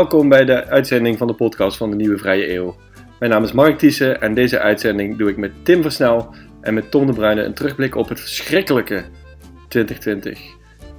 Welkom 0.00 0.28
bij 0.28 0.44
de 0.44 0.66
uitzending 0.66 1.18
van 1.18 1.26
de 1.26 1.34
podcast 1.34 1.76
van 1.76 1.90
de 1.90 1.96
Nieuwe 1.96 2.18
Vrije 2.18 2.54
Eeuw. 2.54 2.76
Mijn 3.18 3.30
naam 3.30 3.42
is 3.42 3.52
Mark 3.52 3.78
Thiessen 3.78 4.20
en 4.20 4.34
deze 4.34 4.58
uitzending 4.58 5.18
doe 5.18 5.28
ik 5.30 5.36
met 5.36 5.52
Tim 5.62 5.82
Versnel 5.82 6.34
en 6.60 6.74
met 6.74 6.90
Tom 6.90 7.06
de 7.06 7.12
Bruyne 7.12 7.42
een 7.42 7.54
terugblik 7.54 7.94
op 7.94 8.08
het 8.08 8.20
verschrikkelijke 8.20 9.04
2020. 9.68 10.40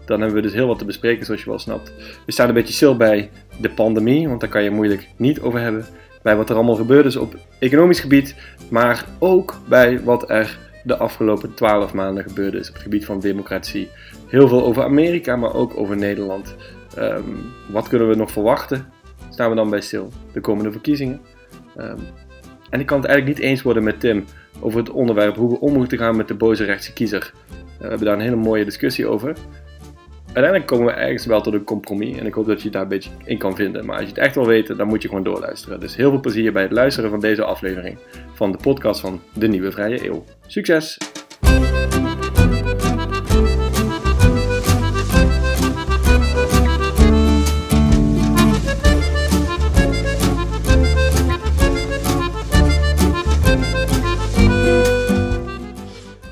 Dan 0.05 0.19
hebben 0.19 0.35
we 0.35 0.47
dus 0.47 0.53
heel 0.53 0.67
wat 0.67 0.79
te 0.79 0.85
bespreken, 0.85 1.25
zoals 1.25 1.43
je 1.43 1.49
wel 1.49 1.59
snapt. 1.59 1.93
We 2.25 2.31
staan 2.31 2.47
een 2.47 2.53
beetje 2.53 2.73
stil 2.73 2.97
bij 2.97 3.29
de 3.59 3.69
pandemie, 3.69 4.27
want 4.27 4.39
daar 4.39 4.49
kan 4.49 4.63
je 4.63 4.71
moeilijk 4.71 5.07
niet 5.17 5.41
over 5.41 5.59
hebben. 5.59 5.85
Bij 6.21 6.35
wat 6.35 6.49
er 6.49 6.55
allemaal 6.55 6.75
gebeurd 6.75 7.05
is 7.05 7.15
op 7.15 7.35
economisch 7.59 7.99
gebied, 7.99 8.35
maar 8.69 9.05
ook 9.19 9.59
bij 9.67 10.03
wat 10.03 10.29
er 10.29 10.57
de 10.83 10.97
afgelopen 10.97 11.53
12 11.53 11.93
maanden 11.93 12.23
gebeurd 12.23 12.53
is 12.53 12.67
op 12.67 12.73
het 12.73 12.83
gebied 12.83 13.05
van 13.05 13.19
democratie. 13.19 13.89
Heel 14.27 14.47
veel 14.47 14.63
over 14.63 14.83
Amerika, 14.83 15.35
maar 15.35 15.53
ook 15.53 15.77
over 15.77 15.97
Nederland. 15.97 16.55
Ehm, 16.95 17.23
wat 17.69 17.87
kunnen 17.87 18.09
we 18.09 18.15
nog 18.15 18.31
verwachten? 18.31 18.85
Staan 19.29 19.49
we 19.49 19.55
dan 19.55 19.69
bij 19.69 19.81
stil? 19.81 20.11
De 20.33 20.41
komende 20.41 20.71
verkiezingen. 20.71 21.21
Ehm, 21.77 21.99
en 22.69 22.79
ik 22.79 22.85
kan 22.85 22.97
het 22.97 23.07
eigenlijk 23.07 23.37
niet 23.39 23.47
eens 23.49 23.61
worden 23.61 23.83
met 23.83 23.99
Tim 23.99 24.25
over 24.59 24.79
het 24.79 24.89
onderwerp 24.89 25.35
hoe 25.35 25.49
we 25.49 25.59
om 25.59 25.73
moeten 25.73 25.97
gaan 25.97 26.15
met 26.15 26.27
de 26.27 26.33
boze 26.33 26.63
rechtse 26.63 26.93
kiezer. 26.93 27.33
Uh, 27.51 27.77
we 27.77 27.87
hebben 27.87 28.05
daar 28.05 28.15
een 28.15 28.21
hele 28.21 28.35
mooie 28.35 28.65
discussie 28.65 29.07
over. 29.07 29.35
Uiteindelijk 30.25 30.65
komen 30.65 30.85
we 30.85 30.91
ergens 30.91 31.25
wel 31.25 31.41
tot 31.41 31.53
een 31.53 31.63
compromis 31.63 32.17
en 32.17 32.25
ik 32.25 32.33
hoop 32.33 32.45
dat 32.45 32.57
je 32.57 32.63
je 32.63 32.69
daar 32.69 32.81
een 32.81 32.87
beetje 32.87 33.09
in 33.23 33.37
kan 33.37 33.55
vinden. 33.55 33.85
Maar 33.85 33.95
als 33.95 34.03
je 34.03 34.09
het 34.09 34.17
echt 34.17 34.35
wil 34.35 34.45
weten, 34.47 34.77
dan 34.77 34.87
moet 34.87 35.01
je 35.01 35.07
gewoon 35.07 35.23
doorluisteren. 35.23 35.79
Dus 35.79 35.95
heel 35.95 36.09
veel 36.09 36.19
plezier 36.19 36.53
bij 36.53 36.61
het 36.61 36.71
luisteren 36.71 37.09
van 37.09 37.19
deze 37.19 37.43
aflevering 37.43 37.97
van 38.33 38.51
de 38.51 38.57
podcast 38.57 38.99
van 38.99 39.21
De 39.33 39.47
Nieuwe 39.47 39.71
Vrije 39.71 40.07
Eeuw. 40.07 40.23
Succes! 40.47 40.97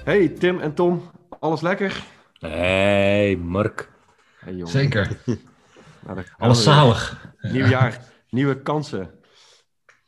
Hey 0.10 0.30
Tim 0.30 0.60
en 0.60 0.74
Tom, 0.74 1.02
alles 1.40 1.62
lekker? 1.62 2.04
Hey 2.40 3.36
Mark. 3.36 3.92
Hey, 4.40 4.54
jongen. 4.54 4.68
Zeker. 4.68 5.18
nou, 6.06 6.24
alles 6.38 6.64
zalig. 6.64 7.32
Nieuw 7.54 7.66
jaar, 7.66 8.06
nieuwe 8.30 8.62
kansen. 8.62 9.00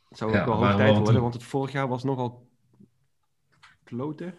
Het 0.08 0.18
zou 0.18 0.30
ook 0.30 0.36
ja, 0.36 0.44
wel 0.44 0.54
hoog 0.54 0.76
tijd 0.76 0.98
worden, 0.98 1.22
want 1.22 1.34
het 1.34 1.42
vorig 1.42 1.72
jaar 1.72 1.88
was 1.88 2.04
nogal 2.04 2.48
kloten. 3.84 4.34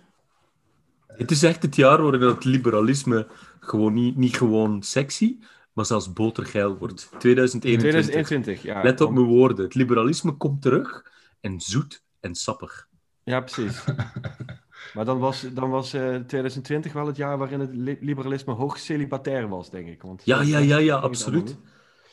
Het 1.08 1.32
is 1.32 1.44
echt 1.44 1.62
het 1.62 1.76
jaar 1.76 2.02
waarin 2.02 2.22
het 2.22 2.44
liberalisme 2.44 3.28
gewoon 3.60 3.94
niet, 3.94 4.16
niet 4.16 4.38
gewoon 4.38 4.82
sexy, 4.82 5.40
maar 5.74 5.86
zelfs 5.86 6.14
botergeil 6.14 6.78
wordt. 6.78 7.10
2021. 7.20 7.80
2021 7.80 8.62
ja. 8.62 8.84
Let 8.84 9.02
op 9.02 9.12
mijn 9.12 9.26
woorden. 9.26 9.66
Het 9.66 9.76
liberalisme 9.76 10.32
komt 10.32 10.62
terug 10.62 11.12
en 11.42 11.62
zoet 11.62 12.04
en 12.20 12.36
sappig. 12.36 12.88
Ja, 13.24 13.40
precies. 13.40 13.84
Maar 14.94 15.06
dan 15.06 15.20
was, 15.20 15.46
dan 15.54 15.70
was 15.70 15.94
uh, 15.94 16.16
eh, 16.16 16.22
2020 16.22 16.94
wel 16.94 17.08
het 17.08 17.16
jaar 17.16 17.38
waarin 17.38 17.60
het 17.60 18.00
liberalisme 18.02 18.54
hoog 18.54 18.78
celibatair 18.78 19.50
was, 19.50 19.70
denk 19.70 19.88
ik. 19.88 20.02
Want 20.02 20.22
ja, 20.26 20.42
ja, 20.42 20.58
ja, 20.58 20.78
ja, 20.78 20.96
absoluut. 20.96 21.58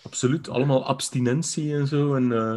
Absoluut. 0.03 0.48
Allemaal 0.48 0.87
abstinentie 0.87 1.75
en 1.75 1.87
zo. 1.87 2.14
En 2.14 2.31
uh, 2.31 2.56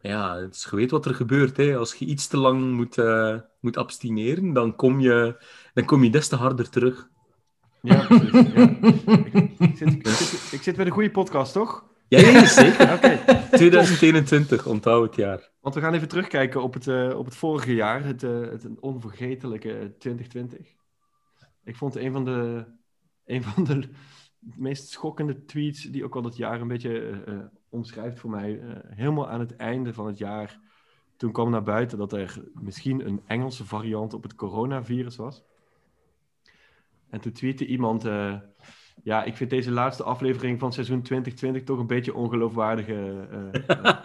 ja, 0.00 0.36
het 0.36 0.54
is, 0.54 0.66
je 0.70 0.76
weet 0.76 0.90
wat 0.90 1.06
er 1.06 1.14
gebeurt. 1.14 1.56
Hè. 1.56 1.76
Als 1.76 1.94
je 1.94 2.04
iets 2.04 2.26
te 2.26 2.36
lang 2.36 2.72
moet, 2.74 2.96
uh, 2.96 3.36
moet 3.60 3.76
abstineren, 3.76 4.52
dan 4.52 4.76
kom, 4.76 5.00
je, 5.00 5.44
dan 5.74 5.84
kom 5.84 6.04
je 6.04 6.10
des 6.10 6.28
te 6.28 6.36
harder 6.36 6.70
terug. 6.70 7.08
Ja, 7.82 8.06
precies. 8.06 8.30
Ja. 8.32 8.76
Ik, 9.58 9.76
zit, 9.76 9.88
ik, 9.88 10.06
zit, 10.06 10.52
ik 10.52 10.62
zit 10.62 10.76
bij 10.76 10.84
de 10.84 10.90
goede 10.90 11.10
podcast, 11.10 11.52
toch? 11.52 11.84
Ja, 12.08 12.18
ja 12.18 12.46
zeker. 12.46 12.92
Oké. 12.96 13.33
2021, 13.56 14.66
onthoud 14.66 15.06
het 15.06 15.16
jaar. 15.16 15.50
Want 15.60 15.74
we 15.74 15.80
gaan 15.80 15.94
even 15.94 16.08
terugkijken 16.08 16.62
op 16.62 16.74
het, 16.74 16.86
uh, 16.86 17.18
op 17.18 17.24
het 17.24 17.36
vorige 17.36 17.74
jaar, 17.74 18.04
het, 18.04 18.22
uh, 18.22 18.40
het 18.40 18.80
onvergetelijke 18.80 19.94
2020. 19.98 20.74
Ik 21.64 21.76
vond 21.76 21.96
een 21.96 22.12
van 22.12 22.24
de, 22.24 22.64
een 23.24 23.42
van 23.42 23.64
de 23.64 23.88
meest 24.38 24.88
schokkende 24.88 25.44
tweets, 25.44 25.82
die 25.82 26.04
ook 26.04 26.16
al 26.16 26.22
dat 26.22 26.36
jaar 26.36 26.60
een 26.60 26.68
beetje 26.68 27.24
uh, 27.28 27.38
omschrijft 27.68 28.18
voor 28.18 28.30
mij, 28.30 28.60
helemaal 28.86 29.28
aan 29.28 29.40
het 29.40 29.56
einde 29.56 29.94
van 29.94 30.06
het 30.06 30.18
jaar. 30.18 30.60
Toen 31.16 31.32
kwam 31.32 31.50
naar 31.50 31.62
buiten 31.62 31.98
dat 31.98 32.12
er 32.12 32.44
misschien 32.54 33.06
een 33.06 33.22
Engelse 33.26 33.64
variant 33.64 34.14
op 34.14 34.22
het 34.22 34.34
coronavirus 34.34 35.16
was. 35.16 35.44
En 37.10 37.20
toen 37.20 37.32
tweette 37.32 37.66
iemand 37.66 38.04
ja, 39.02 39.24
ik 39.24 39.36
vind 39.36 39.50
deze 39.50 39.70
laatste 39.70 40.02
aflevering 40.02 40.58
van 40.58 40.72
seizoen 40.72 41.02
2020 41.02 41.64
toch 41.64 41.78
een 41.78 41.86
beetje 41.86 42.14
ongeloofwaardige 42.14 43.28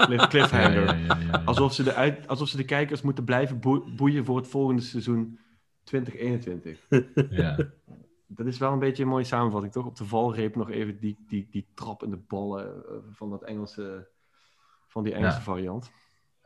uh, 0.10 0.28
cliffhanger. 0.28 1.16
alsof, 1.46 1.74
ze 1.74 1.84
de 1.84 2.28
alsof 2.28 2.48
ze 2.48 2.58
de 2.58 2.66
kijkers 2.66 3.02
moeten 3.02 3.24
blijven 3.24 3.60
boeien 3.96 4.26
voor 4.26 4.38
het 4.38 4.48
volgende 4.48 4.82
seizoen 4.82 5.40
2021. 5.84 6.88
ja. 7.30 7.58
Dat 8.28 8.46
is 8.46 8.58
wel 8.58 8.72
een 8.72 8.80
beetje 8.80 9.04
een 9.04 9.10
mooie 9.10 9.24
samenvatting, 9.24 9.74
toch? 9.74 9.86
Op 9.86 9.96
de 9.96 10.06
valreep 10.06 10.56
nog 10.56 10.70
even 10.70 11.00
die, 11.00 11.18
die, 11.28 11.48
die 11.52 11.68
trap 11.74 12.04
in 12.04 12.10
de 12.10 12.18
ballen 12.18 12.86
eh, 12.86 12.96
van, 13.12 13.30
dat 13.30 13.44
Engelse, 13.44 14.08
van 14.88 15.04
die 15.04 15.14
Engelse 15.14 15.42
variant. 15.42 15.92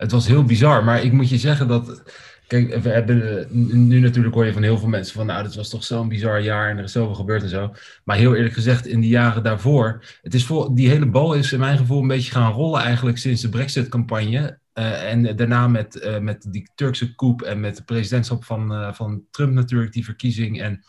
Het 0.04 0.12
was 0.12 0.28
heel 0.28 0.44
bizar, 0.44 0.84
maar 0.84 1.04
ik 1.04 1.12
moet 1.12 1.30
je 1.30 1.38
zeggen 1.38 1.68
dat. 1.68 2.04
Kijk, 2.48 2.76
we 2.76 2.90
hebben 2.90 3.48
nu 3.88 4.00
natuurlijk 4.00 4.34
hoor 4.34 4.46
je 4.46 4.54
van 4.54 4.64
heel 4.64 4.78
veel 4.78 4.88
mensen 4.88 5.16
van, 5.16 5.26
nou, 5.26 5.44
dit 5.44 5.56
was 5.56 5.70
toch 5.70 5.84
zo'n 5.84 6.08
bizar 6.08 6.42
jaar 6.42 6.70
en 6.70 6.78
er 6.78 6.84
is 6.84 6.92
zoveel 6.92 7.16
gebeurd 7.16 7.44
en 7.44 7.50
zo. 7.50 7.74
Maar 8.04 8.18
heel 8.18 8.36
eerlijk 8.36 8.54
gezegd, 8.54 8.88
in 8.88 9.02
de 9.02 9.08
jaren 9.08 9.44
daarvoor, 9.44 10.04
het 10.22 10.34
is 10.34 10.46
voor, 10.46 10.76
die 10.76 10.90
hele 10.90 11.06
bal 11.06 11.34
is 11.34 11.52
in 11.52 11.60
mijn 11.60 11.78
gevoel 11.78 12.02
een 12.02 12.08
beetje 12.08 12.32
gaan 12.32 12.52
rollen 12.52 12.82
eigenlijk 12.82 13.18
sinds 13.18 13.42
de 13.42 13.50
Brexit-campagne. 13.50 14.60
Uh, 14.74 15.12
en 15.12 15.36
daarna 15.36 15.68
met, 15.68 15.96
uh, 15.96 16.20
met 16.20 16.46
die 16.50 16.70
Turkse 16.76 17.16
coup 17.16 17.42
en 17.42 17.60
met 17.60 17.78
de 17.78 17.84
presidentschap 17.84 18.44
van, 18.44 18.72
uh, 18.72 18.94
van 18.94 19.24
Trump 19.32 19.54
natuurlijk, 19.54 19.94
die 19.94 20.06
verkiezing 20.06 20.62
en 20.62 20.84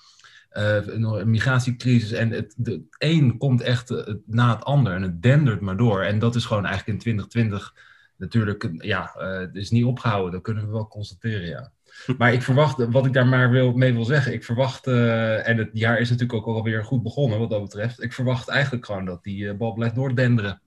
een 0.50 1.30
migratiecrisis. 1.30 2.12
En 2.12 2.30
het, 2.30 2.54
de 2.56 2.82
een 2.98 3.38
komt 3.38 3.60
echt 3.60 3.94
na 4.26 4.54
het 4.54 4.64
ander 4.64 4.94
en 4.94 5.02
het 5.02 5.22
dendert 5.22 5.60
maar 5.60 5.76
door. 5.76 6.02
En 6.02 6.18
dat 6.18 6.34
is 6.34 6.44
gewoon 6.44 6.66
eigenlijk 6.66 6.96
in 6.96 7.02
2020 7.02 7.74
natuurlijk, 8.16 8.70
ja, 8.78 9.14
uh, 9.16 9.38
het 9.38 9.54
is 9.54 9.70
niet 9.70 9.84
opgehouden. 9.84 10.32
Dat 10.32 10.42
kunnen 10.42 10.66
we 10.66 10.72
wel 10.72 10.88
constateren, 10.88 11.46
ja. 11.48 11.72
Maar 12.18 12.32
ik 12.32 12.42
verwacht, 12.42 12.86
wat 12.86 13.06
ik 13.06 13.12
daar 13.12 13.26
maar 13.26 13.50
wil, 13.50 13.72
mee 13.72 13.92
wil 13.92 14.04
zeggen, 14.04 14.32
ik 14.32 14.44
verwacht, 14.44 14.86
uh, 14.86 15.48
en 15.48 15.56
het 15.56 15.70
jaar 15.72 15.98
is 15.98 16.10
natuurlijk 16.10 16.38
ook 16.38 16.56
alweer 16.56 16.84
goed 16.84 17.02
begonnen 17.02 17.38
wat 17.38 17.50
dat 17.50 17.62
betreft. 17.62 18.02
Ik 18.02 18.12
verwacht 18.12 18.48
eigenlijk 18.48 18.86
gewoon 18.86 19.04
dat 19.04 19.22
die 19.22 19.44
uh, 19.44 19.54
bal 19.54 19.72
blijft 19.72 19.94
doordenderen. 19.94 20.60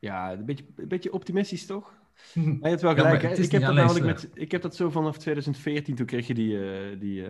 Ja, 0.00 0.32
een 0.32 0.44
beetje, 0.44 0.64
een 0.76 0.88
beetje 0.88 1.12
optimistisch 1.12 1.66
toch? 1.66 1.94
Maar 2.34 2.44
je 2.60 2.68
hebt 2.68 2.82
wel 2.82 2.94
gelijk. 2.94 3.22
Ja, 3.22 3.28
ik, 3.28 3.52
heb 3.52 3.62
dat 3.62 3.74
namelijk 3.74 4.04
met, 4.04 4.28
ik 4.34 4.50
heb 4.52 4.62
dat 4.62 4.76
zo 4.76 4.90
vanaf 4.90 5.18
2014, 5.18 5.94
toen 5.94 6.06
kreeg 6.06 6.26
je 6.26 6.34
die. 6.34 6.52
Uh, 6.52 7.00
die 7.00 7.24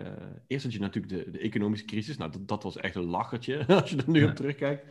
eerst 0.47 0.63
had 0.63 0.73
je 0.73 0.79
natuurlijk 0.79 1.13
de, 1.13 1.31
de 1.31 1.39
economische 1.39 1.85
crisis. 1.85 2.17
Nou, 2.17 2.31
dat, 2.31 2.47
dat 2.47 2.63
was 2.63 2.77
echt 2.77 2.95
een 2.95 3.05
lachertje 3.05 3.65
als 3.81 3.89
je 3.89 3.97
er 3.97 4.03
nu 4.05 4.23
op 4.23 4.35
terugkijkt. 4.35 4.85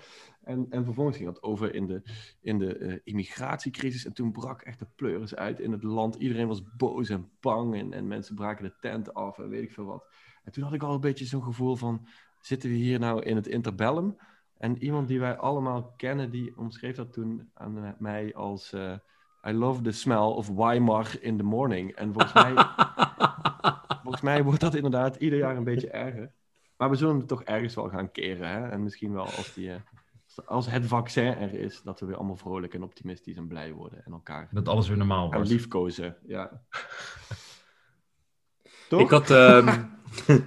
En, 0.46 0.66
en 0.70 0.84
vervolgens 0.84 1.16
ging 1.16 1.28
dat 1.28 1.42
over 1.42 1.74
in 1.74 1.86
de, 1.86 2.02
in 2.40 2.58
de 2.58 2.78
uh, 2.78 2.98
immigratiecrisis. 3.04 4.04
En 4.04 4.12
toen 4.12 4.32
brak 4.32 4.62
echt 4.62 4.78
de 4.78 4.86
pleuris 4.94 5.34
uit 5.34 5.60
in 5.60 5.72
het 5.72 5.82
land. 5.82 6.14
Iedereen 6.14 6.46
was 6.46 6.76
boos 6.76 7.08
en 7.08 7.30
bang. 7.40 7.74
En, 7.74 7.92
en 7.92 8.06
mensen 8.06 8.34
braken 8.34 8.64
de 8.64 8.74
tent 8.80 9.14
af 9.14 9.38
en 9.38 9.48
weet 9.48 9.62
ik 9.62 9.72
veel 9.72 9.84
wat. 9.84 10.06
En 10.44 10.52
toen 10.52 10.62
had 10.62 10.72
ik 10.72 10.82
al 10.82 10.94
een 10.94 11.00
beetje 11.00 11.24
zo'n 11.24 11.42
gevoel 11.42 11.76
van... 11.76 12.06
Zitten 12.40 12.70
we 12.70 12.76
hier 12.76 12.98
nou 12.98 13.22
in 13.22 13.36
het 13.36 13.46
interbellum? 13.46 14.16
En 14.58 14.82
iemand 14.82 15.08
die 15.08 15.20
wij 15.20 15.36
allemaal 15.36 15.92
kennen, 15.96 16.30
die 16.30 16.56
omschreef 16.56 16.96
dat 16.96 17.12
toen 17.12 17.50
aan 17.54 17.96
mij 17.98 18.34
als... 18.34 18.72
Uh, 18.72 18.94
I 19.46 19.52
love 19.52 19.82
the 19.82 19.92
smell 19.92 20.16
of 20.16 20.48
Weimar 20.48 21.16
in 21.20 21.36
the 21.36 21.42
morning. 21.42 21.94
En 21.94 22.12
volgens 22.12 22.32
mij, 22.32 22.54
volgens 24.02 24.22
mij 24.22 24.42
wordt 24.42 24.60
dat 24.60 24.74
inderdaad 24.74 25.16
ieder 25.16 25.38
jaar 25.38 25.56
een 25.56 25.64
beetje 25.64 25.90
erger. 25.90 26.32
Maar 26.76 26.90
we 26.90 26.96
zullen 26.96 27.18
het 27.18 27.28
toch 27.28 27.42
ergens 27.42 27.74
wel 27.74 27.88
gaan 27.88 28.10
keren. 28.12 28.48
Hè? 28.48 28.68
En 28.68 28.82
misschien 28.82 29.12
wel 29.12 29.24
als 29.24 29.54
die... 29.54 29.68
Uh, 29.68 29.74
als 30.44 30.70
het 30.70 30.86
vaccin 30.86 31.24
er 31.24 31.54
is, 31.54 31.82
dat 31.82 32.00
we 32.00 32.06
weer 32.06 32.16
allemaal 32.16 32.36
vrolijk 32.36 32.74
en 32.74 32.82
optimistisch 32.82 33.36
en 33.36 33.46
blij 33.46 33.72
worden 33.72 34.04
en 34.04 34.12
elkaar. 34.12 34.48
Dat 34.50 34.68
alles 34.68 34.88
weer 34.88 34.96
normaal 34.96 35.30
wordt. 35.32 35.48
En 35.48 35.56
liefkozen, 35.56 36.16
ja. 36.26 36.62
Toch? 38.88 39.00
Ik 39.06 39.10
had, 39.10 39.30
uh, 39.30 39.78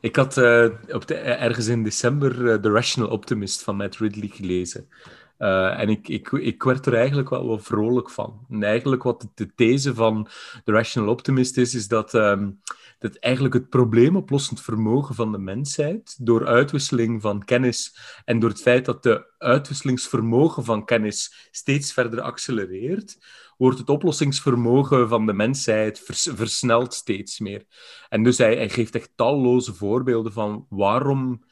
ik 0.00 0.16
had 0.16 0.36
uh, 0.36 0.68
op 0.88 1.06
de, 1.06 1.14
ergens 1.14 1.66
in 1.66 1.82
december 1.82 2.40
uh, 2.40 2.54
The 2.54 2.70
Rational 2.70 3.10
Optimist 3.10 3.62
van 3.62 3.76
Matt 3.76 3.96
Ridley 3.96 4.28
gelezen. 4.28 4.88
Uh, 5.38 5.80
en 5.80 5.88
ik, 5.88 6.08
ik, 6.08 6.30
ik 6.32 6.62
werd 6.62 6.86
er 6.86 6.94
eigenlijk 6.94 7.30
wel, 7.30 7.46
wel 7.46 7.58
vrolijk 7.58 8.10
van. 8.10 8.46
En 8.50 8.62
eigenlijk 8.62 9.02
wat 9.02 9.20
de, 9.20 9.28
de 9.34 9.54
these 9.54 9.94
van 9.94 10.28
The 10.64 10.72
Rational 10.72 11.10
Optimist 11.10 11.56
is, 11.56 11.74
is 11.74 11.88
dat 11.88 12.14
um, 12.14 12.60
dat 12.98 13.16
eigenlijk 13.16 13.54
het 13.54 13.68
probleemoplossend 13.68 14.62
vermogen 14.62 15.14
van 15.14 15.32
de 15.32 15.38
mensheid, 15.38 16.16
door 16.26 16.46
uitwisseling 16.46 17.22
van 17.22 17.44
kennis 17.44 17.96
en 18.24 18.38
door 18.38 18.50
het 18.50 18.60
feit 18.60 18.84
dat 18.84 19.02
de 19.02 19.34
uitwisselingsvermogen 19.38 20.64
van 20.64 20.84
kennis 20.84 21.48
steeds 21.50 21.92
verder 21.92 22.20
accelereert, 22.20 23.18
wordt 23.56 23.78
het 23.78 23.88
oplossingsvermogen 23.88 25.08
van 25.08 25.26
de 25.26 25.32
mensheid 25.32 26.00
vers 26.00 26.28
versneld 26.34 26.94
steeds 26.94 27.38
meer. 27.38 27.64
En 28.08 28.22
dus 28.22 28.38
hij, 28.38 28.56
hij 28.56 28.68
geeft 28.68 28.94
echt 28.94 29.10
talloze 29.14 29.74
voorbeelden 29.74 30.32
van 30.32 30.66
waarom 30.68 31.44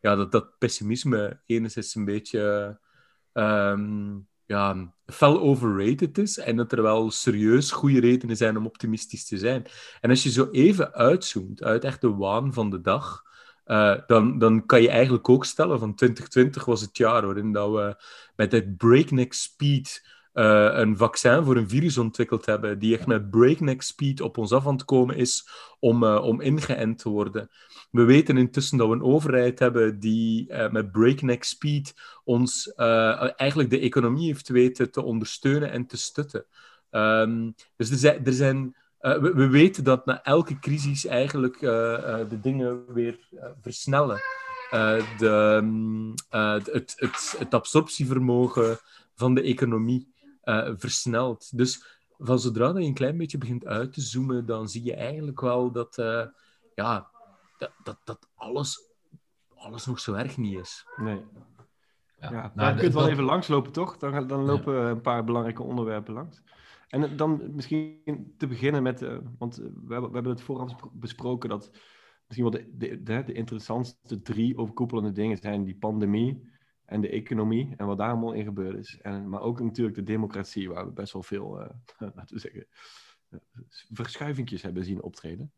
ja, 0.00 0.16
dat, 0.16 0.32
dat 0.32 0.58
pessimisme 0.58 1.40
enerzijds 1.46 1.94
een 1.94 2.04
beetje 2.04 2.78
ehm, 3.32 4.18
ja, 4.46 4.94
fel 5.06 5.40
overrated 5.40 6.18
is 6.18 6.38
en 6.38 6.56
dat 6.56 6.72
er 6.72 6.82
wel 6.82 7.10
serieus 7.10 7.70
goede 7.70 8.00
redenen 8.00 8.36
zijn 8.36 8.56
om 8.56 8.66
optimistisch 8.66 9.26
te 9.26 9.38
zijn. 9.38 9.66
En 10.00 10.10
als 10.10 10.22
je 10.22 10.30
zo 10.30 10.48
even 10.50 10.92
uitzoomt 10.92 11.62
uit 11.62 11.84
echt 11.84 12.00
de 12.00 12.14
waan 12.14 12.52
van 12.52 12.70
de 12.70 12.80
dag, 12.80 13.22
uh, 13.66 13.96
dan, 14.06 14.38
dan 14.38 14.66
kan 14.66 14.82
je 14.82 14.88
eigenlijk 14.88 15.28
ook 15.28 15.44
stellen 15.44 15.78
van 15.78 15.94
2020 15.94 16.64
was 16.64 16.80
het 16.80 16.96
jaar 16.96 17.26
waarin 17.26 17.52
dat 17.52 17.70
we 17.70 18.02
met 18.36 18.52
het 18.52 18.76
breakneck 18.76 19.32
speed 19.32 20.08
uh, 20.34 20.70
een 20.72 20.96
vaccin 20.96 21.44
voor 21.44 21.56
een 21.56 21.68
virus 21.68 21.98
ontwikkeld 21.98 22.46
hebben, 22.46 22.78
die 22.78 22.96
echt 22.96 23.06
met 23.06 23.30
breakneck 23.30 23.82
speed 23.82 24.20
op 24.20 24.38
ons 24.38 24.52
af 24.52 24.66
aan 24.66 24.72
het 24.72 24.84
komen 24.84 25.16
is 25.16 25.48
om, 25.78 26.02
uh, 26.02 26.22
om 26.24 26.40
ingeënt 26.40 26.98
te 26.98 27.08
worden. 27.08 27.50
We 27.90 28.04
weten 28.04 28.36
intussen 28.36 28.78
dat 28.78 28.88
we 28.88 28.94
een 28.94 29.02
overheid 29.02 29.58
hebben 29.58 30.00
die 30.00 30.48
uh, 30.48 30.70
met 30.70 30.92
breakneck 30.92 31.44
speed 31.44 31.94
ons 32.24 32.74
eigenlijk 32.74 33.70
de 33.70 33.80
economie 33.80 34.26
heeft 34.26 34.48
weten 34.48 34.90
te 34.90 35.02
ondersteunen 35.02 35.70
en 35.70 35.86
te 35.86 35.96
stutten. 35.96 36.44
Um, 36.90 37.54
dus 37.76 37.90
er 37.90 37.96
zijn, 37.96 38.24
er 38.24 38.32
zijn 38.32 38.76
we, 38.98 39.32
we, 39.34 39.48
weten 39.48 39.84
dat 39.84 40.06
na 40.06 40.22
elke 40.22 40.58
crisis 40.58 41.06
eigenlijk 41.06 41.60
de 41.60 42.38
dingen 42.42 42.92
weer 42.92 43.18
versnellen. 43.60 44.20
De, 45.18 45.58
um, 45.62 46.14
het, 46.28 46.70
het, 46.96 47.34
het 47.38 47.54
absorptievermogen 47.54 48.78
van 49.14 49.34
de 49.34 49.42
economie 49.42 50.09
uh, 50.44 50.70
versnelt. 50.76 51.56
Dus 51.56 51.98
van 52.18 52.38
zodra 52.38 52.72
dat 52.72 52.82
je 52.82 52.88
een 52.88 52.94
klein 52.94 53.16
beetje 53.16 53.38
begint 53.38 53.66
uit 53.66 53.92
te 53.92 54.00
zoomen, 54.00 54.46
dan 54.46 54.68
zie 54.68 54.84
je 54.84 54.94
eigenlijk 54.94 55.40
wel 55.40 55.72
dat, 55.72 55.98
uh, 55.98 56.26
ja, 56.74 57.10
dat, 57.58 57.72
dat, 57.84 57.98
dat 58.04 58.28
alles, 58.34 58.90
alles 59.54 59.86
nog 59.86 60.00
zo 60.00 60.12
erg 60.14 60.36
niet 60.36 60.58
is. 60.58 60.86
Nee. 60.96 61.24
Ja, 62.20 62.30
ja 62.32 62.52
nou, 62.54 62.74
je 62.74 62.80
kunt 62.80 62.94
wel 62.94 63.08
even 63.08 63.24
langslopen, 63.24 63.72
toch? 63.72 63.96
Dan, 63.96 64.26
dan 64.26 64.44
lopen 64.44 64.74
ja. 64.74 64.90
een 64.90 65.00
paar 65.00 65.24
belangrijke 65.24 65.62
onderwerpen 65.62 66.14
langs. 66.14 66.42
En 66.88 67.16
dan 67.16 67.54
misschien 67.54 68.34
te 68.36 68.46
beginnen 68.46 68.82
met, 68.82 69.02
uh, 69.02 69.18
want 69.38 69.56
we 69.56 69.92
hebben, 69.92 70.08
we 70.08 70.14
hebben 70.14 70.32
het 70.32 70.42
vooraf 70.42 70.74
besproken 70.92 71.48
dat 71.48 71.70
misschien 72.26 72.50
wel 72.50 72.60
de, 72.60 73.02
de, 73.02 73.22
de, 73.22 73.32
interessantste 73.32 74.22
drie 74.22 74.56
overkoepelende 74.56 75.12
dingen 75.12 75.36
zijn 75.36 75.64
die 75.64 75.76
pandemie, 75.76 76.50
en 76.90 77.00
de 77.00 77.08
economie 77.08 77.74
en 77.76 77.86
wat 77.86 77.98
daar 77.98 78.10
allemaal 78.10 78.32
in 78.32 78.44
gebeurd 78.44 78.76
is. 78.76 78.98
En, 79.00 79.28
maar 79.28 79.40
ook 79.40 79.60
natuurlijk 79.60 79.96
de 79.96 80.02
democratie, 80.02 80.68
waar 80.68 80.86
we 80.86 80.92
best 80.92 81.12
wel 81.12 81.22
veel, 81.22 81.60
uh, 81.60 81.68
laten 82.16 82.34
we 82.34 82.40
zeggen, 82.40 82.66
uh, 83.30 83.40
verschuivingjes 83.90 84.62
hebben 84.62 84.84
zien 84.84 85.02
optreden. 85.02 85.52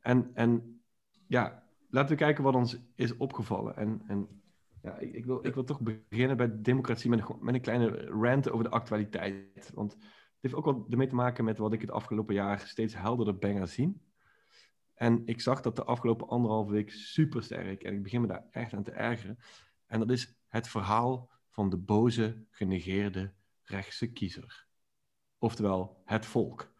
En, 0.00 0.30
en 0.34 0.82
ja, 1.26 1.66
laten 1.88 2.10
we 2.10 2.16
kijken 2.16 2.44
wat 2.44 2.54
ons 2.54 2.78
is 2.94 3.16
opgevallen. 3.16 3.76
En, 3.76 4.02
en 4.06 4.42
ja, 4.82 4.98
ik, 4.98 5.12
ik, 5.12 5.24
wil, 5.24 5.46
ik 5.46 5.54
wil 5.54 5.64
toch 5.64 5.80
beginnen 5.80 6.36
bij 6.36 6.62
democratie 6.62 7.10
met 7.10 7.28
een, 7.28 7.36
met 7.40 7.54
een 7.54 7.60
kleine 7.60 8.06
rant 8.06 8.50
over 8.50 8.64
de 8.64 8.70
actualiteit. 8.70 9.70
Want 9.74 9.92
het 9.92 10.02
heeft 10.40 10.54
ook 10.54 10.64
wel 10.64 10.86
ermee 10.90 11.06
te 11.06 11.14
maken 11.14 11.44
met 11.44 11.58
wat 11.58 11.72
ik 11.72 11.80
het 11.80 11.90
afgelopen 11.90 12.34
jaar 12.34 12.60
steeds 12.60 12.94
helderder 12.94 13.38
ben 13.38 13.56
gaan 13.56 13.68
zien. 13.68 14.02
En 14.94 15.22
ik 15.24 15.40
zag 15.40 15.60
dat 15.60 15.76
de 15.76 15.84
afgelopen 15.84 16.28
anderhalve 16.28 16.72
week 16.72 16.90
super 16.90 17.42
sterk. 17.42 17.82
En 17.82 17.94
ik 17.94 18.02
begin 18.02 18.20
me 18.20 18.26
daar 18.26 18.46
echt 18.50 18.72
aan 18.72 18.82
te 18.82 18.90
ergeren. 18.90 19.38
En 19.86 19.98
dat 19.98 20.10
is 20.10 20.40
het 20.52 20.68
verhaal 20.68 21.30
van 21.50 21.70
de 21.70 21.76
boze, 21.76 22.44
genegeerde 22.50 23.32
rechtse 23.62 24.06
kiezer. 24.06 24.66
Oftewel, 25.38 26.02
het 26.04 26.26
volk. 26.26 26.72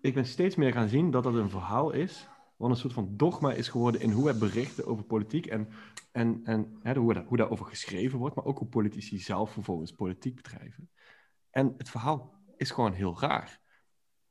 Ik 0.00 0.14
ben 0.14 0.26
steeds 0.26 0.56
meer 0.56 0.72
gaan 0.72 0.88
zien 0.88 1.10
dat 1.10 1.22
dat 1.22 1.34
een 1.34 1.50
verhaal 1.50 1.90
is, 1.90 2.28
wat 2.56 2.70
een 2.70 2.76
soort 2.76 2.92
van 2.92 3.16
dogma 3.16 3.52
is 3.52 3.68
geworden 3.68 4.00
in 4.00 4.10
hoe 4.10 4.24
we 4.24 4.38
berichten 4.38 4.86
over 4.86 5.04
politiek 5.04 5.46
en, 5.46 5.68
en, 6.12 6.40
en 6.44 6.78
hè, 6.82 6.94
hoe, 6.94 7.14
dat, 7.14 7.24
hoe 7.24 7.36
daarover 7.36 7.66
geschreven 7.66 8.18
wordt, 8.18 8.36
maar 8.36 8.44
ook 8.44 8.58
hoe 8.58 8.68
politici 8.68 9.18
zelf 9.18 9.52
vervolgens 9.52 9.92
politiek 9.92 10.36
bedrijven. 10.36 10.90
En 11.50 11.74
het 11.76 11.90
verhaal 11.90 12.34
is 12.56 12.70
gewoon 12.70 12.92
heel 12.92 13.20
raar. 13.20 13.60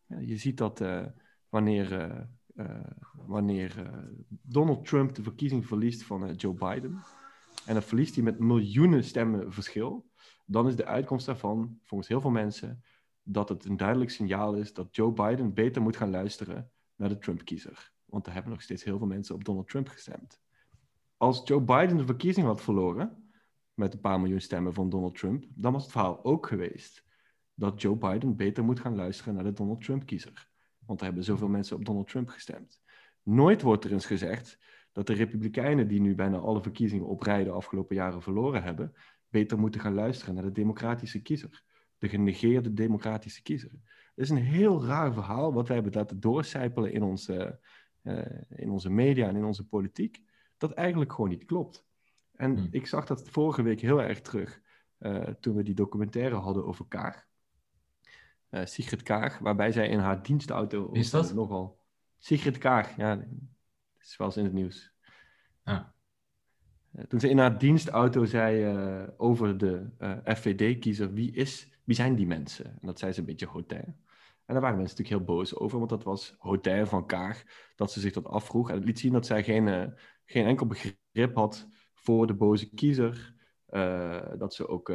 Je 0.06 0.38
ziet 0.38 0.58
dat 0.58 0.82
uh, 0.82 1.06
wanneer, 1.50 2.10
uh, 2.10 2.22
uh, 2.66 2.92
wanneer 3.14 4.02
Donald 4.28 4.86
Trump 4.86 5.16
de 5.16 5.24
verkiezing 5.24 5.68
verliest 5.68 6.04
van 6.04 6.34
Joe 6.34 6.54
Biden, 6.54 7.04
en 7.70 7.76
dan 7.76 7.84
verliest 7.84 8.16
hij 8.16 8.24
met 8.24 8.40
miljoenen 8.40 9.04
stemmen 9.04 9.54
verschil, 9.54 10.10
dan 10.46 10.68
is 10.68 10.76
de 10.76 10.86
uitkomst 10.86 11.26
daarvan, 11.26 11.80
volgens 11.84 12.10
heel 12.10 12.22
veel 12.22 12.30
mensen, 12.30 12.84
dat 13.24 13.50
het 13.50 13.66
een 13.66 13.78
duidelijk 13.78 14.10
signaal 14.10 14.54
is 14.54 14.74
dat 14.74 14.96
Joe 14.96 15.12
Biden 15.12 15.54
beter 15.54 15.82
moet 15.82 15.98
gaan 15.98 16.10
luisteren 16.10 16.72
naar 16.96 17.10
de 17.10 17.18
Trump-kiezer. 17.18 17.92
Want 18.06 18.28
er 18.28 18.34
hebben 18.34 18.52
nog 18.52 18.62
steeds 18.62 18.84
heel 18.84 18.98
veel 18.98 19.08
mensen 19.08 19.36
op 19.36 19.44
Donald 19.44 19.68
Trump 19.68 19.88
gestemd. 19.88 20.42
Als 21.18 21.42
Joe 21.44 21.62
Biden 21.62 21.98
de 21.98 22.06
verkiezing 22.06 22.46
had 22.46 22.62
verloren, 22.62 23.32
met 23.74 23.94
een 23.94 24.00
paar 24.00 24.20
miljoen 24.20 24.42
stemmen 24.42 24.74
van 24.74 24.90
Donald 24.90 25.18
Trump, 25.18 25.46
dan 25.50 25.74
was 25.74 25.84
het 25.84 25.92
verhaal 25.92 26.24
ook 26.24 26.48
geweest 26.48 27.06
dat 27.54 27.82
Joe 27.82 27.96
Biden 27.96 28.36
beter 28.36 28.64
moet 28.64 28.80
gaan 28.80 28.96
luisteren 28.96 29.34
naar 29.34 29.44
de 29.44 29.54
Donald 29.54 29.84
Trump-kiezer. 29.84 30.50
Want 30.86 31.00
er 31.00 31.06
hebben 31.06 31.24
zoveel 31.24 31.48
mensen 31.48 31.76
op 31.76 31.86
Donald 31.86 32.08
Trump 32.08 32.30
gestemd. 32.30 32.82
Nooit 33.24 33.62
wordt 33.62 33.86
er 33.86 33.92
eens 33.92 34.06
gezegd 34.06 34.60
dat 35.00 35.08
de 35.08 35.24
Republikeinen, 35.24 35.88
die 35.88 36.02
nu 36.02 36.16
bijna 36.16 36.38
alle 36.38 36.62
verkiezingen 36.62 37.06
op 37.06 37.22
rij 37.22 37.44
de 37.44 37.50
afgelopen 37.50 37.96
jaren 37.96 38.22
verloren 38.22 38.64
hebben, 38.64 38.94
beter 39.30 39.60
moeten 39.60 39.82
gaan 39.82 39.94
luisteren 39.94 40.36
naar 40.36 40.44
de 40.44 40.52
democratische 40.52 41.22
kiezer. 41.22 41.64
De 41.98 42.10
genegeerde 42.10 42.74
democratische 42.74 43.42
kiezer. 43.42 43.72
Het 43.72 44.26
is 44.26 44.30
een 44.30 44.38
heel 44.38 44.86
raar 44.86 45.14
verhaal 45.14 45.54
wat 45.54 45.68
wij 45.68 45.76
hebben 45.76 45.94
laten 45.96 46.20
doorcijpelen 46.20 46.94
in 46.94 47.04
onze, 47.04 47.60
uh, 48.04 48.26
in 48.50 48.70
onze 48.70 48.90
media 48.90 49.28
en 49.28 49.36
in 49.36 49.44
onze 49.44 49.68
politiek, 49.68 50.22
dat 50.58 50.72
eigenlijk 50.72 51.14
gewoon 51.14 51.30
niet 51.30 51.46
klopt. 51.46 51.86
En 52.36 52.58
hmm. 52.58 52.68
ik 52.72 52.88
zag 52.88 53.06
dat 53.06 53.30
vorige 53.30 53.62
week 53.62 53.82
heel 53.82 54.02
erg 54.02 54.22
terug 54.22 54.62
uh, 55.00 55.22
toen 55.24 55.56
we 55.56 55.64
die 55.64 55.76
documentaire 55.76 56.36
hadden 56.36 56.66
over 56.66 56.86
Kaag. 56.88 57.28
Uh, 58.50 58.66
Sigrid 58.66 59.04
Kaag, 59.04 59.38
waarbij 59.38 59.72
zij 59.72 59.88
in 59.88 60.00
haar 60.00 60.24
dienstauto... 60.24 60.92
Is 60.92 61.10
dat? 61.10 61.34
Nogal... 61.34 61.80
Sigrid 62.18 62.58
Kaag, 62.58 62.96
ja, 62.96 63.24
wel 64.18 64.28
eens 64.28 64.38
in 64.38 64.44
het 64.44 64.54
nieuws. 64.54 64.94
Ah. 65.64 65.86
Toen 67.08 67.20
ze 67.20 67.30
in 67.30 67.38
haar 67.38 67.58
dienstauto 67.58 68.26
zei 68.26 68.74
uh, 68.74 69.08
over 69.18 69.58
de 69.58 69.90
uh, 70.00 70.12
eh, 70.12 70.36
FVD-kiezer, 70.36 71.14
wie, 71.14 71.32
is, 71.32 71.72
wie 71.84 71.96
zijn 71.96 72.16
die 72.16 72.28
mensen? 72.28 72.66
En 72.66 72.88
dat 72.88 73.00
zei 73.00 73.12
ze 73.12 73.20
een 73.20 73.26
beetje 73.26 73.48
Hotel. 73.48 73.98
En 74.46 74.56
daar 74.56 74.62
waren 74.62 74.78
mensen 74.78 74.98
natuurlijk 74.98 75.28
heel 75.28 75.36
boos 75.36 75.56
over, 75.56 75.78
want 75.78 75.90
dat 75.90 76.04
was 76.04 76.36
Hotel 76.38 76.86
van 76.86 77.06
Kaag, 77.06 77.44
dat 77.76 77.92
ze 77.92 78.00
zich 78.00 78.14
dat 78.14 78.26
afvroeg. 78.26 78.70
En 78.70 78.76
het 78.76 78.86
liet 78.86 79.00
zien 79.00 79.12
dat 79.12 79.26
zij 79.26 79.44
geen, 79.44 79.68
uh, 79.68 79.88
geen 80.26 80.46
enkel 80.46 80.66
begrip 80.66 81.36
had 81.36 81.68
voor 81.94 82.28
de 82.28 82.34
boze 82.34 82.74
kiezer. 82.74 83.38
dat 84.38 84.54
ze 84.54 84.68
ook 84.68 84.88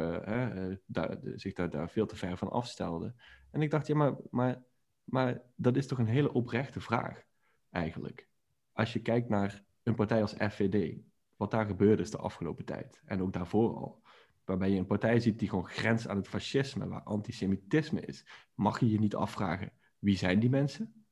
daar, 0.85 1.17
zich 1.35 1.53
daar, 1.53 1.69
daar 1.69 1.89
veel 1.89 2.05
te 2.05 2.15
ver 2.15 2.37
van 2.37 2.49
afstelde. 2.49 3.13
En 3.51 3.61
ik 3.61 3.71
dacht, 3.71 3.87
ja, 3.87 3.95
maar, 3.95 4.15
maar, 4.29 4.63
maar 5.03 5.41
dat 5.55 5.75
is 5.75 5.87
toch 5.87 5.97
een 5.97 6.07
hele 6.07 6.33
oprechte 6.33 6.79
vraag, 6.79 7.23
eigenlijk 7.71 8.27
als 8.75 8.93
je 8.93 8.99
kijkt 8.99 9.29
naar 9.29 9.63
een 9.83 9.95
partij 9.95 10.21
als 10.21 10.33
FVD, 10.33 10.97
wat 11.35 11.51
daar 11.51 11.65
gebeurde 11.65 12.01
is 12.01 12.11
de 12.11 12.17
afgelopen 12.17 12.65
tijd, 12.65 13.01
en 13.05 13.21
ook 13.21 13.33
daarvoor 13.33 13.75
al, 13.75 14.01
waarbij 14.45 14.69
je 14.69 14.77
een 14.77 14.85
partij 14.85 15.19
ziet 15.19 15.39
die 15.39 15.49
gewoon 15.49 15.67
grens 15.67 16.07
aan 16.07 16.17
het 16.17 16.27
fascisme, 16.27 16.87
waar 16.87 17.03
antisemitisme 17.03 18.01
is, 18.01 18.25
mag 18.53 18.79
je 18.79 18.89
je 18.89 18.99
niet 18.99 19.15
afvragen, 19.15 19.71
wie 19.99 20.17
zijn 20.17 20.39
die 20.39 20.49
mensen? 20.49 21.05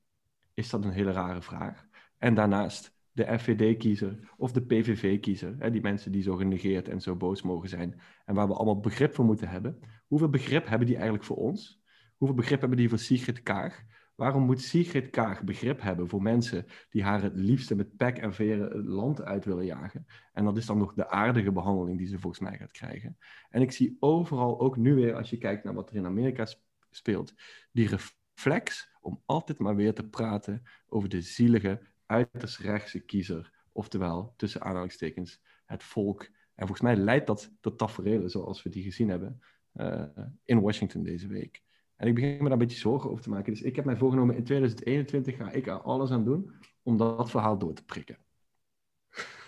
Is 0.53 0.70
dat 0.70 0.86
een 0.86 0.91
hele 0.91 1.12
rare 1.12 1.41
vraag? 1.41 1.88
En 2.17 2.34
daarnaast 2.34 2.96
de 3.12 3.39
FVD-kiezer 3.39 4.32
of 4.38 4.51
de 4.51 4.65
PVV-kiezer, 4.65 5.72
die 5.72 5.82
mensen 5.82 6.12
die 6.12 6.22
zo 6.22 6.36
genegeerd 6.36 6.88
en 6.88 7.01
zo 7.01 7.15
boos 7.15 7.41
mogen 7.41 7.70
zijn, 7.70 8.01
en 8.25 8.36
waar 8.36 8.48
we 8.48 8.53
allemaal 8.53 8.79
begrip 8.79 9.13
voor 9.13 9.25
moeten 9.25 9.50
hebben. 9.50 9.79
Hoeveel 10.08 10.29
begrip 10.29 10.67
hebben 10.67 10.88
die 10.88 10.96
eigenlijk 10.96 11.25
voor 11.25 11.38
ons? 11.38 11.82
Hoeveel 12.17 12.38
begrip 12.38 12.60
hebben 12.60 12.77
die 12.77 12.89
voor 12.89 13.00
Sigrid 13.00 13.43
Kaag? 13.43 13.84
Waarom 14.15 14.43
moet 14.43 14.62
Sigrid 14.62 15.10
Kaag 15.10 15.43
begrip 15.43 15.82
hebben 15.82 16.10
voor 16.10 16.22
mensen 16.22 16.65
die 16.89 17.03
haar 17.03 17.22
het 17.22 17.36
liefste 17.36 17.75
met 17.75 17.96
pek 17.96 18.17
en 18.17 18.34
veren 18.34 18.77
het 18.77 18.86
land 18.86 19.22
uit 19.22 19.46
willen 19.46 19.65
jagen? 19.65 20.05
En 20.34 20.43
dat 20.43 20.58
is 20.58 20.65
dan 20.65 20.77
nog 20.77 20.93
de 20.93 21.10
aardige 21.10 21.51
behandeling 21.51 21.98
die 21.98 22.08
ze 22.08 22.20
volgens 22.20 22.41
mij 22.41 22.58
gaat 22.58 22.72
krijgen. 22.72 23.17
En 23.50 23.62
ik 23.62 23.72
zie 23.72 23.98
overal, 24.00 24.60
ook 24.60 24.77
nu 24.77 24.93
weer, 24.93 25.15
als 25.15 25.29
je 25.29 25.38
kijkt 25.38 25.63
naar 25.63 25.74
wat 25.74 25.89
er 25.89 25.96
in 25.96 26.05
Amerika 26.05 26.48
speelt, 26.89 27.34
die 27.72 27.88
reflex 27.88 28.91
om 29.01 29.22
altijd 29.25 29.60
maar 29.60 29.75
weer 29.75 29.93
te 29.93 30.10
praten 30.10 30.63
over 30.88 31.10
de 31.10 31.22
zielige, 31.22 31.82
uiterst 32.05 32.58
rechtse 32.58 33.00
kiezer. 33.00 33.51
Oftewel, 33.72 34.34
tussen 34.38 34.62
aanhalingstekens, 34.62 35.41
het 35.65 35.84
volk. 35.84 36.22
En 36.55 36.67
volgens 36.67 36.82
mij 36.82 36.96
leidt 36.96 37.27
dat 37.27 37.51
tot 37.60 37.77
tafereelen 37.77 38.29
zoals 38.29 38.63
we 38.63 38.70
die 38.70 38.84
gezien 38.84 39.10
hebben 39.10 39.41
uh, 39.75 40.05
in 40.43 40.62
Washington 40.62 41.03
deze 41.03 41.27
week. 41.27 41.63
En 41.96 42.08
ik 42.08 42.16
begin 42.16 42.38
me 42.38 42.44
daar 42.44 42.52
een 42.52 42.58
beetje 42.58 42.78
zorgen 42.78 43.10
over 43.10 43.24
te 43.24 43.30
maken. 43.30 43.54
Dus 43.54 43.62
ik 43.62 43.76
heb 43.76 43.86
mij 43.86 43.98
voorgenomen, 43.98 44.36
in 44.36 44.44
2021 44.44 45.38
ga 45.38 45.52
ik 45.52 45.68
er 45.68 45.82
alles 45.82 46.12
aan 46.12 46.26
doen 46.26 46.52
om 46.84 46.98
dat 46.98 47.30
verhaal 47.30 47.58
door 47.58 47.74
te 47.74 47.86
prikken. 47.86 48.18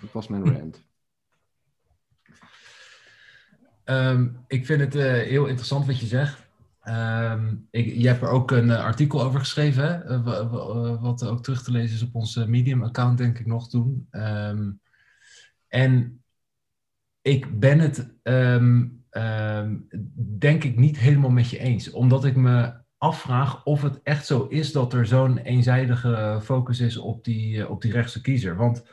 Dat 0.01 0.11
was 0.11 0.27
mijn 0.27 0.53
rant. 0.53 0.83
Um, 3.85 4.43
ik 4.47 4.65
vind 4.65 4.81
het 4.81 4.95
uh, 4.95 5.03
heel 5.03 5.45
interessant 5.45 5.85
wat 5.85 5.99
je 5.99 6.05
zegt. 6.05 6.49
Um, 6.83 7.67
ik, 7.71 7.85
je 7.85 8.07
hebt 8.07 8.21
er 8.21 8.29
ook 8.29 8.51
een 8.51 8.67
uh, 8.67 8.83
artikel 8.83 9.23
over 9.23 9.39
geschreven? 9.39 10.03
Uh, 10.07 11.01
wat 11.01 11.25
ook 11.25 11.43
terug 11.43 11.63
te 11.63 11.71
lezen 11.71 11.95
is 11.95 12.03
op 12.03 12.15
onze 12.15 12.47
Medium-account, 12.47 13.17
denk 13.17 13.39
ik 13.39 13.45
nog 13.45 13.69
toen. 13.69 14.07
Um, 14.11 14.79
en 15.67 16.23
ik 17.21 17.59
ben 17.59 17.79
het 17.79 18.13
ehm, 19.15 19.75
denk 20.37 20.63
ik 20.63 20.77
niet 20.77 20.99
helemaal 20.99 21.29
met 21.29 21.49
je 21.49 21.59
eens. 21.59 21.91
Omdat 21.91 22.25
ik 22.25 22.35
me 22.35 22.73
afvraag 22.97 23.63
of 23.63 23.81
het 23.81 24.01
echt 24.03 24.25
zo 24.25 24.43
is 24.43 24.71
dat 24.71 24.93
er 24.93 25.05
zo'n 25.05 25.37
eenzijdige 25.37 26.39
focus 26.43 26.79
is 26.79 26.97
op 26.97 27.23
die, 27.23 27.61
eh, 27.61 27.69
op 27.69 27.81
die 27.81 27.91
rechtse 27.91 28.21
kiezer. 28.21 28.55
Want 28.55 28.87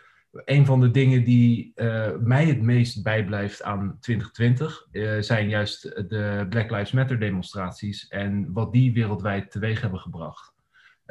een 0.44 0.66
van 0.66 0.80
de 0.80 0.90
dingen 0.90 1.24
die 1.24 1.72
uh, 1.74 2.10
mij 2.20 2.46
het 2.46 2.62
meest 2.62 3.02
bijblijft 3.02 3.62
aan 3.62 3.96
2020 4.00 4.86
uh, 4.92 5.20
zijn 5.20 5.48
juist 5.48 5.82
de 5.82 6.46
Black 6.48 6.70
Lives 6.70 6.92
Matter 6.92 7.18
demonstraties 7.18 8.08
en 8.08 8.52
wat 8.52 8.72
die 8.72 8.92
wereldwijd 8.92 9.50
teweeg 9.50 9.80
hebben 9.80 10.00
gebracht. 10.00 10.54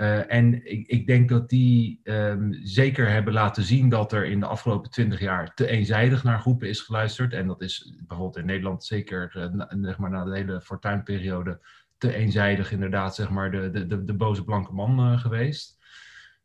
Uh, 0.02 0.34
en 0.34 0.72
ik, 0.72 0.88
ik, 0.88 1.08
denk 1.08 1.30
dat 1.30 1.50
die 1.50 2.00
um, 2.04 2.60
zeker 2.64 3.10
hebben 3.10 3.34
laten 3.34 3.64
zien 3.64 3.90
dat 3.90 4.12
er 4.12 4.26
in 4.26 4.40
de 4.40 4.46
afgelopen 4.46 4.92
twintig 4.92 5.20
jaar 5.20 5.54
te 5.54 5.68
eenzijdig 5.68 6.24
naar 6.24 6.40
groepen 6.40 6.70
is 6.70 6.82
geluisterd. 6.82 7.34
En 7.34 7.48
dat 7.48 7.62
is 7.62 7.96
bijvoorbeeld 8.08 8.38
in 8.38 8.46
Nederland 8.46 8.84
zeker 8.84 9.34
uh, 9.38 9.46
na, 9.46 9.78
zeg 9.82 9.98
maar, 9.98 10.10
na 10.10 10.24
de 10.24 10.36
hele 10.36 10.62
fortuinperiode 10.62 11.60
te 11.98 12.14
eenzijdig 12.14 12.72
inderdaad 12.72 13.16
zeg 13.16 13.30
maar, 13.30 13.52
de, 13.52 13.70
de, 13.70 13.88
de, 13.88 14.04
de 14.04 14.14
boze 14.14 14.44
blanke 14.44 14.74
man 14.74 15.00
uh, 15.00 15.20
geweest. 15.20 15.80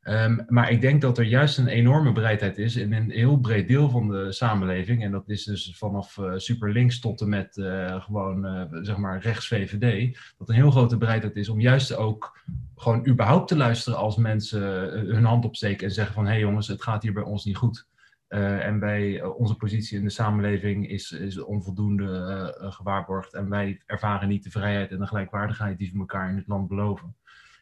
Um, 0.08 0.44
maar 0.48 0.70
ik 0.70 0.80
denk 0.80 1.00
dat 1.00 1.18
er 1.18 1.24
juist 1.24 1.58
een 1.58 1.66
enorme 1.66 2.12
bereidheid 2.12 2.58
is 2.58 2.76
in 2.76 2.92
een 2.92 3.10
heel 3.10 3.38
breed 3.38 3.68
deel 3.68 3.90
van 3.90 4.08
de 4.08 4.32
samenleving. 4.32 5.02
En 5.02 5.10
dat 5.10 5.28
is 5.28 5.44
dus 5.44 5.74
vanaf 5.76 6.16
uh, 6.16 6.32
super 6.36 6.72
links 6.72 7.00
tot 7.00 7.20
en 7.20 7.28
met 7.28 7.56
uh, 7.56 8.02
gewoon 8.02 8.46
uh, 8.46 8.62
zeg 8.82 8.96
maar 8.96 9.20
rechts 9.20 9.48
VVD. 9.48 10.18
Dat 10.38 10.48
een 10.48 10.54
heel 10.54 10.70
grote 10.70 10.96
bereidheid 10.96 11.36
is 11.36 11.48
om 11.48 11.60
juist 11.60 11.96
ook 11.96 12.38
gewoon 12.76 13.06
überhaupt 13.08 13.48
te 13.48 13.56
luisteren 13.56 13.98
als 13.98 14.16
mensen 14.16 14.60
hun 14.90 15.24
hand 15.24 15.44
opsteken 15.44 15.86
en 15.86 15.92
zeggen 15.92 16.14
van 16.14 16.24
hé 16.24 16.30
hey 16.30 16.40
jongens, 16.40 16.68
het 16.68 16.82
gaat 16.82 17.02
hier 17.02 17.12
bij 17.12 17.22
ons 17.22 17.44
niet 17.44 17.56
goed. 17.56 17.86
en 18.28 18.78
bij 18.78 19.22
onze 19.22 19.56
positie 19.56 19.98
in 19.98 20.04
de 20.04 20.10
samenleving 20.10 20.88
is, 20.88 21.12
is 21.12 21.38
onvoldoende 21.38 22.54
gewaarborgd. 22.58 23.34
En 23.34 23.48
wij 23.48 23.80
ervaren 23.86 24.28
niet 24.28 24.44
de 24.44 24.50
vrijheid 24.50 24.90
en 24.90 24.98
de 24.98 25.06
gelijkwaardigheid 25.06 25.78
die 25.78 25.90
we 25.92 25.98
elkaar 25.98 26.30
in 26.30 26.36
het 26.36 26.46
land 26.46 26.68
beloven. 26.68 27.14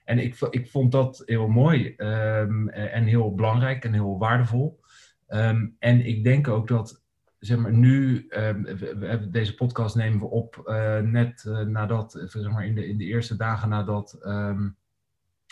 En 0.04 0.18
ik, 0.18 0.40
ik 0.50 0.70
vond 0.70 0.92
dat 0.92 1.22
heel 1.24 1.48
mooi 1.48 1.94
um, 1.96 2.68
en 2.68 3.04
heel 3.04 3.34
belangrijk 3.34 3.84
en 3.84 3.92
heel 3.92 4.18
waardevol. 4.18 4.80
Um, 5.28 5.76
en 5.78 6.06
ik 6.06 6.24
denk 6.24 6.48
ook 6.48 6.68
dat, 6.68 7.02
zeg 7.38 7.58
maar, 7.58 7.72
nu, 7.72 8.26
um, 8.28 8.62
we, 8.62 9.28
deze 9.30 9.54
podcast 9.54 9.96
nemen 9.96 10.18
we 10.18 10.26
op 10.26 10.62
uh, 10.66 10.98
net 10.98 11.44
uh, 11.48 11.60
nadat, 11.60 12.24
zeg 12.26 12.50
maar, 12.50 12.66
in 12.66 12.74
de, 12.74 12.88
in 12.88 12.98
de 12.98 13.04
eerste 13.04 13.36
dagen 13.36 13.68
nadat 13.68 14.18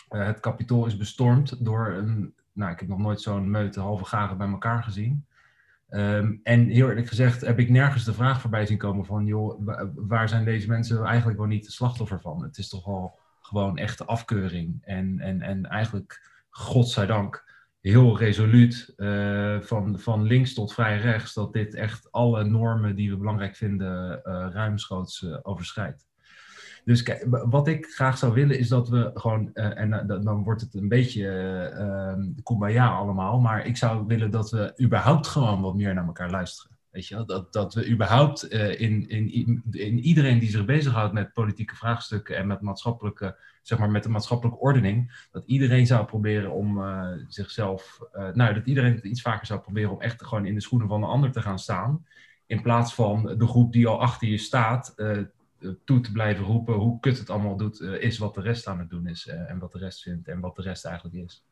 het 0.07 0.39
kapitool 0.39 0.85
is 0.85 0.97
bestormd 0.97 1.65
door 1.65 1.87
een, 1.87 2.35
nou, 2.51 2.71
ik 2.71 2.79
heb 2.79 2.89
nog 2.89 2.99
nooit 2.99 3.21
zo'n 3.21 3.51
meute 3.51 3.79
halve 3.79 4.05
gagen 4.05 4.37
bij 4.37 4.47
elkaar 4.47 4.83
gezien. 4.83 5.25
En 6.43 6.67
heel 6.67 6.89
eerlijk 6.89 7.07
gezegd 7.07 7.41
heb 7.41 7.59
ik 7.59 7.69
nergens 7.69 8.03
de 8.03 8.13
vraag 8.13 8.41
voorbij 8.41 8.65
zien 8.65 8.77
komen 8.77 9.05
van, 9.05 9.25
joh, 9.25 9.67
waar 9.95 10.29
zijn 10.29 10.45
deze 10.45 10.67
mensen 10.67 11.03
eigenlijk 11.03 11.37
wel 11.37 11.47
niet 11.47 11.65
de 11.65 11.71
slachtoffer 11.71 12.21
van? 12.21 12.43
Het 12.43 12.57
is 12.57 12.69
toch 12.69 12.85
wel 12.85 13.19
gewoon 13.53 13.77
echte 13.77 14.05
afkeuring. 14.05 14.77
En, 14.81 15.19
en, 15.19 15.41
en 15.41 15.65
eigenlijk, 15.65 16.31
godzijdank, 16.49 17.51
heel 17.79 18.17
resoluut 18.17 18.93
uh, 18.97 19.59
van, 19.61 19.99
van 19.99 20.23
links 20.23 20.53
tot 20.53 20.73
vrij 20.73 20.97
rechts, 20.97 21.33
dat 21.33 21.53
dit 21.53 21.73
echt 21.73 22.11
alle 22.11 22.43
normen 22.43 22.95
die 22.95 23.09
we 23.09 23.17
belangrijk 23.17 23.55
vinden 23.55 24.21
uh, 24.23 24.47
ruimschoots 24.51 25.21
uh, 25.21 25.37
overschrijdt. 25.41 26.07
Dus 26.85 27.03
kijk, 27.03 27.25
wat 27.29 27.67
ik 27.67 27.85
graag 27.85 28.17
zou 28.17 28.33
willen 28.33 28.59
is 28.59 28.67
dat 28.67 28.89
we 28.89 29.11
gewoon, 29.13 29.53
en 29.53 30.07
dan 30.07 30.43
wordt 30.43 30.61
het 30.61 30.73
een 30.73 30.87
beetje 30.87 31.27
uh, 31.77 32.43
kumbaya 32.43 32.87
allemaal, 32.87 33.39
maar 33.39 33.65
ik 33.65 33.77
zou 33.77 34.05
willen 34.07 34.31
dat 34.31 34.51
we 34.51 34.73
überhaupt 34.81 35.27
gewoon 35.27 35.61
wat 35.61 35.75
meer 35.75 35.93
naar 35.93 36.05
elkaar 36.05 36.29
luisteren. 36.29 36.72
Weet 36.93 37.07
je, 37.07 37.25
dat, 37.25 37.53
dat 37.53 37.73
we 37.73 37.89
überhaupt 37.89 38.53
uh, 38.53 38.79
in, 38.79 39.09
in, 39.09 39.63
in 39.71 39.99
iedereen 39.99 40.39
die 40.39 40.49
zich 40.49 40.65
bezighoudt 40.65 41.13
met 41.13 41.33
politieke 41.33 41.75
vraagstukken 41.75 42.37
en 42.37 42.47
met 42.47 42.61
maatschappelijke, 42.61 43.37
zeg 43.61 43.79
maar, 43.79 43.91
met 43.91 44.03
de 44.03 44.09
maatschappelijke 44.09 44.59
ordening, 44.59 45.27
dat 45.31 45.43
iedereen 45.45 45.87
zou 45.87 46.05
proberen 46.05 46.51
om 46.51 46.77
uh, 46.77 47.07
zichzelf, 47.27 47.99
uh, 48.15 48.33
nou, 48.33 48.53
dat 48.53 48.65
iedereen 48.65 48.95
het 48.95 49.03
iets 49.03 49.21
vaker 49.21 49.45
zou 49.45 49.59
proberen 49.59 49.91
om 49.91 50.01
echt 50.01 50.23
gewoon 50.23 50.45
in 50.45 50.53
de 50.53 50.61
schoenen 50.61 50.87
van 50.87 51.01
de 51.01 51.07
ander 51.07 51.31
te 51.31 51.41
gaan 51.41 51.59
staan. 51.59 52.05
In 52.45 52.61
plaats 52.61 52.93
van 52.93 53.35
de 53.37 53.47
groep 53.47 53.73
die 53.73 53.87
al 53.87 54.01
achter 54.01 54.27
je 54.27 54.37
staat, 54.37 54.95
toe 55.85 55.99
te 55.99 56.11
blijven 56.11 56.45
roepen 56.45 56.73
hoe 56.73 56.99
kut 56.99 57.17
het 57.17 57.29
allemaal 57.29 57.57
doet, 57.57 57.81
is 57.81 58.17
wat 58.17 58.33
de 58.33 58.41
rest 58.41 58.67
aan 58.67 58.79
het 58.79 58.89
doen 58.89 59.07
is 59.07 59.27
en 59.27 59.59
wat 59.59 59.71
de 59.71 59.77
rest 59.77 60.01
vindt 60.01 60.27
en 60.27 60.39
wat 60.39 60.55
de 60.55 60.61
rest 60.61 60.85
eigenlijk 60.85 61.15
is. 61.15 61.43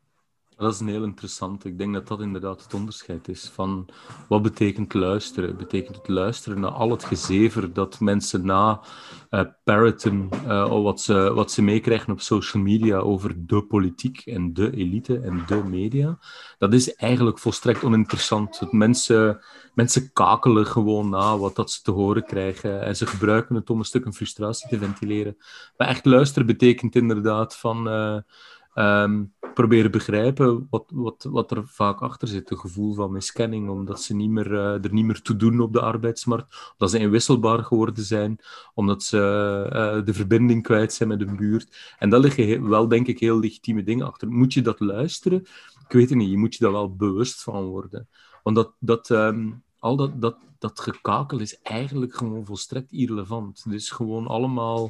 Dat 0.62 0.74
is 0.74 0.80
een 0.80 0.88
heel 0.88 1.04
interessant. 1.04 1.66
Ik 1.66 1.78
denk 1.78 1.94
dat 1.94 2.08
dat 2.08 2.22
inderdaad 2.22 2.64
het 2.64 2.74
onderscheid 2.74 3.28
is 3.28 3.50
van 3.54 3.88
wat 4.28 4.42
betekent 4.42 4.94
luisteren. 4.94 5.58
Betekent 5.58 5.96
het 5.96 6.08
luisteren 6.08 6.60
naar 6.60 6.72
al 6.72 6.92
het 6.92 7.04
gezever 7.04 7.74
dat 7.74 8.00
mensen 8.00 8.46
na 8.46 8.82
uh, 9.30 9.42
parroten, 9.64 10.30
uh, 10.46 10.84
wat 10.84 11.02
ze, 11.02 11.34
wat 11.34 11.52
ze 11.52 11.62
meekrijgen 11.62 12.14
op 12.14 12.22
social 12.22 12.64
media 12.64 12.98
over 12.98 13.46
de 13.46 13.64
politiek 13.64 14.22
en 14.26 14.54
de 14.54 14.76
elite 14.76 15.20
en 15.20 15.44
de 15.48 15.64
media. 15.64 16.20
Dat 16.58 16.74
is 16.74 16.96
eigenlijk 16.96 17.40
volstrekt 17.40 17.84
oninteressant. 17.84 18.60
Dat 18.60 18.72
mensen, 18.72 19.40
mensen 19.74 20.14
kakelen 20.14 20.66
gewoon 20.66 21.10
na 21.10 21.38
wat 21.38 21.56
dat 21.56 21.72
ze 21.72 21.82
te 21.82 21.92
horen 21.92 22.26
krijgen 22.26 22.82
en 22.82 22.96
ze 22.96 23.06
gebruiken 23.06 23.56
het 23.56 23.70
om 23.70 23.80
een 23.80 23.86
stuk 23.86 24.06
een 24.06 24.14
frustratie 24.14 24.70
te 24.70 24.78
ventileren. 24.78 25.38
Maar 25.78 25.88
echt 25.88 26.06
luisteren 26.06 26.48
betekent 26.48 26.96
inderdaad 26.96 27.58
van... 27.58 27.88
Uh, 27.88 28.18
Um, 28.76 29.34
proberen 29.54 29.92
begrijpen 29.92 30.68
wat, 30.70 30.86
wat, 30.94 31.28
wat 31.30 31.52
er 31.52 31.68
vaak 31.68 32.02
achter 32.02 32.28
zit. 32.28 32.52
Een 32.52 32.58
gevoel 32.58 32.94
van 32.94 33.12
miskenning, 33.12 33.70
omdat 33.70 34.02
ze 34.02 34.16
niet 34.16 34.30
meer, 34.30 34.52
uh, 34.52 34.84
er 34.84 34.94
niet 34.94 35.06
meer 35.06 35.22
toe 35.22 35.36
doen 35.36 35.60
op 35.60 35.74
de 35.74 35.82
arbeidsmarkt, 35.82 36.72
omdat 36.72 36.92
ze 36.92 37.00
inwisselbaar 37.00 37.64
geworden 37.64 38.04
zijn, 38.04 38.40
omdat 38.74 39.04
ze 39.04 39.18
uh, 39.74 40.06
de 40.06 40.14
verbinding 40.14 40.64
kwijt 40.64 40.94
zijn 40.94 41.10
met 41.10 41.20
hun 41.20 41.36
buurt. 41.36 41.96
En 41.98 42.10
daar 42.10 42.20
liggen 42.20 42.70
wel, 42.70 42.88
denk 42.88 43.08
ik, 43.08 43.20
heel 43.20 43.40
legitieme 43.40 43.84
dingen 43.84 44.06
achter. 44.06 44.28
Moet 44.28 44.54
je 44.54 44.62
dat 44.62 44.80
luisteren? 44.80 45.40
Ik 45.88 45.98
weet 45.98 46.10
het 46.10 46.18
niet. 46.18 46.30
Je 46.30 46.38
moet 46.38 46.56
je 46.56 46.64
daar 46.64 46.74
wel 46.74 46.96
bewust 46.96 47.44
van 47.44 47.64
worden. 47.64 48.08
Want 48.44 48.56
dat, 48.56 48.74
dat, 48.80 49.10
um, 49.10 49.64
al 49.80 49.96
dat, 49.96 50.22
dat, 50.22 50.38
dat 50.60 50.80
gekakel 50.80 51.40
is 51.40 51.62
eigenlijk 51.62 52.16
gewoon 52.16 52.46
volstrekt 52.46 52.92
irrelevant. 52.92 53.62
Het 53.64 53.74
is 53.74 53.90
gewoon 53.90 54.28
allemaal, 54.28 54.90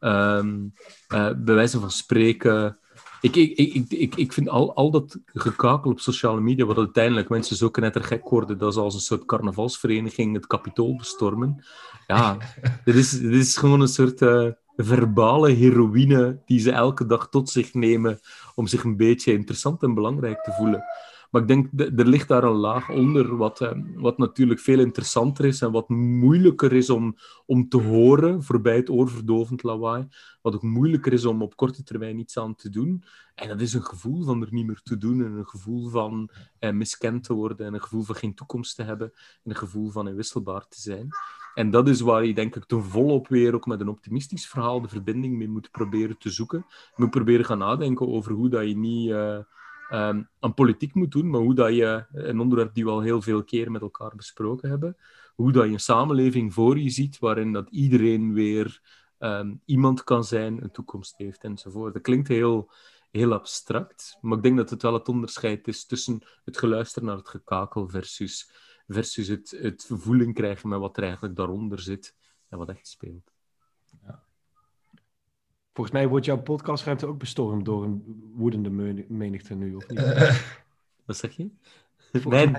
um, 0.00 0.72
bij 1.08 1.54
wijze 1.54 1.80
van 1.80 1.90
spreken 1.90 2.78
ik, 3.20 3.36
ik, 3.36 3.56
ik, 3.56 3.90
ik, 3.90 4.16
ik 4.16 4.32
vind 4.32 4.48
al, 4.48 4.74
al 4.74 4.90
dat 4.90 5.18
gekakel 5.26 5.90
op 5.90 6.00
sociale 6.00 6.40
media, 6.40 6.64
wat 6.64 6.76
uiteindelijk 6.76 7.28
mensen 7.28 7.56
zo 7.56 7.70
knettergek 7.70 8.28
worden 8.28 8.58
dat 8.58 8.74
ze 8.74 8.80
als 8.80 8.94
een 8.94 9.00
soort 9.00 9.24
carnavalsvereniging 9.24 10.34
het 10.34 10.46
kapitool 10.46 10.96
bestormen. 10.96 11.64
Ja, 12.06 12.36
dit 12.84 12.94
is, 12.94 13.10
dit 13.10 13.32
is 13.32 13.56
gewoon 13.56 13.80
een 13.80 13.88
soort 13.88 14.20
uh, 14.20 14.46
verbale 14.76 15.50
heroïne 15.50 16.38
die 16.44 16.60
ze 16.60 16.72
elke 16.72 17.06
dag 17.06 17.28
tot 17.28 17.50
zich 17.50 17.74
nemen 17.74 18.20
om 18.54 18.66
zich 18.66 18.84
een 18.84 18.96
beetje 18.96 19.32
interessant 19.32 19.82
en 19.82 19.94
belangrijk 19.94 20.42
te 20.42 20.52
voelen. 20.52 20.84
Maar 21.30 21.42
ik 21.42 21.48
denk, 21.48 21.68
er 21.98 22.06
ligt 22.06 22.28
daar 22.28 22.44
een 22.44 22.56
laag 22.56 22.90
onder, 22.90 23.36
wat, 23.36 23.60
eh, 23.60 23.72
wat 23.94 24.18
natuurlijk 24.18 24.60
veel 24.60 24.78
interessanter 24.78 25.44
is 25.44 25.60
en 25.60 25.72
wat 25.72 25.88
moeilijker 25.88 26.72
is 26.72 26.90
om, 26.90 27.16
om 27.46 27.68
te 27.68 27.76
horen 27.76 28.42
voorbij 28.42 28.76
het 28.76 28.90
oorverdovend 28.90 29.62
lawaai. 29.62 30.08
Wat 30.42 30.54
ook 30.54 30.62
moeilijker 30.62 31.12
is 31.12 31.24
om 31.24 31.42
op 31.42 31.56
korte 31.56 31.82
termijn 31.82 32.18
iets 32.18 32.38
aan 32.38 32.54
te 32.54 32.68
doen. 32.70 33.04
En 33.34 33.48
dat 33.48 33.60
is 33.60 33.72
een 33.72 33.84
gevoel 33.84 34.24
van 34.24 34.42
er 34.42 34.48
niet 34.50 34.66
meer 34.66 34.80
te 34.82 34.98
doen 34.98 35.24
en 35.24 35.32
een 35.32 35.48
gevoel 35.48 35.88
van 35.88 36.30
eh, 36.58 36.70
miskend 36.70 37.24
te 37.24 37.34
worden 37.34 37.66
en 37.66 37.74
een 37.74 37.82
gevoel 37.82 38.02
van 38.02 38.14
geen 38.14 38.34
toekomst 38.34 38.76
te 38.76 38.82
hebben 38.82 39.12
en 39.14 39.50
een 39.50 39.56
gevoel 39.56 39.90
van 39.90 40.08
inwisselbaar 40.08 40.68
te 40.68 40.80
zijn. 40.80 41.08
En 41.54 41.70
dat 41.70 41.88
is 41.88 42.00
waar 42.00 42.24
je 42.24 42.34
denk 42.34 42.56
ik 42.56 42.64
ten 42.64 42.82
volop 42.82 43.28
weer 43.28 43.54
ook 43.54 43.66
met 43.66 43.80
een 43.80 43.88
optimistisch 43.88 44.48
verhaal 44.48 44.80
de 44.80 44.88
verbinding 44.88 45.36
mee 45.36 45.48
moet 45.48 45.70
proberen 45.70 46.18
te 46.18 46.30
zoeken. 46.30 46.66
Moet 46.96 47.10
proberen 47.10 47.44
gaan 47.44 47.58
nadenken 47.58 48.08
over 48.08 48.32
hoe 48.32 48.48
dat 48.48 48.68
je 48.68 48.76
niet... 48.76 49.10
Uh, 49.10 49.38
um, 49.92 50.28
aan 50.38 50.54
politiek 50.54 50.94
moet 50.94 51.12
doen, 51.12 51.30
maar 51.30 51.40
hoe 51.40 51.54
dat 51.54 51.74
je, 51.74 52.06
een 52.12 52.40
onderwerp 52.40 52.74
die 52.74 52.84
we 52.84 52.90
al 52.90 53.00
heel 53.00 53.22
veel 53.22 53.44
keer 53.44 53.70
met 53.70 53.82
elkaar 53.82 54.16
besproken 54.16 54.68
hebben, 54.68 54.96
hoe 55.34 55.52
dat 55.52 55.64
je 55.64 55.72
een 55.72 55.80
samenleving 55.80 56.54
voor 56.54 56.78
je 56.78 56.90
ziet 56.90 57.18
waarin 57.18 57.52
dat 57.52 57.70
iedereen 57.70 58.32
weer 58.32 58.80
um, 59.18 59.60
iemand 59.64 60.04
kan 60.04 60.24
zijn, 60.24 60.62
een 60.62 60.70
toekomst 60.70 61.16
heeft 61.16 61.44
enzovoort. 61.44 61.92
Dat 61.92 62.02
klinkt 62.02 62.28
heel, 62.28 62.70
heel 63.10 63.32
abstract, 63.32 64.18
maar 64.20 64.36
ik 64.36 64.42
denk 64.42 64.56
dat 64.56 64.70
het 64.70 64.82
wel 64.82 64.94
het 64.94 65.08
onderscheid 65.08 65.68
is 65.68 65.86
tussen 65.86 66.22
het 66.44 66.58
geluisteren 66.58 67.08
naar 67.08 67.16
het 67.16 67.28
gekakel 67.28 67.88
versus, 67.88 68.50
versus 68.86 69.28
het, 69.28 69.50
het 69.50 69.90
voeling 69.92 70.34
krijgen 70.34 70.68
met 70.68 70.78
wat 70.78 70.96
er 70.96 71.02
eigenlijk 71.02 71.36
daaronder 71.36 71.80
zit 71.80 72.16
en 72.48 72.58
wat 72.58 72.68
echt 72.68 72.88
speelt. 72.88 73.29
Volgens 75.80 76.00
mij 76.00 76.10
wordt 76.10 76.26
jouw 76.26 76.42
podcastruimte 76.42 77.06
ook 77.06 77.18
bestormd 77.18 77.64
door 77.64 77.84
een 77.84 78.02
woedende 78.34 78.70
menigte 79.08 79.54
nu, 79.54 79.74
of 79.74 79.88
niet? 79.88 79.98
Uh, 79.98 80.36
wat 81.06 81.16
zeg 81.16 81.36
je? 81.36 81.50
Nee. 82.24 82.52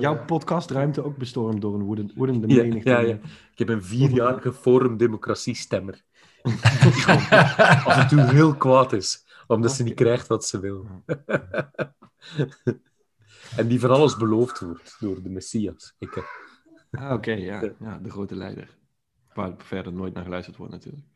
jouw 0.00 0.24
podcastruimte 0.24 1.04
ook 1.04 1.16
bestormd 1.16 1.60
door 1.60 1.74
een 1.74 1.82
woedende, 1.82 2.12
woedende 2.16 2.48
ja, 2.48 2.62
menigte. 2.62 2.90
Ja, 2.90 2.98
ja. 3.00 3.18
Ik 3.52 3.58
heb 3.58 3.68
een 3.68 3.84
vierjarige 3.84 4.52
Forum 4.52 4.96
Democratie-stemmer. 4.96 6.02
Af 7.84 7.96
en 7.96 8.08
toe 8.08 8.20
heel 8.20 8.54
kwaad 8.54 8.92
is, 8.92 9.24
omdat 9.46 9.72
ze 9.72 9.82
niet 9.82 9.94
krijgt 9.94 10.26
wat 10.26 10.44
ze 10.44 10.60
wil. 10.60 10.86
en 13.56 13.68
die 13.68 13.80
van 13.80 13.90
alles 13.90 14.16
beloofd 14.16 14.60
wordt 14.60 14.96
door 15.00 15.22
de 15.22 15.28
Messias. 15.30 15.94
Ik, 15.98 16.16
ah, 16.90 17.04
oké, 17.04 17.12
okay, 17.12 17.40
ja. 17.40 17.70
ja. 17.80 17.98
De 17.98 18.10
grote 18.10 18.34
leider. 18.34 18.76
waar 19.34 19.54
verder 19.58 19.92
nooit 19.92 20.14
naar 20.14 20.24
geluisterd 20.24 20.56
wordt 20.56 20.72
natuurlijk. 20.72 21.06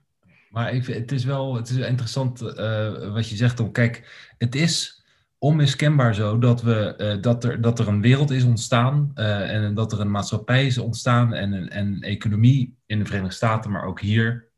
Maar 0.51 0.75
ik, 0.75 0.87
het 0.87 1.13
is 1.13 1.25
wel 1.25 1.55
het 1.55 1.69
is 1.69 1.77
interessant 1.77 2.43
uh, 2.43 3.13
wat 3.13 3.29
je 3.29 3.37
zegt. 3.37 3.61
Om, 3.61 3.73
kijk, 3.73 4.29
het 4.39 4.55
is 4.55 5.05
onmiskenbaar 5.39 6.15
zo 6.15 6.39
dat, 6.39 6.63
we, 6.63 6.95
uh, 6.99 7.23
dat, 7.23 7.45
er, 7.45 7.61
dat 7.61 7.79
er 7.79 7.89
een 7.89 8.01
wereld 8.01 8.31
is 8.31 8.45
ontstaan 8.45 9.11
uh, 9.15 9.55
en 9.55 9.75
dat 9.75 9.93
er 9.93 10.01
een 10.01 10.11
maatschappij 10.11 10.67
is 10.67 10.79
ontstaan 10.79 11.35
en 11.35 11.53
een 11.53 11.71
en 11.71 12.01
economie 12.01 12.77
in 12.87 12.99
de 12.99 13.05
Verenigde 13.05 13.35
Staten, 13.35 13.71
maar 13.71 13.85
ook 13.85 14.01
hier 14.01 14.49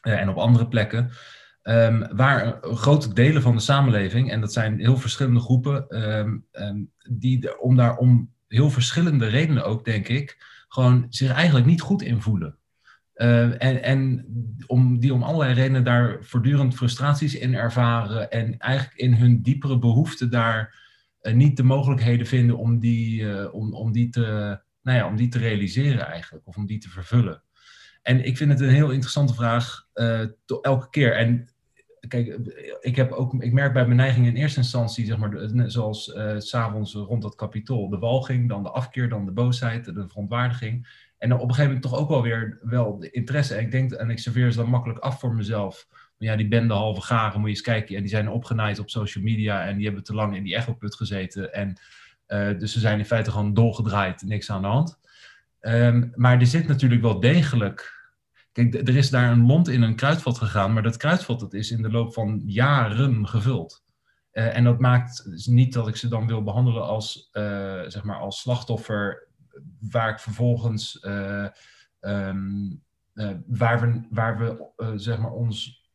en 0.00 0.28
op 0.28 0.36
andere 0.36 0.68
plekken, 0.68 1.10
um, 1.62 2.16
waar 2.16 2.58
grote 2.62 3.12
delen 3.12 3.42
van 3.42 3.54
de 3.54 3.62
samenleving, 3.62 4.30
en 4.30 4.40
dat 4.40 4.52
zijn 4.52 4.78
heel 4.78 4.96
verschillende 4.96 5.40
groepen, 5.40 6.04
um, 6.18 6.46
um, 6.52 6.90
die 7.08 7.60
om 7.60 7.76
daar 7.76 7.96
om 7.96 8.32
heel 8.48 8.70
verschillende 8.70 9.26
redenen 9.26 9.64
ook, 9.64 9.84
denk 9.84 10.08
ik, 10.08 10.44
gewoon 10.68 11.06
zich 11.08 11.32
eigenlijk 11.32 11.66
niet 11.66 11.80
goed 11.80 12.02
in 12.02 12.20
voelen. 12.20 12.58
Uh, 13.22 13.62
en 13.62 13.82
en 13.82 14.26
om, 14.66 15.00
die 15.00 15.14
om 15.14 15.22
allerlei 15.22 15.54
redenen 15.54 15.84
daar 15.84 16.16
voortdurend 16.20 16.74
frustraties 16.74 17.34
in 17.34 17.54
ervaren 17.54 18.30
en 18.30 18.58
eigenlijk 18.58 18.98
in 18.98 19.14
hun 19.14 19.42
diepere 19.42 19.78
behoeften 19.78 20.30
daar 20.30 20.74
uh, 21.22 21.34
niet 21.34 21.56
de 21.56 21.62
mogelijkheden 21.62 22.26
vinden 22.26 22.58
om 22.58 22.78
die, 22.78 23.20
uh, 23.20 23.54
om, 23.54 23.74
om, 23.74 23.92
die 23.92 24.08
te, 24.08 24.58
nou 24.82 24.98
ja, 24.98 25.06
om 25.06 25.16
die 25.16 25.28
te 25.28 25.38
realiseren 25.38 26.06
eigenlijk, 26.06 26.46
of 26.46 26.56
om 26.56 26.66
die 26.66 26.78
te 26.78 26.88
vervullen. 26.88 27.42
En 28.02 28.24
ik 28.24 28.36
vind 28.36 28.50
het 28.50 28.60
een 28.60 28.68
heel 28.68 28.90
interessante 28.90 29.34
vraag 29.34 29.86
elke 30.62 30.90
keer. 30.90 31.16
En 31.16 31.48
kijk, 32.08 32.38
ik, 32.80 32.96
heb 32.96 33.12
ook, 33.12 33.42
ik 33.42 33.52
merk 33.52 33.72
bij 33.72 33.84
mijn 33.84 33.96
neiging 33.96 34.26
in 34.26 34.36
eerste 34.36 34.58
instantie, 34.58 35.06
zeg 35.06 35.18
maar, 35.18 35.50
zoals 35.66 36.08
uh, 36.08 36.34
s'avonds 36.38 36.94
rond 36.94 37.22
dat 37.22 37.34
kapitool, 37.34 37.88
de 37.88 37.98
walging, 37.98 38.48
dan 38.48 38.62
de 38.62 38.70
afkeer, 38.70 39.08
dan 39.08 39.24
de 39.24 39.32
boosheid, 39.32 39.84
de 39.84 40.08
verontwaardiging. 40.08 41.08
En 41.20 41.32
op 41.32 41.40
een 41.40 41.48
gegeven 41.48 41.64
moment 41.64 41.82
toch 41.82 41.96
ook 41.96 42.08
wel 42.08 42.22
weer 42.22 42.58
wel 42.62 42.98
de 42.98 43.10
interesse. 43.10 43.54
En 43.54 43.64
ik 43.64 43.70
denk, 43.70 43.92
en 43.92 44.10
ik 44.10 44.18
serveer 44.18 44.50
ze 44.50 44.56
dan 44.56 44.70
makkelijk 44.70 44.98
af 44.98 45.20
voor 45.20 45.34
mezelf. 45.34 45.86
Maar 45.90 46.28
ja, 46.28 46.36
die 46.36 46.48
bende 46.48 46.74
halve 46.74 47.00
garen, 47.00 47.40
moet 47.40 47.48
je 47.48 47.54
eens 47.54 47.64
kijken. 47.64 47.96
En 47.96 48.00
die 48.00 48.10
zijn 48.10 48.28
opgenaaid 48.28 48.78
op 48.78 48.90
social 48.90 49.24
media 49.24 49.66
en 49.66 49.76
die 49.76 49.84
hebben 49.84 50.04
te 50.04 50.14
lang 50.14 50.36
in 50.36 50.42
die 50.42 50.56
echoput 50.56 50.94
gezeten. 50.94 51.52
En 51.52 51.80
uh, 52.28 52.58
dus 52.58 52.72
ze 52.72 52.80
zijn 52.80 52.98
in 52.98 53.04
feite 53.04 53.30
gewoon 53.30 53.54
dolgedraaid, 53.54 54.22
niks 54.22 54.50
aan 54.50 54.62
de 54.62 54.68
hand. 54.68 54.98
Um, 55.60 56.12
maar 56.14 56.40
er 56.40 56.46
zit 56.46 56.68
natuurlijk 56.68 57.02
wel 57.02 57.20
degelijk 57.20 58.00
Kijk, 58.52 58.74
er 58.74 58.96
is 58.96 59.10
daar 59.10 59.30
een 59.30 59.40
mond 59.40 59.68
in 59.68 59.82
een 59.82 59.96
kruidvat 59.96 60.38
gegaan, 60.38 60.72
maar 60.72 60.82
dat 60.82 60.96
kruidvat 60.96 61.40
dat 61.40 61.54
is 61.54 61.70
in 61.70 61.82
de 61.82 61.90
loop 61.90 62.12
van 62.12 62.42
jaren 62.46 63.28
gevuld. 63.28 63.84
Uh, 64.32 64.56
en 64.56 64.64
dat 64.64 64.78
maakt 64.78 65.28
niet 65.44 65.72
dat 65.72 65.88
ik 65.88 65.96
ze 65.96 66.08
dan 66.08 66.26
wil 66.26 66.42
behandelen 66.42 66.86
als, 66.86 67.30
uh, 67.32 67.42
zeg 67.86 68.02
maar 68.02 68.16
als 68.16 68.40
slachtoffer, 68.40 69.28
waar 69.90 70.10
ik 70.10 70.18
vervolgens, 70.18 71.04
uh, 71.04 71.46
um, 72.00 72.82
waar 73.46 73.80
we, 73.80 74.06
waar 74.10 74.38
we 74.38 74.72
zeg 74.98 75.18
maar 75.18 75.32
ons 75.32 75.88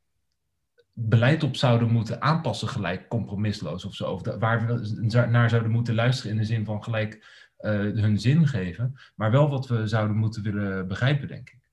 beleid 0.94 1.44
op 1.44 1.56
zouden 1.56 1.92
moeten 1.92 2.22
aanpassen, 2.22 2.68
gelijk 2.68 3.08
compromisloos 3.08 3.86
of 3.86 3.96
zo. 3.96 4.12
Of 4.12 4.38
waar 4.40 4.68
we 4.68 5.26
naar 5.30 5.50
zouden 5.50 5.72
moeten 5.72 5.96
luisteren 5.96 6.32
in 6.32 6.38
de 6.38 6.44
zin 6.44 6.66
van 6.66 6.84
gelijk 6.84 7.44
hun 7.58 8.20
zin 8.20 8.48
geven, 8.48 8.96
maar 9.16 9.32
wel 9.32 9.50
wat 9.50 9.68
we 9.68 9.88
zouden 9.88 10.18
moeten 10.18 10.44
willen 10.44 10.88
begrijpen, 10.88 11.28
denk 11.28 11.50
ik. 11.50 11.64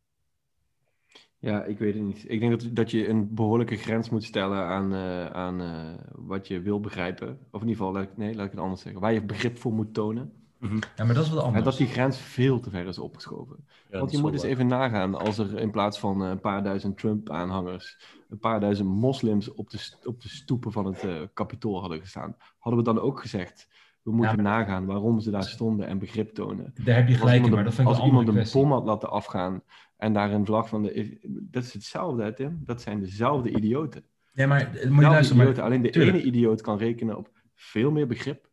Ja, 1.39 1.65
ik 1.65 1.79
weet 1.79 1.95
het 1.95 2.03
niet. 2.03 2.25
Ik 2.29 2.41
denk 2.41 2.61
dat, 2.61 2.77
dat 2.77 2.91
je 2.91 3.09
een 3.09 3.35
behoorlijke 3.35 3.77
grens 3.77 4.11
moet 4.11 4.25
stellen 4.25 4.59
aan, 4.59 4.95
aan 5.35 5.97
wat 6.13 6.49
je 6.49 6.61
wil 6.61 6.81
begrijpen. 6.81 7.39
Of 7.51 7.63
in 7.63 7.69
ieder 7.69 7.85
geval, 7.85 8.07
nee, 8.17 8.35
laat 8.35 8.45
ik 8.45 8.51
het 8.51 8.61
anders 8.61 8.81
zeggen. 8.81 9.01
Waar 9.01 9.13
je 9.13 9.25
begrip 9.25 9.59
voor 9.59 9.73
moet 9.73 9.95
tonen. 9.95 10.33
-hmm. 10.69 10.79
Ja, 10.97 11.05
maar 11.05 11.15
dat 11.15 11.25
is 11.25 11.31
wat 11.31 11.45
anders. 11.45 11.65
Dat 11.65 11.77
die 11.77 11.87
grens 11.87 12.19
veel 12.19 12.61
te 12.61 12.71
ver 12.71 12.87
is 12.87 12.99
opgeschoven. 12.99 13.67
Ja, 13.91 13.99
Want 13.99 14.11
je 14.11 14.19
moet 14.19 14.33
eens 14.33 14.43
even 14.43 14.67
nagaan, 14.67 15.15
als 15.15 15.39
er 15.39 15.59
in 15.59 15.71
plaats 15.71 15.99
van 15.99 16.21
een 16.21 16.41
paar 16.41 16.63
duizend 16.63 16.99
Trump-aanhangers, 16.99 17.99
een 18.29 18.39
paar 18.39 18.61
duizend 18.61 18.89
moslims 18.89 19.53
op 19.53 19.71
de, 19.71 19.97
op 20.05 20.21
de 20.21 20.29
stoepen 20.29 20.73
van 20.73 20.87
het 20.87 21.05
uh, 21.05 21.21
kapitool 21.35 21.81
hadden 21.81 22.01
gestaan, 22.01 22.37
hadden 22.59 22.85
we 22.85 22.93
dan 22.93 23.01
ook 23.01 23.21
gezegd, 23.21 23.69
we 24.03 24.13
moeten 24.13 24.37
ja, 24.37 24.43
nagaan 24.43 24.87
waarom 24.87 25.21
ze 25.21 25.31
daar 25.31 25.45
stonden 25.45 25.87
en 25.87 25.99
begrip 25.99 26.35
tonen. 26.35 26.73
Daar 26.85 26.97
heb 26.97 27.09
je 27.09 27.15
gelijk 27.15 27.45
in, 27.45 27.51
maar 27.51 27.65
dat 27.65 27.75
vind 27.75 27.89
ik 27.89 27.95
Als 27.95 28.05
iemand 28.05 28.29
een 28.29 28.47
bom 28.53 28.73
had 28.73 28.85
laten 28.85 29.11
afgaan 29.11 29.63
en 29.97 30.13
daar 30.13 30.33
een 30.33 30.47
vlag 30.47 30.69
van 30.69 30.83
de. 30.83 31.19
Dat 31.51 31.63
is 31.63 31.73
hetzelfde, 31.73 32.33
Tim. 32.33 32.61
Dat 32.65 32.83
zijn 32.83 33.01
dezelfde 33.01 33.51
idioten. 33.51 34.05
Ja, 34.33 34.47
maar 34.47 34.71
moet 34.89 35.05
je 35.05 35.11
luisteren. 35.11 35.45
Maar... 35.45 35.63
Alleen 35.63 35.83
de 35.83 35.91
tuurlijk. 35.91 36.17
ene 36.17 36.27
idioot 36.27 36.61
kan 36.61 36.79
rekenen 36.79 37.17
op 37.17 37.31
veel 37.55 37.91
meer 37.91 38.07
begrip. 38.07 38.51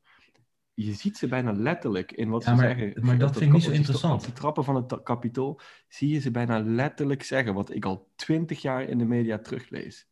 Je 0.82 0.94
ziet 0.94 1.18
ze 1.18 1.28
bijna 1.28 1.52
letterlijk 1.52 2.12
in 2.12 2.30
wat 2.30 2.44
ja, 2.44 2.50
ze 2.50 2.56
maar, 2.56 2.76
zeggen. 2.76 3.06
Maar 3.06 3.18
dat 3.18 3.32
vind 3.32 3.46
ik 3.46 3.52
niet 3.52 3.64
zo 3.64 3.72
interessant. 3.72 4.20
Op 4.20 4.26
die 4.26 4.34
trappen 4.34 4.64
van 4.64 4.76
het 4.76 5.04
kapitool 5.04 5.60
zie 5.88 6.10
je 6.10 6.20
ze 6.20 6.32
bijna 6.32 6.60
letterlijk 6.60 7.24
zeggen. 7.24 7.54
Wat 7.54 7.74
ik 7.74 7.86
al 7.86 8.12
twintig 8.16 8.62
jaar 8.62 8.84
in 8.84 8.98
de 8.98 9.06
media 9.06 9.40
teruglees. 9.40 10.08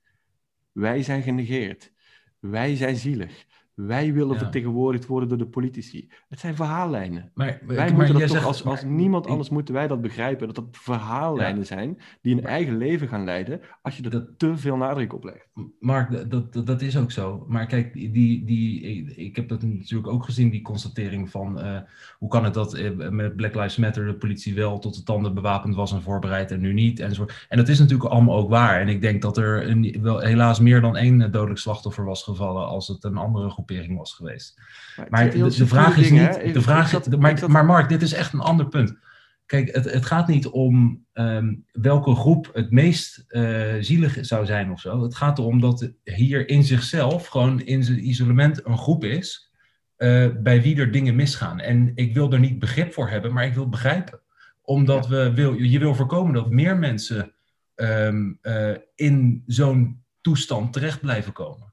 Wij 0.72 1.04
zijn 1.04 1.22
genegeerd. 1.22 1.92
Wij 2.40 2.76
zijn 2.76 2.96
zielig. 2.96 3.46
Wij 3.78 4.14
willen 4.14 4.34
ja. 4.34 4.40
vertegenwoordigd 4.40 5.06
worden 5.06 5.30
door 5.30 5.38
de 5.38 5.48
politici. 5.48 6.10
Het 6.30 6.40
zijn 6.40 6.56
verhaallijnen. 6.56 7.32
Maar, 7.34 7.60
wij 7.66 7.76
maar 7.76 7.94
moeten 7.94 8.14
dat 8.14 8.22
toch, 8.22 8.32
zegt, 8.32 8.46
als, 8.46 8.66
als 8.66 8.84
niemand 8.84 9.28
anders 9.28 9.50
moeten 9.50 9.74
wij 9.74 9.88
dat 9.88 10.02
begrijpen, 10.02 10.48
dat 10.48 10.56
dat 10.56 10.66
verhaallijnen 10.72 11.58
ja. 11.58 11.64
zijn 11.64 11.98
die 12.22 12.36
een 12.36 12.46
eigen 12.46 12.78
leven 12.78 13.08
gaan 13.08 13.24
leiden 13.24 13.62
als 13.82 13.98
je 13.98 14.04
er 14.04 14.10
dat, 14.10 14.28
te 14.38 14.58
veel 14.58 14.78
nadruk 14.78 15.14
op 15.14 15.24
legt. 15.24 15.48
Mark, 15.80 16.30
dat, 16.30 16.54
dat, 16.54 16.66
dat 16.68 16.82
is 16.82 16.98
ook 16.98 17.12
zo. 17.12 17.46
Maar 17.48 17.66
kijk, 17.66 17.94
die, 17.94 18.46
die, 18.46 18.82
ik 19.16 19.36
heb 19.36 19.48
dat 19.48 19.62
natuurlijk 19.62 20.14
ook 20.14 20.26
gezien, 20.26 20.50
die 20.50 20.62
constatering 20.62 21.30
van 21.30 21.66
uh, 21.66 21.80
hoe 22.18 22.30
kan 22.30 22.44
het 22.44 22.54
dat 22.54 22.78
uh, 22.78 23.10
met 23.10 23.36
Black 23.36 23.56
Lives 23.56 23.78
Matter 23.78 24.06
de 24.06 24.16
politie 24.16 24.56
wel 24.56 24.80
tot 24.80 24.96
de 24.96 25.04
tanden 25.04 25.34
bewapend 25.34 25.76
was 25.76 25.92
en 25.92 26.02
voorbereid 26.02 26.52
en 26.52 26.60
nu 26.60 26.74
niet. 26.74 27.00
Enzovoort. 27.00 27.46
En 27.50 27.58
dat 27.58 27.68
is 27.68 27.80
natuurlijk 27.80 28.10
allemaal 28.10 28.38
ook 28.38 28.50
waar. 28.50 28.82
En 28.82 28.88
ik 28.88 29.02
denk 29.02 29.22
dat 29.22 29.38
er 29.38 29.70
een, 29.70 29.98
wel, 30.02 30.20
helaas 30.20 30.60
meer 30.60 30.82
dan 30.82 30.96
één 30.96 31.32
dodelijk 31.32 31.60
slachtoffer 31.60 32.06
was 32.06 32.24
gevallen 32.24 32.68
als 32.68 32.88
het 32.88 33.04
een 33.04 33.18
andere 33.18 33.50
groep 33.50 33.66
was 33.96 34.14
geweest. 34.14 34.62
Maar, 34.96 35.08
maar 35.10 35.30
de, 35.30 35.38
de, 35.38 35.68
vraag 35.68 35.98
is 35.98 36.10
niet. 36.10 36.54
De 36.54 36.62
vraag, 36.62 36.90
zat, 36.90 37.20
maar, 37.20 37.38
zat... 37.38 37.50
maar, 37.50 37.66
Mark, 37.66 37.90
dit 37.90 38.02
is 38.02 38.14
echt 38.14 38.34
een 38.34 38.40
ander 38.40 38.68
punt. 38.68 38.98
Kijk, 39.46 39.76
het, 39.76 39.92
het 39.92 40.06
gaat 40.06 40.28
niet 40.28 40.48
om 40.48 41.06
um, 41.14 41.66
welke 41.72 42.16
groep 42.16 42.50
het 42.54 42.72
meest 42.72 43.26
uh, 43.30 43.74
zielig 43.80 44.18
zou 44.22 44.46
zijn 44.46 44.72
of 44.72 44.80
zo. 44.80 45.04
Het 45.04 45.16
gaat 45.16 45.38
erom 45.38 45.60
dat 45.60 45.92
hier 46.04 46.50
in 46.50 46.64
zichzelf, 46.64 47.28
gewoon 47.28 47.62
in 47.62 47.84
zijn 47.84 48.08
isolement, 48.08 48.66
een 48.66 48.78
groep 48.78 49.04
is. 49.04 49.52
Uh, 49.98 50.28
bij 50.40 50.62
wie 50.62 50.78
er 50.78 50.92
dingen 50.92 51.16
misgaan. 51.16 51.60
En 51.60 51.92
ik 51.96 52.14
wil 52.14 52.32
er 52.32 52.40
niet 52.40 52.60
begrip 52.60 52.94
voor 52.94 53.10
hebben, 53.10 53.34
maar 53.34 53.46
ik 53.46 53.54
wil 53.54 53.70
begrijpen. 53.70 54.22
Omdat 54.62 55.04
ja. 55.04 55.10
we 55.10 55.34
wil, 55.34 55.54
je 55.54 55.80
wil 55.80 55.96
voorkomen 55.96 56.34
dat 56.34 56.50
meer 56.50 56.78
mensen 56.78 57.34
um, 57.76 58.40
uh, 58.42 58.76
in 58.96 59.44
zo'n 59.46 60.04
toestand 60.22 60.74
terecht 60.74 61.02
blijven 61.02 61.34
komen 61.34 61.67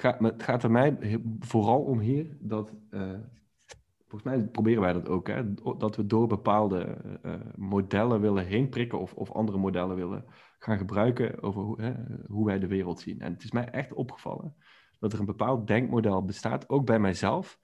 het 0.00 0.42
gaat, 0.42 0.62
er 0.62 0.70
mij 0.70 1.20
vooral 1.38 1.82
om 1.82 1.98
hier 1.98 2.36
dat. 2.40 2.72
Uh, 2.90 3.18
volgens 4.08 4.32
mij 4.32 4.48
proberen 4.48 4.82
wij 4.82 4.92
dat 4.92 5.08
ook, 5.08 5.28
hè, 5.28 5.54
dat 5.78 5.96
we 5.96 6.06
door 6.06 6.26
bepaalde 6.26 6.96
uh, 7.22 7.34
modellen 7.56 8.20
willen 8.20 8.46
heen 8.46 8.68
prikken 8.68 9.00
of, 9.00 9.14
of 9.14 9.30
andere 9.30 9.58
modellen 9.58 9.96
willen 9.96 10.24
gaan 10.58 10.78
gebruiken 10.78 11.42
over 11.42 11.62
hoe, 11.62 11.82
hè, 11.82 11.92
hoe 12.26 12.46
wij 12.46 12.58
de 12.58 12.66
wereld 12.66 13.00
zien. 13.00 13.20
En 13.20 13.32
het 13.32 13.44
is 13.44 13.52
mij 13.52 13.68
echt 13.68 13.92
opgevallen 13.92 14.54
dat 14.98 15.12
er 15.12 15.18
een 15.18 15.26
bepaald 15.26 15.66
denkmodel 15.66 16.24
bestaat, 16.24 16.68
ook 16.68 16.86
bij 16.86 16.98
mijzelf, 16.98 17.58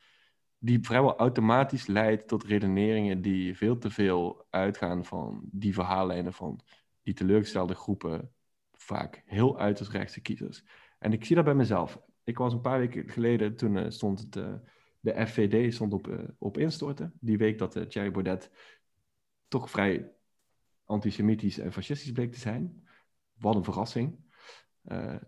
die 0.59 0.79
vrijwel 0.81 1.17
automatisch 1.17 1.87
leidt 1.87 2.29
tot 2.29 2.45
redeneringen 2.45 3.23
die 3.23 3.57
veel 3.57 3.79
te 3.79 3.91
veel 3.91 4.47
uitgaan 4.51 5.05
van 5.05 5.49
die 5.51 5.75
verhaallijnen 5.75 6.33
van 6.33 6.61
die 7.03 7.15
teleurgestelde 7.15 7.75
groepen, 7.75 8.33
vaak 8.73 9.23
heel 9.27 9.59
uiterst 9.59 9.91
rechtse 9.91 10.21
kiezers. 10.21 10.65
En 10.99 11.13
ik 11.13 11.25
zie 11.25 11.37
dat 11.37 11.45
bij 11.45 11.55
mezelf 11.55 11.99
ik 12.29 12.39
was 12.39 12.53
een 12.53 12.61
paar 12.61 12.79
weken 12.79 13.09
geleden, 13.09 13.57
toen 13.57 13.77
uh, 13.77 13.85
stond 13.89 14.21
het, 14.21 14.37
uh, 14.37 14.55
de 15.01 15.27
FVD 15.27 15.75
stond 15.75 15.93
op, 15.93 16.09
uh, 16.09 16.19
op 16.39 16.59
instorten. 16.59 17.13
Die 17.21 17.39
week 17.39 17.59
dat 17.59 17.91
Thierry 17.91 18.11
Baudet 18.11 18.51
toch 19.49 19.71
vrij 19.71 20.13
antisemitisch 20.85 21.59
en 21.59 21.73
fascistisch 21.73 22.13
bleek 22.13 22.33
te 22.33 22.39
zijn. 22.39 22.89
Wat 23.39 23.55
een 23.55 23.65
verrassing. 23.65 24.19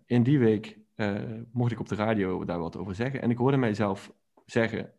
in 0.07 0.23
die 0.23 0.39
week 0.39 0.79
mocht 1.53 1.73
ik 1.73 1.81
op 1.81 1.89
de 1.89 1.95
radio 1.95 2.45
daar 2.45 2.59
wat 2.59 2.77
over 2.77 2.95
zeggen. 2.95 3.23
En 3.23 3.31
ik 3.31 3.39
hoorde 3.39 3.57
mijzelf 3.57 4.13
zeggen, 4.47 4.93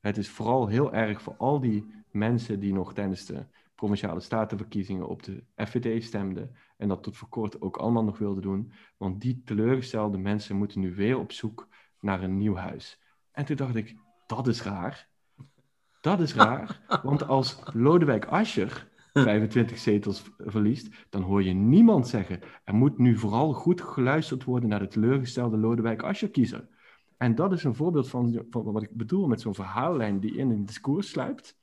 het 0.00 0.16
is 0.16 0.28
vooral 0.28 0.66
heel 0.66 0.92
erg 0.92 1.22
voor 1.22 1.36
al 1.36 1.60
die 1.60 1.84
mensen 2.10 2.60
die 2.60 2.72
nog 2.72 2.94
tijdens 2.94 3.26
de 3.26 3.46
provinciale 3.78 4.20
statenverkiezingen 4.20 5.08
op 5.08 5.22
de 5.22 5.44
FVD 5.56 6.04
stemden 6.04 6.56
en 6.76 6.88
dat 6.88 7.02
tot 7.02 7.16
voor 7.16 7.28
kort 7.28 7.60
ook 7.60 7.76
allemaal 7.76 8.04
nog 8.04 8.18
wilden 8.18 8.42
doen. 8.42 8.72
Want 8.96 9.20
die 9.20 9.42
teleurgestelde 9.44 10.18
mensen 10.18 10.56
moeten 10.56 10.80
nu 10.80 10.94
weer 10.94 11.18
op 11.18 11.32
zoek 11.32 11.68
naar 12.00 12.22
een 12.22 12.36
nieuw 12.36 12.54
huis. 12.54 13.00
En 13.32 13.44
toen 13.44 13.56
dacht 13.56 13.74
ik, 13.74 13.96
dat 14.26 14.46
is 14.46 14.62
raar. 14.62 15.08
Dat 16.00 16.20
is 16.20 16.34
raar, 16.34 16.80
want 17.02 17.26
als 17.26 17.62
Lodewijk 17.72 18.24
Asscher 18.24 18.88
25 19.12 19.78
zetels 19.78 20.30
verliest, 20.38 21.06
dan 21.10 21.22
hoor 21.22 21.42
je 21.42 21.52
niemand 21.52 22.08
zeggen, 22.08 22.40
er 22.64 22.74
moet 22.74 22.98
nu 22.98 23.16
vooral 23.16 23.52
goed 23.52 23.80
geluisterd 23.80 24.44
worden 24.44 24.68
naar 24.68 24.78
de 24.78 24.88
teleurgestelde 24.88 25.56
Lodewijk 25.56 26.02
Asscher-kiezer. 26.02 26.68
En 27.16 27.34
dat 27.34 27.52
is 27.52 27.64
een 27.64 27.74
voorbeeld 27.74 28.08
van, 28.08 28.44
van 28.50 28.72
wat 28.72 28.82
ik 28.82 28.96
bedoel 28.96 29.26
met 29.26 29.40
zo'n 29.40 29.54
verhaallijn 29.54 30.20
die 30.20 30.36
in 30.36 30.50
een 30.50 30.64
discours 30.64 31.08
sluipt, 31.08 31.58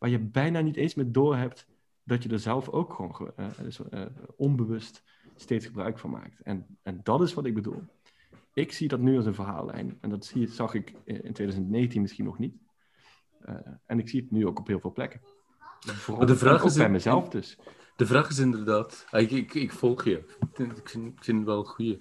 waar 0.00 0.10
je 0.10 0.18
bijna 0.18 0.60
niet 0.60 0.76
eens 0.76 0.94
meer 0.94 1.12
door 1.12 1.36
hebt 1.36 1.66
dat 2.04 2.22
je 2.22 2.28
er 2.28 2.38
zelf 2.38 2.68
ook 2.68 2.92
gewoon 2.94 3.32
uh, 3.36 3.46
dus, 3.62 3.80
uh, 3.90 4.06
onbewust 4.36 5.02
steeds 5.36 5.66
gebruik 5.66 5.98
van 5.98 6.10
maakt. 6.10 6.40
En, 6.40 6.78
en 6.82 7.00
dat 7.02 7.20
is 7.22 7.34
wat 7.34 7.44
ik 7.44 7.54
bedoel. 7.54 7.82
Ik 8.54 8.72
zie 8.72 8.88
dat 8.88 9.00
nu 9.00 9.16
als 9.16 9.26
een 9.26 9.34
verhaallijn. 9.34 9.98
En 10.00 10.10
dat 10.10 10.24
zie, 10.24 10.46
zag 10.46 10.74
ik 10.74 10.94
in 11.04 11.32
2019 11.32 12.00
misschien 12.00 12.24
nog 12.24 12.38
niet. 12.38 12.54
Uh, 13.48 13.54
en 13.86 13.98
ik 13.98 14.08
zie 14.08 14.20
het 14.20 14.30
nu 14.30 14.46
ook 14.46 14.58
op 14.58 14.66
heel 14.66 14.80
veel 14.80 14.92
plekken. 14.92 15.20
Vooral 15.80 16.26
de 16.26 16.36
vraag 16.36 16.64
is 16.64 16.76
bij 16.76 16.90
mezelf 16.90 17.28
dus. 17.28 17.58
De 17.96 18.06
vraag 18.06 18.28
is 18.28 18.38
inderdaad, 18.38 19.06
ik, 19.10 19.30
ik, 19.30 19.54
ik 19.54 19.72
volg 19.72 20.04
je. 20.04 20.18
Ik 20.18 20.48
vind, 20.52 20.78
ik 20.78 21.24
vind 21.24 21.36
het 21.38 21.44
wel 21.44 21.64
goed. 21.64 22.00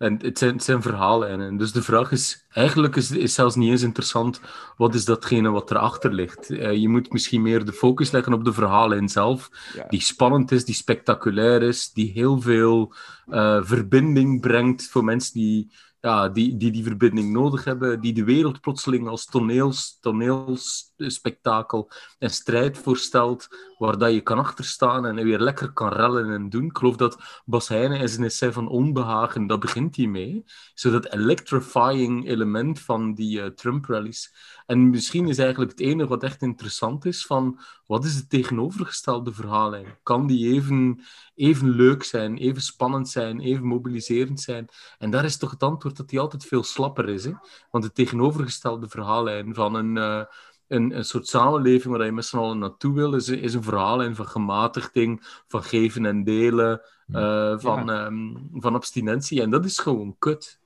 En 0.00 0.18
het 0.22 0.38
zijn, 0.38 0.52
het 0.52 0.64
zijn 0.64 0.82
verhalen. 0.82 1.40
En 1.40 1.56
dus 1.56 1.72
de 1.72 1.82
vraag 1.82 2.10
is, 2.12 2.46
eigenlijk 2.50 2.96
is, 2.96 3.10
is 3.10 3.34
zelfs 3.34 3.54
niet 3.54 3.70
eens 3.70 3.82
interessant 3.82 4.40
wat 4.76 4.94
is 4.94 5.04
datgene 5.04 5.50
wat 5.50 5.70
erachter 5.70 6.12
ligt. 6.12 6.50
Uh, 6.50 6.72
je 6.72 6.88
moet 6.88 7.12
misschien 7.12 7.42
meer 7.42 7.64
de 7.64 7.72
focus 7.72 8.10
leggen 8.10 8.32
op 8.32 8.44
de 8.44 8.52
verhalen 8.52 9.08
zelf, 9.08 9.50
ja. 9.74 9.86
die 9.88 10.00
spannend 10.00 10.52
is, 10.52 10.64
die 10.64 10.74
spectaculair 10.74 11.62
is, 11.62 11.92
die 11.92 12.10
heel 12.12 12.40
veel 12.40 12.94
uh, 13.28 13.62
verbinding 13.62 14.40
brengt 14.40 14.88
voor 14.88 15.04
mensen 15.04 15.32
die 15.32 15.70
ja, 16.00 16.28
die, 16.28 16.56
die 16.56 16.70
die 16.70 16.84
verbinding 16.84 17.32
nodig 17.32 17.64
hebben, 17.64 18.00
die 18.00 18.12
de 18.12 18.24
wereld 18.24 18.60
plotseling 18.60 19.08
als 19.08 19.24
toneels, 19.24 19.98
toneelspektakel 20.00 21.90
en 22.18 22.30
strijd 22.30 22.78
voorstelt, 22.78 23.48
waar 23.78 23.98
dat 23.98 24.12
je 24.12 24.20
kan 24.20 24.38
achterstaan 24.38 25.06
en 25.06 25.24
weer 25.24 25.38
lekker 25.38 25.72
kan 25.72 25.92
rellen 25.92 26.32
en 26.32 26.48
doen. 26.48 26.64
Ik 26.64 26.76
geloof 26.76 26.96
dat 26.96 27.42
Bas 27.44 27.68
Heijnen 27.68 28.00
in 28.00 28.08
zijn 28.08 28.24
essay 28.24 28.52
van 28.52 28.68
onbehagen, 28.68 29.46
dat 29.46 29.60
begint 29.60 29.96
hij 29.96 30.06
mee. 30.06 30.44
Zo 30.74 30.90
dat 30.90 31.12
electrifying 31.12 32.28
element 32.28 32.80
van 32.80 33.14
die 33.14 33.38
uh, 33.38 33.46
Trump-rallies. 33.46 34.34
En 34.66 34.90
misschien 34.90 35.28
is 35.28 35.38
eigenlijk 35.38 35.70
het 35.70 35.80
enige 35.80 36.08
wat 36.08 36.22
echt 36.22 36.42
interessant 36.42 37.04
is 37.04 37.26
van 37.26 37.60
wat 37.86 38.04
is 38.04 38.14
het 38.14 38.30
tegenovergestelde 38.30 39.32
verhaallijn? 39.32 39.98
Kan 40.02 40.26
die 40.26 40.52
even, 40.52 41.00
even 41.34 41.70
leuk 41.70 42.02
zijn, 42.02 42.36
even 42.36 42.62
spannend 42.62 43.08
zijn, 43.08 43.40
even 43.40 43.66
mobiliserend 43.66 44.40
zijn? 44.40 44.68
En 44.98 45.10
daar 45.10 45.24
is 45.24 45.36
toch 45.36 45.50
het 45.50 45.62
antwoord 45.62 45.89
dat 45.96 46.08
die 46.08 46.20
altijd 46.20 46.44
veel 46.44 46.62
slapper 46.62 47.08
is. 47.08 47.24
Hè? 47.24 47.32
Want 47.70 47.84
het 47.84 47.94
tegenovergestelde 47.94 48.88
verhaallijn 48.88 49.54
van 49.54 49.74
een, 49.74 49.96
uh, 49.96 50.22
een, 50.68 50.96
een 50.96 51.04
soort 51.04 51.26
samenleving 51.26 51.96
waar 51.96 52.06
je 52.06 52.12
met 52.12 52.24
z'n 52.24 52.36
allen 52.36 52.58
naartoe 52.58 52.94
wil, 52.94 53.14
is, 53.14 53.28
is 53.28 53.54
een 53.54 53.62
verhaallijn 53.62 54.16
van 54.16 54.26
gematigding, 54.26 55.42
van 55.48 55.62
geven 55.62 56.06
en 56.06 56.24
delen, 56.24 56.80
uh, 57.06 57.58
van, 57.58 57.86
ja. 57.86 58.06
um, 58.06 58.48
van 58.52 58.74
abstinentie. 58.74 59.42
En 59.42 59.50
dat 59.50 59.64
is 59.64 59.78
gewoon 59.78 60.16
kut. 60.18 60.58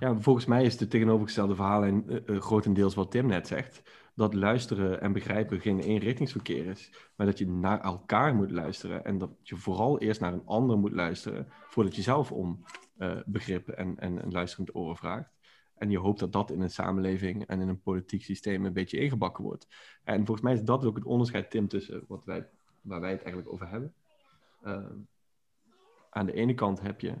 Ja, 0.00 0.16
volgens 0.20 0.46
mij 0.46 0.64
is 0.64 0.76
de 0.76 0.88
tegenovergestelde 0.88 1.54
verhaallijn 1.54 2.04
uh, 2.26 2.40
grotendeels 2.40 2.94
wat 2.94 3.10
Tim 3.10 3.26
net 3.26 3.46
zegt 3.46 3.82
dat 4.16 4.34
luisteren 4.34 5.00
en 5.00 5.12
begrijpen 5.12 5.60
geen 5.60 5.80
eenrichtingsverkeer 5.80 6.66
is, 6.66 6.90
maar 7.16 7.26
dat 7.26 7.38
je 7.38 7.48
naar 7.48 7.80
elkaar 7.80 8.34
moet 8.34 8.50
luisteren 8.50 9.04
en 9.04 9.18
dat 9.18 9.30
je 9.42 9.56
vooral 9.56 9.98
eerst 9.98 10.20
naar 10.20 10.32
een 10.32 10.46
ander 10.46 10.78
moet 10.78 10.92
luisteren 10.92 11.48
voordat 11.68 11.96
je 11.96 12.02
zelf 12.02 12.32
om 12.32 12.64
uh, 12.98 13.20
begrip 13.26 13.68
en, 13.68 13.98
en 13.98 14.22
een 14.22 14.32
luisterend 14.32 14.74
oor 14.74 14.96
vraagt. 14.96 15.34
En 15.74 15.90
je 15.90 15.98
hoopt 15.98 16.18
dat 16.18 16.32
dat 16.32 16.50
in 16.50 16.60
een 16.60 16.70
samenleving 16.70 17.46
en 17.46 17.60
in 17.60 17.68
een 17.68 17.80
politiek 17.80 18.22
systeem 18.22 18.64
een 18.64 18.72
beetje 18.72 18.98
ingebakken 18.98 19.44
wordt. 19.44 19.66
En 20.04 20.16
volgens 20.16 20.40
mij 20.40 20.52
is 20.54 20.62
dat 20.62 20.84
ook 20.84 20.96
het 20.96 21.04
onderscheid, 21.04 21.50
Tim, 21.50 21.68
tussen 21.68 22.04
wat 22.08 22.24
wij, 22.24 22.48
waar 22.80 23.00
wij 23.00 23.10
het 23.10 23.22
eigenlijk 23.22 23.52
over 23.52 23.68
hebben. 23.68 23.94
Uh, 24.64 24.86
aan 26.10 26.26
de 26.26 26.32
ene 26.32 26.54
kant 26.54 26.80
heb 26.80 27.00
je 27.00 27.14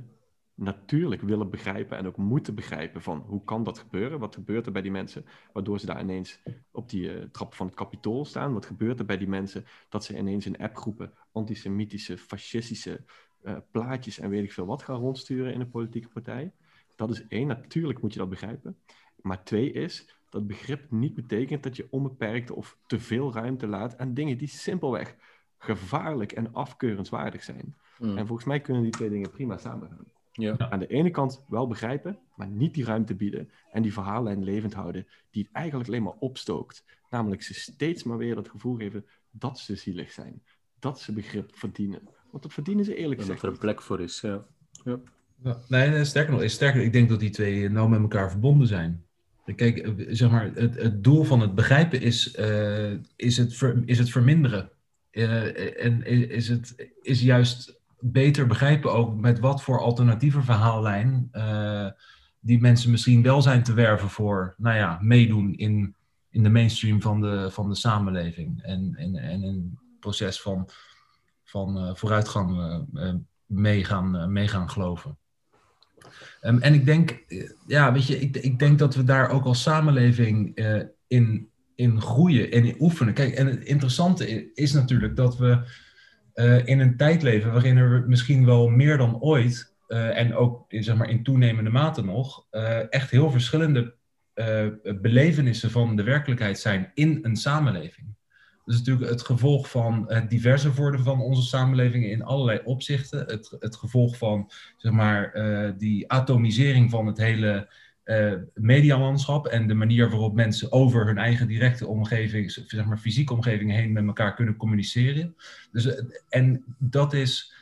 natuurlijk 0.56 1.22
willen 1.22 1.50
begrijpen 1.50 1.98
en 1.98 2.06
ook 2.06 2.16
moeten 2.16 2.54
begrijpen 2.54 3.02
van 3.02 3.18
hoe 3.18 3.44
kan 3.44 3.64
dat 3.64 3.78
gebeuren? 3.78 4.18
Wat 4.18 4.34
gebeurt 4.34 4.66
er 4.66 4.72
bij 4.72 4.82
die 4.82 4.90
mensen 4.90 5.24
waardoor 5.52 5.78
ze 5.78 5.86
daar 5.86 6.00
ineens 6.00 6.42
op 6.70 6.88
die 6.88 7.14
uh, 7.14 7.24
trap 7.24 7.54
van 7.54 7.66
het 7.66 7.74
kapitool 7.74 8.24
staan? 8.24 8.52
Wat 8.52 8.66
gebeurt 8.66 8.98
er 8.98 9.04
bij 9.04 9.18
die 9.18 9.28
mensen 9.28 9.64
dat 9.88 10.04
ze 10.04 10.18
ineens 10.18 10.46
in 10.46 10.58
appgroepen 10.58 11.12
antisemitische, 11.32 12.18
fascistische 12.18 13.04
uh, 13.46 13.56
plaatjes 13.70 14.18
en 14.18 14.30
weet 14.30 14.44
ik 14.44 14.52
veel 14.52 14.66
wat 14.66 14.82
gaan 14.82 15.00
rondsturen 15.00 15.52
in 15.52 15.60
een 15.60 15.70
politieke 15.70 16.08
partij? 16.08 16.52
Dat 16.96 17.10
is 17.10 17.26
één, 17.28 17.46
natuurlijk 17.46 18.02
moet 18.02 18.12
je 18.12 18.18
dat 18.18 18.28
begrijpen. 18.28 18.76
Maar 19.22 19.44
twee 19.44 19.72
is, 19.72 20.14
dat 20.30 20.46
begrip 20.46 20.90
niet 20.90 21.14
betekent 21.14 21.62
dat 21.62 21.76
je 21.76 21.86
onbeperkt 21.90 22.50
of 22.50 22.78
te 22.86 23.00
veel 23.00 23.32
ruimte 23.32 23.66
laat 23.66 23.98
aan 23.98 24.14
dingen 24.14 24.38
die 24.38 24.48
simpelweg 24.48 25.16
gevaarlijk 25.58 26.32
en 26.32 26.54
afkeurenswaardig 26.54 27.42
zijn. 27.42 27.74
Mm. 27.98 28.16
En 28.16 28.26
volgens 28.26 28.48
mij 28.48 28.60
kunnen 28.60 28.82
die 28.82 28.92
twee 28.92 29.10
dingen 29.10 29.30
prima 29.30 29.56
samengaan. 29.56 30.06
Ja. 30.32 30.58
Aan 30.58 30.78
de 30.78 30.86
ene 30.86 31.10
kant 31.10 31.44
wel 31.48 31.66
begrijpen, 31.66 32.18
maar 32.34 32.48
niet 32.48 32.74
die 32.74 32.84
ruimte 32.84 33.14
bieden 33.14 33.50
en 33.70 33.82
die 33.82 33.92
verhaallijn 33.92 34.44
levend 34.44 34.74
houden, 34.74 35.06
die 35.30 35.42
het 35.42 35.52
eigenlijk 35.52 35.88
alleen 35.88 36.02
maar 36.02 36.16
opstookt. 36.18 36.84
Namelijk 37.10 37.42
ze 37.42 37.54
steeds 37.54 38.02
maar 38.02 38.16
weer 38.16 38.36
het 38.36 38.48
gevoel 38.48 38.76
geven 38.76 39.06
dat 39.30 39.58
ze 39.58 39.76
zielig 39.76 40.12
zijn, 40.12 40.42
dat 40.78 41.00
ze 41.00 41.12
begrip 41.12 41.56
verdienen. 41.56 42.08
Want 42.36 42.48
dat 42.48 42.56
verdienen 42.56 42.84
ze 42.84 42.96
eerlijk 42.96 43.20
gezegd. 43.20 43.40
dat 43.40 43.48
er 43.48 43.54
een 43.54 43.60
plek 43.60 43.82
voor 43.82 44.00
is, 44.00 44.20
ja. 44.20 44.44
ja. 44.84 44.98
ja 45.44 45.60
nee, 45.68 46.04
sterker 46.04 46.32
nog, 46.32 46.50
sterker, 46.50 46.82
ik 46.82 46.92
denk 46.92 47.08
dat 47.08 47.20
die 47.20 47.30
twee 47.30 47.68
nou 47.70 47.88
met 47.88 48.00
elkaar 48.00 48.30
verbonden 48.30 48.66
zijn. 48.66 49.04
Kijk, 49.54 49.92
zeg 50.08 50.30
maar, 50.30 50.50
het, 50.54 50.74
het 50.74 51.04
doel 51.04 51.24
van 51.24 51.40
het 51.40 51.54
begrijpen 51.54 52.00
is, 52.00 52.38
uh, 52.38 52.92
is, 53.16 53.36
het, 53.36 53.56
ver, 53.56 53.82
is 53.84 53.98
het 53.98 54.10
verminderen. 54.10 54.70
Uh, 55.10 55.84
en 55.84 56.06
is, 56.30 56.48
het, 56.48 56.90
is 57.02 57.22
juist 57.22 57.80
beter 58.00 58.46
begrijpen 58.46 58.92
ook 58.92 59.20
met 59.20 59.38
wat 59.38 59.62
voor 59.62 59.80
alternatieve 59.80 60.42
verhaallijn 60.42 61.28
uh, 61.32 61.88
die 62.40 62.60
mensen 62.60 62.90
misschien 62.90 63.22
wel 63.22 63.42
zijn 63.42 63.62
te 63.62 63.74
werven 63.74 64.08
voor, 64.08 64.54
nou 64.56 64.76
ja, 64.76 64.98
meedoen 65.02 65.54
in, 65.54 65.94
in 66.30 66.42
de 66.42 66.50
mainstream 66.50 67.00
van 67.02 67.20
de, 67.20 67.50
van 67.50 67.68
de 67.68 67.74
samenleving. 67.74 68.62
En, 68.62 68.94
en, 68.96 69.16
en 69.16 69.42
een 69.42 69.78
proces 70.00 70.40
van, 70.40 70.68
van 71.46 71.76
uh, 71.78 71.94
vooruitgang 71.94 72.84
mee, 73.46 73.84
gaan, 73.84 74.32
mee 74.32 74.48
gaan 74.48 74.70
geloven. 74.70 75.18
Um, 76.42 76.60
en 76.60 76.74
ik 76.74 76.86
denk, 76.86 77.24
ja, 77.66 77.92
weet 77.92 78.06
je, 78.06 78.20
ik, 78.20 78.36
ik 78.36 78.58
denk 78.58 78.78
dat 78.78 78.94
we 78.94 79.04
daar 79.04 79.30
ook 79.30 79.44
als 79.44 79.62
samenleving 79.62 80.58
in, 81.06 81.48
in 81.74 82.00
groeien 82.00 82.50
en 82.50 82.64
in 82.64 82.76
oefenen. 82.78 83.14
Kijk, 83.14 83.34
en 83.34 83.46
het 83.46 83.64
interessante 83.64 84.54
is 84.54 84.72
natuurlijk 84.72 85.16
dat 85.16 85.36
we 85.36 85.60
in 86.64 86.80
een 86.80 86.96
tijd 86.96 87.22
leven 87.22 87.52
waarin 87.52 87.76
er 87.76 88.04
misschien 88.08 88.44
wel 88.44 88.68
meer 88.68 88.96
dan 88.96 89.20
ooit, 89.20 89.74
en 89.88 90.34
ook 90.34 90.64
zeg 90.68 90.96
maar, 90.96 91.10
in 91.10 91.22
toenemende 91.22 91.70
mate 91.70 92.04
nog, 92.04 92.46
echt 92.90 93.10
heel 93.10 93.30
verschillende 93.30 93.94
belevenissen 95.00 95.70
van 95.70 95.96
de 95.96 96.02
werkelijkheid 96.02 96.58
zijn 96.58 96.90
in 96.94 97.18
een 97.22 97.36
samenleving. 97.36 98.06
Dat 98.66 98.74
is 98.74 98.80
natuurlijk 98.80 99.10
het 99.10 99.22
gevolg 99.22 99.70
van 99.70 100.04
het 100.08 100.30
diverser 100.30 100.74
worden 100.74 101.04
van 101.04 101.20
onze 101.20 101.42
samenleving 101.42 102.04
in 102.04 102.22
allerlei 102.22 102.60
opzichten. 102.64 103.18
Het, 103.18 103.56
het 103.58 103.76
gevolg 103.76 104.16
van 104.16 104.50
zeg 104.76 104.92
maar, 104.92 105.32
die 105.78 106.10
atomisering 106.10 106.90
van 106.90 107.06
het 107.06 107.18
hele 107.18 107.68
uh, 108.06 108.32
medialandschap 108.54 109.46
en 109.46 109.66
de 109.66 109.74
manier 109.74 110.10
waarop 110.10 110.34
mensen 110.34 110.72
over 110.72 111.06
hun 111.06 111.18
eigen 111.18 111.46
directe 111.46 111.86
omgeving, 111.86 112.50
zeg 112.66 112.84
maar 112.84 112.98
fysieke 112.98 113.32
omgeving 113.32 113.70
heen 113.70 113.92
met 113.92 114.06
elkaar 114.06 114.34
kunnen 114.34 114.56
communiceren. 114.56 115.36
Dus, 115.72 115.86
eh, 115.86 116.04
en 116.28 116.64
dat 116.78 117.12
is 117.12 117.54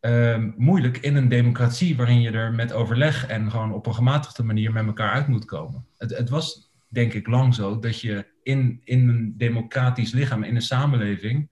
uh, 0.00 0.44
moeilijk 0.56 0.98
in 0.98 1.16
een 1.16 1.28
democratie 1.28 1.96
waarin 1.96 2.20
je 2.20 2.30
er 2.30 2.52
met 2.52 2.72
overleg 2.72 3.26
en 3.26 3.50
gewoon 3.50 3.72
op 3.72 3.86
een 3.86 3.94
gematigde 3.94 4.42
manier 4.42 4.72
met 4.72 4.86
elkaar 4.86 5.10
uit 5.10 5.28
moet 5.28 5.44
komen. 5.44 5.84
Het, 5.96 6.16
het 6.16 6.28
was 6.28 6.67
denk 6.88 7.12
ik 7.12 7.26
lang 7.26 7.54
zo 7.54 7.78
dat 7.78 8.00
je 8.00 8.26
in, 8.42 8.80
in 8.84 9.08
een 9.08 9.34
democratisch 9.36 10.12
lichaam, 10.12 10.42
in 10.42 10.54
een 10.54 10.62
samenleving, 10.62 11.50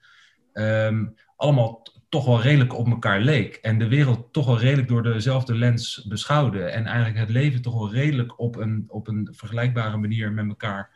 um, 0.52 1.14
allemaal 1.36 1.82
toch 2.08 2.24
wel 2.24 2.42
redelijk 2.42 2.74
op 2.74 2.86
elkaar 2.86 3.20
leek. 3.20 3.54
En 3.54 3.78
de 3.78 3.88
wereld 3.88 4.32
toch 4.32 4.46
wel 4.46 4.58
redelijk 4.58 4.88
door 4.88 5.02
dezelfde 5.02 5.54
lens 5.54 6.06
beschouwde. 6.08 6.62
En 6.62 6.86
eigenlijk 6.86 7.18
het 7.18 7.30
leven 7.30 7.62
toch 7.62 7.74
wel 7.74 7.92
redelijk 7.92 8.40
op 8.40 8.56
een, 8.56 8.84
op 8.88 9.08
een 9.08 9.28
vergelijkbare 9.32 9.96
manier 9.96 10.32
met 10.32 10.48
elkaar 10.48 10.90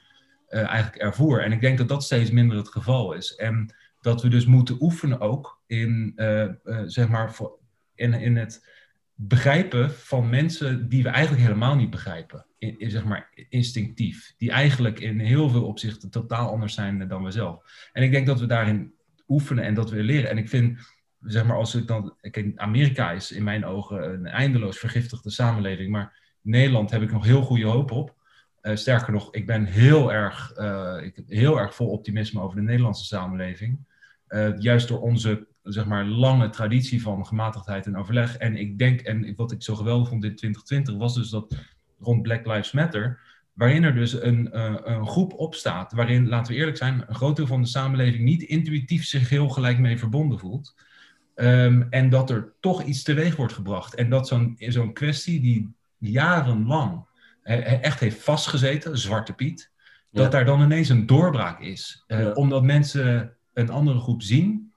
uh, 0.48 0.68
eigenlijk 0.68 1.02
ervoer. 1.02 1.42
En 1.42 1.52
ik 1.52 1.60
denk 1.60 1.78
dat 1.78 1.88
dat 1.88 2.04
steeds 2.04 2.30
minder 2.30 2.56
het 2.56 2.68
geval 2.68 3.12
is. 3.12 3.34
En 3.34 3.74
dat 4.00 4.22
we 4.22 4.28
dus 4.28 4.46
moeten 4.46 4.76
oefenen 4.80 5.20
ook 5.20 5.62
in, 5.66 6.12
uh, 6.16 6.42
uh, 6.42 6.82
zeg 6.84 7.08
maar, 7.08 7.36
in, 7.94 8.14
in 8.14 8.36
het 8.36 8.68
begrijpen 9.22 9.90
van 9.90 10.28
mensen 10.28 10.88
die 10.88 11.02
we 11.02 11.08
eigenlijk 11.08 11.42
helemaal 11.42 11.76
niet 11.76 11.90
begrijpen. 11.90 12.46
In, 12.58 12.90
zeg 12.90 13.04
maar 13.04 13.30
instinctief. 13.48 14.34
Die 14.36 14.50
eigenlijk 14.50 15.00
in 15.00 15.18
heel 15.18 15.48
veel 15.48 15.64
opzichten 15.64 16.10
totaal 16.10 16.50
anders 16.50 16.74
zijn 16.74 17.08
dan 17.08 17.24
we 17.24 17.30
zelf. 17.30 17.88
En 17.92 18.02
ik 18.02 18.10
denk 18.10 18.26
dat 18.26 18.40
we 18.40 18.46
daarin 18.46 18.92
oefenen 19.28 19.64
en 19.64 19.74
dat 19.74 19.90
we 19.90 20.02
leren. 20.02 20.30
En 20.30 20.38
ik 20.38 20.48
vind 20.48 20.78
zeg 21.20 21.44
maar, 21.44 21.56
als 21.56 21.74
ik 21.74 21.86
dan. 21.86 22.16
Kijk, 22.30 22.52
Amerika 22.56 23.10
is 23.10 23.32
in 23.32 23.44
mijn 23.44 23.64
ogen 23.64 24.12
een 24.12 24.26
eindeloos 24.26 24.78
vergiftigde 24.78 25.30
samenleving. 25.30 25.90
Maar 25.90 26.36
Nederland 26.40 26.90
heb 26.90 27.02
ik 27.02 27.12
nog 27.12 27.24
heel 27.24 27.42
goede 27.42 27.66
hoop 27.66 27.90
op. 27.90 28.14
Uh, 28.62 28.76
sterker 28.76 29.12
nog, 29.12 29.34
ik 29.34 29.46
ben 29.46 29.64
heel 29.64 30.12
erg, 30.12 30.52
uh, 30.58 30.98
ik, 31.02 31.22
heel 31.26 31.58
erg 31.58 31.74
vol 31.74 31.88
optimisme 31.88 32.40
over 32.40 32.56
de 32.56 32.62
Nederlandse 32.62 33.04
samenleving. 33.04 33.78
Uh, 34.28 34.58
juist 34.58 34.88
door 34.88 35.00
onze 35.00 35.48
zeg 35.62 35.86
maar, 35.86 36.04
lange 36.04 36.50
traditie 36.50 37.02
van 37.02 37.26
gematigdheid 37.26 37.86
en 37.86 37.96
overleg. 37.96 38.36
En 38.36 38.56
ik 38.56 38.78
denk, 38.78 39.00
en 39.00 39.34
wat 39.36 39.52
ik 39.52 39.62
zo 39.62 39.74
geweldig 39.74 40.08
vond 40.08 40.24
in 40.24 40.36
2020, 40.36 40.96
was 40.96 41.14
dus 41.14 41.30
dat 41.30 41.56
rond 41.98 42.22
Black 42.22 42.46
Lives 42.46 42.72
Matter 42.72 43.20
waarin 43.52 43.84
er 43.84 43.94
dus 43.94 44.22
een, 44.22 44.50
uh, 44.52 44.74
een 44.84 45.06
groep 45.06 45.32
opstaat, 45.32 45.92
waarin, 45.92 46.28
laten 46.28 46.52
we 46.52 46.58
eerlijk 46.58 46.76
zijn, 46.76 47.04
een 47.06 47.14
groot 47.14 47.36
deel 47.36 47.46
van 47.46 47.62
de 47.62 47.68
samenleving 47.68 48.24
niet 48.24 48.42
intuïtief 48.42 49.04
zich 49.04 49.28
heel 49.28 49.48
gelijk 49.48 49.78
mee 49.78 49.98
verbonden 49.98 50.38
voelt. 50.38 50.74
Um, 51.34 51.86
en 51.90 52.08
dat 52.08 52.30
er 52.30 52.52
toch 52.60 52.82
iets 52.82 53.02
teweeg 53.02 53.36
wordt 53.36 53.52
gebracht. 53.52 53.94
En 53.94 54.10
dat 54.10 54.28
zo'n 54.28 54.56
zo'n 54.58 54.92
kwestie 54.92 55.40
die 55.40 55.74
jarenlang 55.98 57.06
echt 57.42 58.00
heeft 58.00 58.22
vastgezeten, 58.22 58.98
Zwarte 58.98 59.32
Piet, 59.32 59.70
dat 60.10 60.32
daar 60.32 60.44
dan 60.44 60.62
ineens 60.62 60.88
een 60.88 61.06
doorbraak 61.06 61.60
is. 61.60 62.04
Uh, 62.06 62.20
ja. 62.20 62.32
Omdat 62.32 62.62
mensen 62.62 63.36
een 63.52 63.70
andere 63.70 63.98
groep 63.98 64.22
zien. 64.22 64.69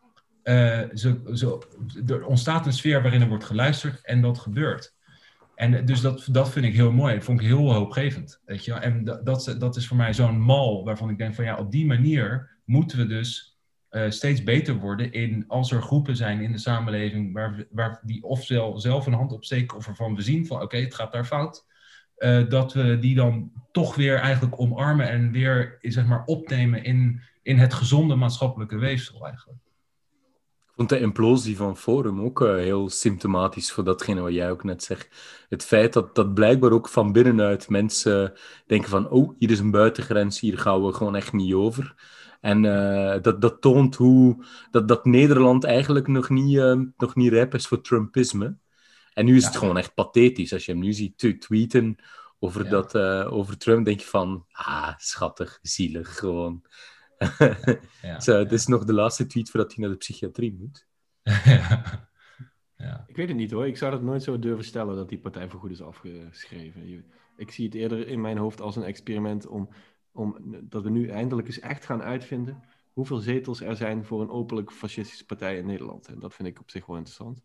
Zo, 0.94 1.62
er 2.08 2.26
ontstaat 2.26 2.66
een 2.66 2.74
sfeer 2.74 3.02
waarin 3.02 3.22
er 3.22 3.28
wordt 3.28 3.44
geluisterd 3.44 4.06
en 4.06 4.22
dat 4.22 4.40
gebeurt. 4.40 4.94
En 5.56 5.86
dus 5.86 6.02
dat, 6.02 6.28
dat 6.32 6.52
vind 6.52 6.66
ik 6.66 6.74
heel 6.74 6.92
mooi. 6.92 7.16
Dat 7.16 7.24
vond 7.24 7.40
ik 7.40 7.46
heel 7.46 7.74
hoopgevend. 7.74 8.42
Weet 8.46 8.66
je? 8.66 8.74
En 8.74 9.04
dat, 9.04 9.56
dat, 9.60 9.76
is 9.76 9.88
voor 9.88 9.98
mij 9.98 10.14
zo'n 10.14 10.42
mal 10.42 10.84
waarvan 10.84 11.10
ik 11.10 11.18
denk 11.18 11.36
van 11.36 11.46
ja, 11.46 11.58
op 11.58 11.72
die 11.72 11.86
manier 11.86 12.58
moeten 12.66 12.98
we 12.98 13.06
dus 13.06 13.58
uh, 13.92 14.10
steeds 14.10 14.44
beter 14.44 14.76
worden 14.76 15.12
in 15.12 15.44
als 15.48 15.72
er 15.72 15.82
groepen 15.82 16.16
zijn 16.16 16.42
in 16.42 16.52
de 16.52 16.58
samenleving 16.58 17.34
waar, 17.34 17.66
waar 17.72 18.00
die 18.04 18.24
ofwel 18.24 18.80
zelf 18.80 19.06
een 19.06 19.14
hand 19.14 19.32
opsteken 19.32 19.78
of 19.78 19.88
ervan 19.88 20.16
we 20.16 20.22
zien 20.22 20.46
van 20.46 20.62
oké, 20.62 20.78
het 20.78 20.96
gaat 20.96 21.12
daar 21.12 21.26
fout. 21.26 21.66
Uh, 22.18 22.50
dat 22.50 22.74
we 22.74 23.00
die 23.00 23.16
dan 23.16 23.52
toch 23.72 23.96
weer 23.96 24.18
eigenlijk 24.18 24.60
omarmen 24.60 25.10
en 25.10 25.32
weer 25.32 25.78
zeg 25.82 26.06
maar, 26.06 26.24
opnemen 26.26 26.84
in, 26.84 27.22
in 27.42 27.58
het 27.58 27.74
gezonde 27.74 28.16
maatschappelijke 28.16 28.78
weefsel 28.78 29.26
eigenlijk. 29.28 29.60
Ik 30.74 30.80
vond 30.80 30.90
de 30.90 31.00
implosie 31.00 31.58
van 31.58 31.78
Forum 31.78 32.22
ook 32.22 32.42
uh, 32.42 32.56
heel 32.56 32.90
symptomatisch 32.90 33.72
voor 33.72 33.84
datgene 33.84 34.22
wat 34.22 34.34
jij 34.34 34.52
ook 34.52 34.64
net 34.64 34.84
zegt. 34.84 35.08
Het 35.50 35.66
feit 35.66 35.94
dat, 35.94 36.16
dat 36.16 36.34
blijkbaar 36.34 36.72
ook 36.72 36.90
van 36.90 37.12
binnenuit 37.12 37.70
mensen 37.70 38.34
denken 38.68 38.90
van 38.90 39.10
oh, 39.10 39.36
hier 39.38 39.52
is 39.52 39.60
een 39.60 39.72
buitengrens, 39.72 40.40
hier 40.40 40.58
gaan 40.58 40.86
we 40.86 40.94
gewoon 40.94 41.16
echt 41.16 41.34
niet 41.34 41.54
over. 41.54 41.96
En 42.42 42.64
uh, 42.64 43.16
dat, 43.22 43.42
dat 43.42 43.62
toont 43.62 43.96
hoe 43.96 44.46
dat, 44.72 44.88
dat 44.88 45.06
Nederland 45.06 45.64
eigenlijk 45.64 46.08
nog 46.08 46.30
niet, 46.30 46.56
uh, 46.56 46.80
nog 46.98 47.16
niet 47.16 47.32
rijp 47.32 47.54
is 47.54 47.68
voor 47.68 47.82
Trumpisme. 47.82 48.58
En 49.14 49.26
nu 49.26 49.36
is 49.36 49.42
ja. 49.42 49.48
het 49.48 49.58
gewoon 49.58 49.78
echt 49.78 49.94
pathetisch. 49.94 50.54
Als 50.54 50.66
je 50.66 50.72
hem 50.72 50.82
nu 50.82 50.94
ziet 50.94 51.40
tweeten 51.40 51.96
over, 52.40 52.64
ja. 52.64 52.70
dat, 52.70 52.98
over 53.28 53.58
Trump, 53.58 53.86
denk 53.86 54.00
je 54.00 54.08
van, 54.08 54.46
ah, 54.52 54.94
schattig, 54.98 55.60
zielig, 55.62 56.18
gewoon. 56.18 56.64
Ja, 58.02 58.20
Zo, 58.26 58.44
Dit 58.44 58.52
is 58.52 58.68
nog 58.68 58.84
de 58.84 58.94
laatste 58.94 59.26
tweet 59.26 59.50
voordat 59.50 59.74
hij 59.74 59.84
naar 59.84 59.92
de 59.94 60.00
psychiatrie 60.00 60.56
moet. 60.60 60.88
ja. 62.78 63.04
Ik 63.08 63.16
weet 63.16 63.28
het 63.28 63.38
niet 63.38 63.52
hoor. 63.52 63.68
Ik 63.68 63.78
zou 63.78 63.92
dat 63.92 64.02
nooit 64.02 64.24
zo 64.24 64.40
durven 64.40 64.66
stellen 64.66 64.96
dat 64.96 65.10
die 65.10 65.20
Partij 65.20 65.50
voor 65.50 65.60
Goed 65.60 65.72
is 65.72 65.82
afgeschreven. 65.82 67.06
Ik 67.38 67.52
zie 67.52 67.66
het 67.66 67.76
eerder 67.76 68.08
in 68.08 68.22
mijn 68.22 68.38
hoofd 68.38 68.62
als 68.62 68.76
een 68.76 68.84
experiment 68.84 69.48
om, 69.48 69.70
om 70.12 70.38
dat 70.62 70.84
we 70.84 70.90
nu 70.90 71.08
eindelijk 71.08 71.48
eens 71.48 71.60
echt 71.60 71.86
gaan 71.86 72.02
uitvinden 72.02 72.64
hoeveel 72.94 73.18
zetels 73.18 73.62
er 73.62 73.76
zijn 73.76 74.06
voor 74.06 74.22
een 74.22 74.30
openlijk 74.30 74.72
fascistische 74.72 75.26
partij 75.26 75.58
in 75.58 75.66
Nederland. 75.66 76.08
En 76.08 76.20
dat 76.20 76.34
vind 76.34 76.48
ik 76.48 76.60
op 76.60 76.70
zich 76.70 76.86
wel 76.86 76.96
interessant. 76.96 77.38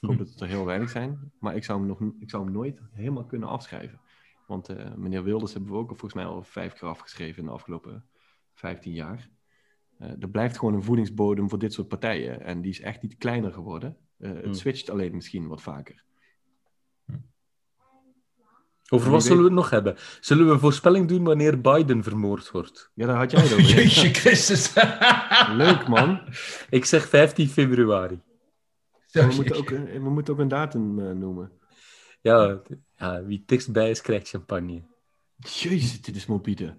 Ik 0.00 0.08
hoop 0.08 0.18
dat 0.24 0.28
het 0.28 0.40
er 0.40 0.48
heel 0.48 0.64
weinig 0.64 0.90
zijn, 0.90 1.32
maar 1.38 1.56
ik 1.56 1.64
zou 1.64 1.78
hem, 1.78 1.88
nog, 1.88 2.00
ik 2.18 2.30
zou 2.30 2.44
hem 2.44 2.52
nooit 2.52 2.80
helemaal 2.92 3.24
kunnen 3.24 3.48
afschrijven. 3.48 4.00
Want 4.46 4.70
uh, 4.70 4.94
meneer 4.94 5.22
Wilders 5.22 5.52
hebben 5.52 5.70
we 5.70 5.76
ook 5.76 5.88
volgens 5.88 6.14
mij 6.14 6.24
al 6.24 6.42
vijf 6.42 6.72
keer 6.72 6.88
afgeschreven 6.88 7.38
in 7.38 7.44
de 7.44 7.52
afgelopen 7.52 8.04
15 8.54 8.92
jaar. 8.92 9.28
Uh, 10.00 10.08
er 10.20 10.28
blijft 10.28 10.58
gewoon 10.58 10.74
een 10.74 10.82
voedingsbodem 10.82 11.48
voor 11.48 11.58
dit 11.58 11.72
soort 11.72 11.88
partijen. 11.88 12.40
En 12.40 12.60
die 12.60 12.70
is 12.70 12.80
echt 12.80 13.02
niet 13.02 13.16
kleiner 13.16 13.52
geworden. 13.52 13.96
Uh, 14.18 14.32
het 14.32 14.44
hmm. 14.44 14.54
switcht 14.54 14.90
alleen 14.90 15.14
misschien 15.14 15.48
wat 15.48 15.62
vaker. 15.62 16.04
Over 18.88 19.10
wat 19.10 19.22
zullen 19.22 19.38
we 19.38 19.44
het 19.44 19.52
nog 19.52 19.70
hebben? 19.70 19.96
Zullen 20.20 20.46
we 20.46 20.52
een 20.52 20.58
voorspelling 20.58 21.08
doen 21.08 21.24
wanneer 21.24 21.60
Biden 21.60 22.02
vermoord 22.02 22.50
wordt? 22.50 22.90
Ja, 22.94 23.06
daar 23.06 23.16
had 23.16 23.30
jij 23.30 23.42
het 23.42 23.52
over. 23.52 23.64
Jeetje 23.74 24.14
Christus. 24.14 24.74
Leuk, 25.62 25.88
man. 25.88 26.20
Ik 26.70 26.84
zeg 26.84 27.08
15 27.08 27.48
februari. 27.48 28.20
We 29.10 29.32
moeten, 29.36 29.56
ook, 29.56 29.68
we 29.68 30.10
moeten 30.10 30.34
ook 30.34 30.40
een 30.40 30.48
datum 30.48 30.98
uh, 30.98 31.10
noemen. 31.10 31.52
Ja, 32.20 32.62
ja, 32.96 33.24
wie 33.24 33.44
tekst 33.46 33.72
bij 33.72 33.90
is, 33.90 34.00
krijgt 34.00 34.28
champagne. 34.28 34.82
Jezus, 35.36 36.02
dit 36.02 36.16
is 36.16 36.26
morbide. 36.26 36.76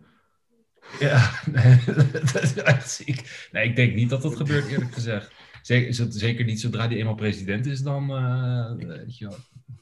Ja, 0.99 1.31
nee, 1.55 1.79
dat 2.33 2.41
is 2.41 2.55
echt 2.55 2.91
ziek. 2.91 3.49
Nee, 3.51 3.67
ik 3.69 3.75
denk 3.75 3.95
niet 3.95 4.09
dat 4.09 4.21
dat 4.21 4.35
gebeurt, 4.35 4.67
eerlijk 4.67 4.93
gezegd. 4.93 5.31
Zeker, 5.61 6.05
zeker 6.09 6.45
niet 6.45 6.59
zodra 6.59 6.87
hij 6.87 6.97
eenmaal 6.97 7.15
president 7.15 7.65
is, 7.65 7.81
dan... 7.81 8.11
Uh, 8.11 8.87
weet 8.87 9.17
je 9.17 9.25
wel. 9.27 9.35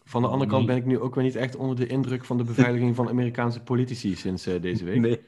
Van 0.06 0.22
de 0.22 0.28
andere 0.28 0.50
kant 0.50 0.66
ben 0.66 0.76
ik 0.76 0.86
nu 0.86 1.00
ook 1.00 1.16
weer 1.16 1.24
niet 1.24 1.36
echt 1.36 1.56
onder 1.56 1.76
de 1.76 1.88
indruk 1.88 2.26
van 2.26 2.38
de 2.38 2.44
beveiliging 2.44 2.96
van 2.96 3.10
Amerikaanse 3.10 3.60
politici 3.60 4.16
sinds 4.16 4.48
uh, 4.48 4.62
deze 4.62 4.84
week. 4.84 5.00
Nee. 5.00 5.22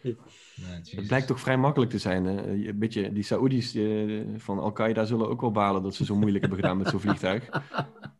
Nee, 0.55 0.95
het 0.95 1.07
blijkt 1.07 1.27
toch 1.27 1.39
vrij 1.39 1.57
makkelijk 1.57 1.91
te 1.91 1.97
zijn. 1.97 2.25
Hè? 2.25 2.47
Een 2.47 2.79
beetje, 2.79 3.13
die 3.13 3.23
Saoedi's 3.23 3.75
uh, 3.75 4.21
van 4.37 4.59
Al-Qaeda 4.59 5.05
zullen 5.05 5.29
ook 5.29 5.41
wel 5.41 5.51
balen 5.51 5.83
dat 5.83 5.95
ze 5.95 6.05
zo 6.05 6.15
moeilijk 6.15 6.41
hebben 6.41 6.59
gedaan 6.59 6.77
met 6.77 6.87
zo'n 6.87 6.99
vliegtuig. 6.99 7.43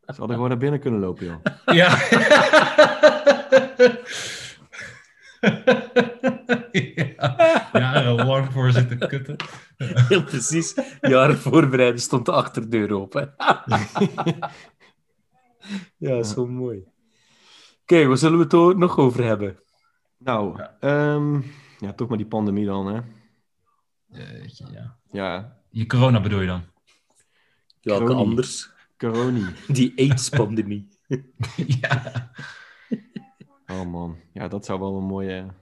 Ze 0.06 0.22
hadden 0.22 0.36
gewoon 0.36 0.50
naar 0.50 0.60
binnen 0.60 0.80
kunnen 0.80 1.00
lopen, 1.00 1.26
joh. 1.26 1.76
Ja. 1.76 1.98
Ja. 6.72 7.70
Jarenlang 7.74 8.52
voor 8.52 8.72
zitten 8.72 9.08
kutten. 9.08 9.36
Heel 9.78 10.24
precies. 10.24 10.76
Jaren 11.02 11.38
voorbereiden 11.38 12.02
stond 12.02 12.26
de 12.26 12.32
achterdeur 12.32 12.94
open. 12.94 13.34
ja, 15.98 16.24
zo 16.24 16.48
mooi. 16.48 16.78
Oké, 16.78 16.90
okay, 17.82 18.08
waar 18.08 18.18
zullen 18.18 18.38
we 18.38 18.44
het 18.44 18.54
er 18.54 18.78
nog 18.78 18.98
over 18.98 19.24
hebben? 19.24 19.60
Nou, 20.18 20.58
ja. 20.58 21.14
Um, 21.14 21.46
ja, 21.80 21.94
toch 21.94 22.08
maar 22.08 22.18
die 22.18 22.28
pandemie 22.28 22.66
dan, 22.66 22.88
hè? 22.88 23.02
Uh, 24.12 24.48
ja. 24.48 24.98
ja. 25.12 25.60
Je 25.70 25.86
corona 25.86 26.22
bedoel 26.22 26.40
je 26.42 26.48
dan? 26.48 26.64
Welke 27.82 28.14
anders? 28.14 28.74
Corona. 28.98 29.54
Die 29.68 29.94
AIDS-pandemie. 29.96 30.88
ja. 31.82 32.32
Oh 33.80 33.92
man, 33.92 34.18
ja, 34.34 34.48
dat 34.48 34.66
zou 34.66 34.80
wel 34.80 34.98
een 34.98 35.04
mooie 35.04 35.54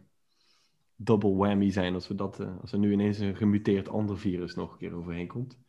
double 0.95 1.35
whammy 1.35 1.71
zijn 1.71 1.93
als, 1.93 2.07
we 2.07 2.15
dat, 2.15 2.39
uh, 2.39 2.59
als 2.61 2.71
er 2.71 2.79
nu 2.79 2.91
ineens 2.91 3.17
een 3.17 3.35
gemuteerd 3.35 3.89
ander 3.89 4.19
virus 4.19 4.55
nog 4.55 4.71
een 4.71 4.77
keer 4.77 4.93
overheen 4.93 5.27
komt. 5.27 5.59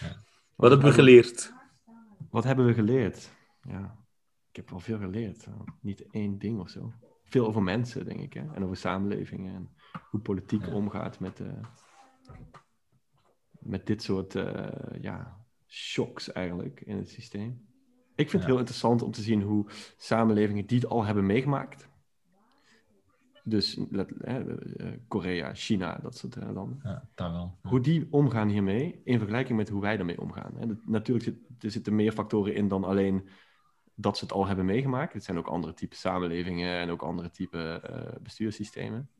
Ja. 0.00 0.24
Wat 0.54 0.70
hebben 0.70 0.88
we 0.88 0.94
geleerd? 0.94 1.52
Wat 2.30 2.44
hebben 2.44 2.66
we 2.66 2.74
geleerd? 2.74 3.30
Ja, 3.62 3.98
ik 4.50 4.56
heb 4.56 4.70
wel 4.70 4.80
veel 4.80 4.98
geleerd. 4.98 5.46
Niet 5.80 6.10
één 6.10 6.38
ding 6.38 6.60
of 6.60 6.70
zo. 6.70 6.92
Veel 7.24 7.46
over 7.46 7.62
mensen, 7.62 8.04
denk 8.04 8.20
ik. 8.20 8.32
Hè? 8.32 8.54
En 8.54 8.64
over 8.64 8.76
samenlevingen. 8.76 9.54
En 9.54 9.70
hoe 10.10 10.20
politiek 10.20 10.66
ja. 10.66 10.72
omgaat 10.72 11.20
met, 11.20 11.40
uh, 11.40 11.62
met 13.50 13.86
dit 13.86 14.02
soort 14.02 14.34
uh, 14.34 14.68
ja, 15.00 15.46
shocks 15.66 16.32
eigenlijk 16.32 16.80
in 16.80 16.96
het 16.96 17.08
systeem. 17.08 17.66
Ik 18.16 18.30
vind 18.30 18.32
ja. 18.32 18.38
het 18.38 18.46
heel 18.46 18.58
interessant 18.58 19.02
om 19.02 19.10
te 19.10 19.22
zien 19.22 19.42
hoe 19.42 19.66
samenlevingen 19.96 20.66
die 20.66 20.78
het 20.78 20.88
al 20.88 21.04
hebben 21.04 21.26
meegemaakt. 21.26 21.88
Dus 23.44 23.78
eh, 24.20 24.36
Korea, 25.08 25.54
China, 25.54 25.98
dat 26.02 26.16
soort 26.16 26.36
landen. 26.36 26.80
Ja, 26.82 27.08
daar 27.14 27.32
wel. 27.32 27.58
Hoe 27.62 27.80
die 27.80 28.06
omgaan 28.10 28.48
hiermee 28.48 29.00
in 29.04 29.18
vergelijking 29.18 29.58
met 29.58 29.68
hoe 29.68 29.80
wij 29.80 29.96
daarmee 29.96 30.20
omgaan. 30.20 30.52
Hè. 30.56 30.66
Natuurlijk 30.84 31.24
zit, 31.24 31.36
er 31.64 31.70
zitten 31.70 31.94
meer 31.94 32.12
factoren 32.12 32.54
in 32.54 32.68
dan 32.68 32.84
alleen 32.84 33.28
dat 33.94 34.18
ze 34.18 34.24
het 34.24 34.32
al 34.32 34.46
hebben 34.46 34.64
meegemaakt. 34.64 35.12
Het 35.12 35.24
zijn 35.24 35.38
ook 35.38 35.46
andere 35.46 35.74
type 35.74 35.96
samenlevingen 35.96 36.78
en 36.78 36.90
ook 36.90 37.02
andere 37.02 37.30
type 37.30 37.82
uh, 37.90 38.22
bestuurssystemen. 38.22 39.10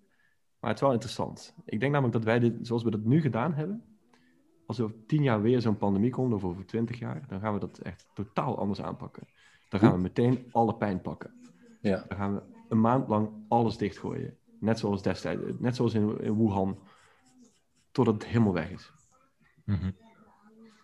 Maar 0.61 0.71
het 0.71 0.79
is 0.79 0.85
wel 0.87 0.93
interessant. 0.93 1.55
Ik 1.65 1.81
denk 1.81 1.93
namelijk 1.93 2.15
dat 2.15 2.25
wij 2.25 2.39
dit, 2.39 2.67
zoals 2.67 2.83
we 2.83 2.91
dat 2.91 3.05
nu 3.05 3.21
gedaan 3.21 3.55
hebben, 3.55 3.96
als 4.67 4.79
er 4.79 4.85
over 4.85 4.97
tien 5.07 5.23
jaar 5.23 5.43
weer 5.43 5.61
zo'n 5.61 5.79
pandemie 5.79 6.11
komt, 6.11 6.33
of 6.33 6.45
over 6.45 6.67
twintig 6.67 6.99
jaar, 6.99 7.25
dan 7.29 7.41
gaan 7.41 7.55
we 7.55 7.61
dat 7.61 7.79
echt 7.79 8.07
totaal 8.15 8.59
anders 8.59 8.83
aanpakken. 8.83 9.29
Dan 9.69 9.81
gaan 9.81 9.93
we 9.93 9.99
meteen 9.99 10.47
alle 10.53 10.75
pijn 10.75 11.01
pakken. 11.01 11.31
Ja. 11.81 12.05
Dan 12.09 12.19
gaan 12.19 12.35
we 12.35 12.43
een 12.69 12.81
maand 12.81 13.09
lang 13.09 13.29
alles 13.49 13.77
dichtgooien. 13.77 14.37
Net 14.61 14.79
zoals 14.79 15.03
destijds, 15.03 15.43
net 15.59 15.77
zoals 15.77 15.95
in, 15.95 16.21
in 16.21 16.37
Wuhan, 16.37 16.79
totdat 17.93 18.15
het 18.15 18.27
helemaal 18.27 18.53
weg 18.53 18.71
is. 18.71 18.93
Mm 19.65 19.75
-hmm. 19.75 19.97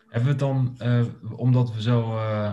Hebben 0.08 0.22
we 0.22 0.28
het 0.28 0.38
dan, 0.38 0.76
uh, 0.82 1.04
omdat 1.36 1.74
we 1.74 1.82
zo 1.82 2.14
uh, 2.14 2.52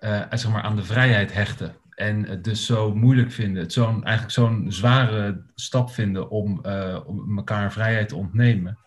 uh, 0.00 0.22
zeg 0.30 0.52
maar 0.52 0.62
aan 0.62 0.76
de 0.76 0.82
vrijheid 0.82 1.32
hechten 1.32 1.76
en 1.94 2.24
het 2.24 2.44
dus 2.44 2.66
zo 2.66 2.94
moeilijk 2.94 3.30
vinden, 3.30 3.62
het 3.62 3.72
zo'n, 3.72 4.04
eigenlijk 4.04 4.34
zo'n 4.34 4.72
zware 4.72 5.44
stap 5.54 5.90
vinden 5.90 6.30
om, 6.30 6.60
om 7.06 7.36
elkaar 7.36 7.72
vrijheid 7.72 8.08
te 8.08 8.16
ontnemen, 8.16 8.78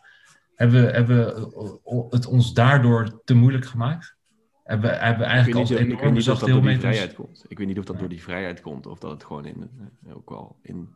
hebben 0.55 0.85
we, 0.85 0.91
hebben 0.91 1.25
we 1.25 2.07
het 2.09 2.25
ons 2.25 2.53
daardoor 2.53 3.23
te 3.23 3.33
moeilijk 3.33 3.65
gemaakt? 3.65 4.15
Hebben, 4.63 4.89
we, 4.89 4.95
hebben 4.95 5.19
we 5.19 5.33
eigenlijk 5.33 5.69
ik 5.69 5.77
weet 5.77 5.79
niet, 5.79 5.93
ik 5.93 5.99
weet 5.99 6.11
niet 6.11 6.29
of 6.29 6.39
dat 6.39 6.49
door 6.49 6.61
die 6.61 6.79
vrijheid 6.79 7.13
komt. 7.13 7.45
Ik 7.47 7.57
weet 7.57 7.67
niet 7.67 7.79
of 7.79 7.85
dat 7.85 7.99
door 7.99 8.09
die 8.09 8.21
vrijheid 8.21 8.61
komt 8.61 8.85
of 8.85 8.99
dat 8.99 9.11
het 9.11 9.23
gewoon 9.23 9.45
in, 9.45 9.69
ook 10.13 10.29
wel 10.29 10.57
in, 10.61 10.95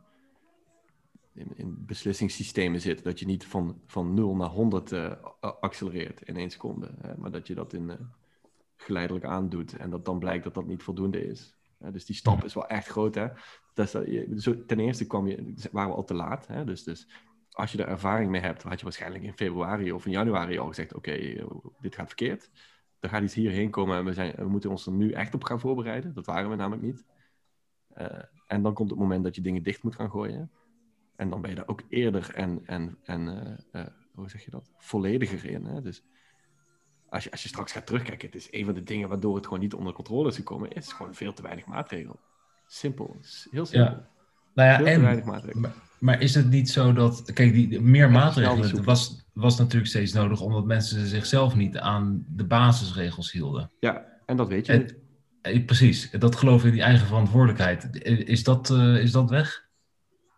in, 1.34 1.52
in 1.56 1.86
beslissingssystemen 1.86 2.82
zit. 2.82 3.04
Dat 3.04 3.20
je 3.20 3.26
niet 3.26 3.46
van, 3.46 3.82
van 3.86 4.14
0 4.14 4.36
naar 4.36 4.50
100 4.50 4.92
uh, 4.92 5.12
accelereert 5.40 6.22
in 6.22 6.36
één 6.36 6.50
seconde, 6.50 6.92
hè, 7.02 7.18
maar 7.18 7.32
dat 7.32 7.48
je 7.48 7.56
dat 7.56 7.74
in, 7.74 7.84
uh, 7.84 7.94
geleidelijk 8.78 9.26
aandoet 9.26 9.78
en 9.78 9.90
dat 9.90 10.06
dan 10.06 10.20
blijkt 10.20 10.44
dat 10.44 10.54
dat 10.54 10.68
niet 10.68 10.84
voldoende 10.84 11.28
is. 11.28 11.56
dus 11.78 12.06
die 12.06 12.16
stap 12.16 12.44
is 12.44 12.54
wel 12.54 12.68
echt 12.68 12.88
groot. 12.88 13.16
Hè? 13.16 13.28
Dus, 13.74 13.92
ten 14.68 14.80
eerste 14.80 15.08
kwam 15.08 15.28
je, 15.28 15.54
waren 15.72 15.90
we 15.90 15.96
al 15.96 16.04
te 16.04 16.14
laat. 16.14 16.48
Hè? 16.48 16.64
Dus, 16.64 16.84
dus 16.84 17.08
als 17.58 17.72
je 17.72 17.78
er 17.78 17.88
ervaring 17.88 18.30
mee 18.30 18.42
hebt, 18.42 18.64
had 18.64 18.80
je 18.80 18.84
waarschijnlijk 18.84 19.24
in 19.24 19.34
februari 19.34 19.92
of 19.92 20.06
in 20.06 20.12
januari 20.12 20.58
al 20.58 20.68
gezegd: 20.68 20.94
Oké, 20.94 21.46
dit 21.80 21.96
gaat 21.96 22.08
verkeerd. 22.08 22.50
Er 23.00 23.10
gaat 23.10 23.24
iets 23.24 23.34
hierheen 23.34 23.70
komen 23.70 23.98
en 23.98 24.06
we, 24.06 24.14
zijn, 24.14 24.34
we 24.36 24.48
moeten 24.48 24.70
ons 24.70 24.86
er 24.86 24.92
nu 24.92 25.12
echt 25.12 25.34
op 25.34 25.44
gaan 25.44 25.60
voorbereiden. 25.60 26.14
Dat 26.14 26.26
waren 26.26 26.50
we 26.50 26.56
namelijk 26.56 26.82
niet. 26.82 27.06
en 28.48 28.62
dan 28.62 28.74
komt 28.74 28.90
het 28.90 29.00
moment 29.00 29.24
dat 29.24 29.36
je 29.36 29.42
dingen 29.42 29.64
dicht 29.64 29.84
moet 29.84 29.96
gaan 29.96 30.10
gooien. 30.10 30.52
En 31.16 31.30
dan 31.30 31.42
ben 31.42 31.50
je 31.50 31.56
daar 31.56 31.68
ook 31.68 31.84
eerder 31.90 32.34
en, 32.34 32.62
en, 32.66 32.98
en 33.04 33.28
uh, 33.72 33.86
hoe 34.14 34.30
zeg 34.30 34.46
je 34.46 34.52
dat? 34.52 34.72
Vollediger 34.78 35.50
in. 35.50 35.66
Hè? 35.66 35.82
Dus 35.82 36.04
als 37.10 37.24
je, 37.24 37.32
als 37.32 37.44
je 37.44 37.50
straks 37.50 37.72
gaat 37.72 37.86
terugkijken, 37.86 38.28
het 38.28 38.36
is 38.36 38.48
een 38.52 38.66
van 38.66 38.74
de 38.74 38.84
dingen 38.84 39.10
waardoor 39.10 39.36
het 39.36 39.46
gewoon 39.46 39.60
niet 39.60 39.74
onder 39.74 39.94
controle 39.94 40.28
is 40.28 40.36
gekomen, 40.36 40.72
is 40.72 40.92
gewoon 40.92 41.16
veel 41.16 41.34
te 41.34 41.42
weinig 41.42 41.66
maatregelen. 41.66 42.20
Simpel, 42.66 43.16
heel 43.52 43.66
simpel. 43.66 44.06
Nou 44.58 44.70
ja, 44.70 44.92
en, 44.92 45.02
weinig 45.02 45.26
maatregelen. 45.26 45.62
Maar, 45.62 45.74
maar, 46.00 46.22
is 46.22 46.36
het 46.36 46.50
niet 46.50 46.70
zo 46.70 46.94
dat, 46.94 47.34
kijk, 47.34 47.54
die, 47.54 47.82
meer 47.82 48.12
maatregelen 48.12 48.84
was, 48.84 49.26
was 49.34 49.58
natuurlijk 49.58 49.90
steeds 49.90 50.14
nodig, 50.14 50.42
omdat 50.42 50.66
mensen 50.66 51.08
zichzelf 51.08 51.56
niet 51.56 51.78
aan 51.78 52.26
de 52.28 52.46
basisregels 52.46 53.32
hielden. 53.32 53.72
Ja, 53.80 54.06
en 54.26 54.38
dat 54.38 54.48
weet 54.48 54.66
je. 54.66 55.00
Eh, 55.42 55.66
precies, 55.66 56.12
dat 56.12 56.36
geloof 56.36 56.66
in 56.66 56.72
die 56.72 56.82
eigen 56.82 57.08
verantwoordelijkheid. 57.08 58.04
Is 58.28 58.44
dat, 58.44 58.70
uh, 58.70 58.98
is 58.98 59.12
dat 59.12 59.30
weg? 59.30 59.66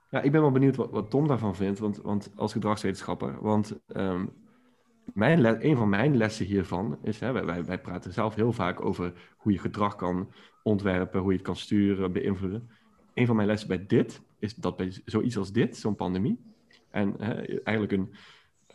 Ja, 0.10 0.21
ik 0.21 0.32
ben 0.32 0.41
wel 0.41 0.51
benieuwd 0.51 0.75
wat, 0.75 0.91
wat 0.91 1.10
Tom 1.10 1.27
daarvan 1.27 1.55
vindt, 1.55 1.79
want, 1.79 1.97
want 1.97 2.32
als 2.36 2.51
gedragswetenschapper. 2.51 3.38
Want 3.41 3.79
um, 3.95 4.29
mijn 5.13 5.65
een 5.65 5.77
van 5.77 5.89
mijn 5.89 6.17
lessen 6.17 6.45
hiervan 6.45 6.97
is, 7.03 7.19
hè, 7.19 7.32
wij, 7.32 7.65
wij 7.65 7.79
praten 7.79 8.13
zelf 8.13 8.36
heel 8.36 8.53
vaak 8.53 8.86
over 8.86 9.13
hoe 9.38 9.51
je 9.51 9.60
gedrag 9.60 9.95
kan 9.95 10.34
ontwerpen, 10.63 11.19
hoe 11.19 11.32
je 11.32 11.38
het 11.38 11.45
kan 11.45 11.55
sturen, 11.55 12.12
beïnvloeden. 12.12 12.69
Een 13.19 13.25
van 13.25 13.36
mijn 13.36 13.47
lessen 13.47 13.67
bij 13.67 13.86
dit 13.86 14.21
is 14.38 14.55
dat 14.55 14.77
bij 14.77 15.01
zoiets 15.05 15.38
als 15.38 15.51
dit, 15.51 15.77
zo'n 15.77 15.95
pandemie, 15.95 16.39
en 16.89 17.15
hè, 17.17 17.34
eigenlijk 17.63 17.91
een, 17.91 18.13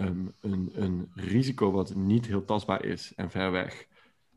um, 0.08 0.32
een, 0.40 0.70
een 0.74 1.10
risico 1.14 1.70
wat 1.70 1.94
niet 1.94 2.26
heel 2.26 2.44
tastbaar 2.44 2.84
is 2.84 3.12
en 3.16 3.30
ver 3.30 3.50
weg, 3.50 3.86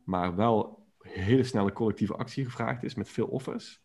maar 0.04 0.36
wel 0.36 0.86
hele 0.98 1.44
snelle 1.44 1.72
collectieve 1.72 2.16
actie 2.16 2.44
gevraagd 2.44 2.82
is 2.82 2.94
met 2.94 3.08
veel 3.08 3.26
offers 3.26 3.80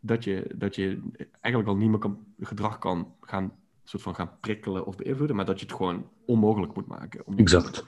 dat 0.00 0.24
je, 0.24 0.54
dat 0.54 0.74
je 0.74 1.00
eigenlijk 1.40 1.72
al 1.72 1.76
niet 1.76 1.90
meer 1.90 1.98
kan, 1.98 2.18
gedrag 2.40 2.78
kan 2.78 3.14
gaan, 3.20 3.52
soort 3.84 4.02
van 4.02 4.14
gaan 4.14 4.38
prikkelen 4.40 4.86
of 4.86 4.96
beïnvloeden, 4.96 5.36
maar 5.36 5.44
dat 5.44 5.60
je 5.60 5.66
het 5.66 5.74
gewoon 5.74 6.08
onmogelijk 6.26 6.74
moet 6.74 6.86
maken. 6.86 7.26
Om... 7.26 7.38
Exact. 7.38 7.86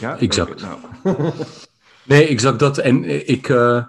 Ja, 0.00 0.18
exact. 0.18 0.62
Nou. 0.62 0.78
nee, 2.06 2.26
exact 2.26 2.58
dat. 2.58 2.78
En 2.78 3.04
ik, 3.28 3.48
uh, 3.48 3.86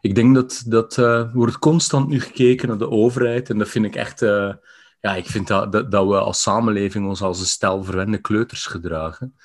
ik 0.00 0.14
denk 0.14 0.34
dat, 0.34 0.62
dat 0.66 0.96
uh, 0.96 1.34
wordt 1.34 1.58
constant 1.58 2.08
nu 2.08 2.20
gekeken 2.20 2.68
naar 2.68 2.78
de 2.78 2.90
overheid 2.90 3.50
en 3.50 3.58
dat 3.58 3.68
vind 3.68 3.84
ik 3.84 3.96
echt. 3.96 4.22
Uh, 4.22 4.52
ja, 5.00 5.14
ik 5.14 5.26
vind 5.26 5.46
dat, 5.46 5.72
dat, 5.72 6.06
we 6.06 6.18
als 6.18 6.42
samenleving 6.42 7.06
ons 7.06 7.22
als 7.22 7.40
een 7.40 7.46
stel 7.46 7.84
verwende 7.84 8.18
kleuters 8.18 8.66
gedragen. 8.66 9.36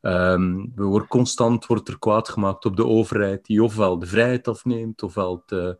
Um, 0.00 0.72
we 0.74 0.84
worden 0.84 1.08
constant 1.08 1.66
wordt 1.66 1.88
er 1.88 1.98
kwaad 1.98 2.28
gemaakt 2.28 2.64
op 2.64 2.76
de 2.76 2.86
overheid 2.86 3.44
die 3.44 3.62
ofwel 3.62 3.98
de 3.98 4.06
vrijheid 4.06 4.48
afneemt, 4.48 5.02
ofwel 5.02 5.42
te, 5.46 5.78